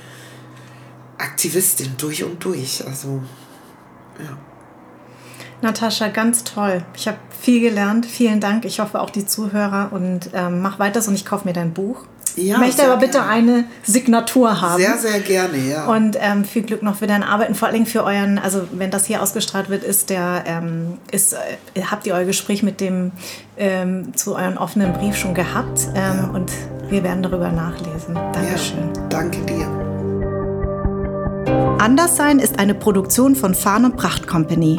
Aktivistin 1.16 1.94
durch 1.96 2.22
und 2.22 2.44
durch. 2.44 2.86
Also, 2.86 3.22
ja. 4.22 4.36
Natascha, 5.62 6.08
ganz 6.08 6.44
toll. 6.44 6.82
Ich 6.96 7.08
habe 7.08 7.18
viel 7.40 7.60
gelernt. 7.60 8.06
Vielen 8.06 8.40
Dank. 8.40 8.64
Ich 8.64 8.80
hoffe 8.80 9.00
auch 9.00 9.10
die 9.10 9.26
Zuhörer 9.26 9.88
und 9.90 10.30
ähm, 10.34 10.60
mach 10.60 10.78
weiter 10.78 11.00
so 11.00 11.10
und 11.10 11.14
ich 11.14 11.24
kaufe 11.24 11.46
mir 11.46 11.54
dein 11.54 11.72
Buch. 11.72 12.04
Ja, 12.36 12.54
ich 12.54 12.60
möchte 12.60 12.84
aber 12.84 12.98
bitte 12.98 13.18
gerne. 13.18 13.30
eine 13.30 13.64
Signatur 13.82 14.60
haben. 14.60 14.82
Sehr, 14.82 14.98
sehr 14.98 15.20
gerne, 15.20 15.56
ja. 15.56 15.86
Und 15.86 16.18
ähm, 16.20 16.44
viel 16.44 16.62
Glück 16.62 16.82
noch 16.82 16.96
für 16.96 17.06
dein 17.06 17.22
Arbeiten, 17.22 17.54
vor 17.54 17.68
allem 17.68 17.86
für 17.86 18.04
euren, 18.04 18.38
also 18.38 18.68
wenn 18.72 18.90
das 18.90 19.06
hier 19.06 19.22
ausgestrahlt 19.22 19.70
wird, 19.70 19.82
ist 19.84 20.10
der, 20.10 20.44
ähm, 20.46 20.98
ist, 21.10 21.32
äh, 21.32 21.82
habt 21.90 22.06
ihr 22.06 22.14
euer 22.14 22.24
Gespräch 22.24 22.62
mit 22.62 22.80
dem 22.82 23.12
ähm, 23.56 24.14
zu 24.14 24.36
euren 24.36 24.58
offenen 24.58 24.92
Brief 24.92 25.16
schon 25.16 25.32
gehabt 25.32 25.88
ähm, 25.94 26.30
und 26.34 26.52
wir 26.90 27.02
werden 27.02 27.22
darüber 27.22 27.50
nachlesen. 27.50 28.14
Dankeschön. 28.14 28.90
Ja, 28.94 29.02
danke 29.08 29.38
dir. 29.46 29.66
Anderssein 31.78 32.38
ist 32.38 32.58
eine 32.58 32.74
Produktion 32.74 33.34
von 33.34 33.54
Farn 33.54 33.86
und 33.86 33.96
Pracht 33.96 34.26
Company. 34.26 34.78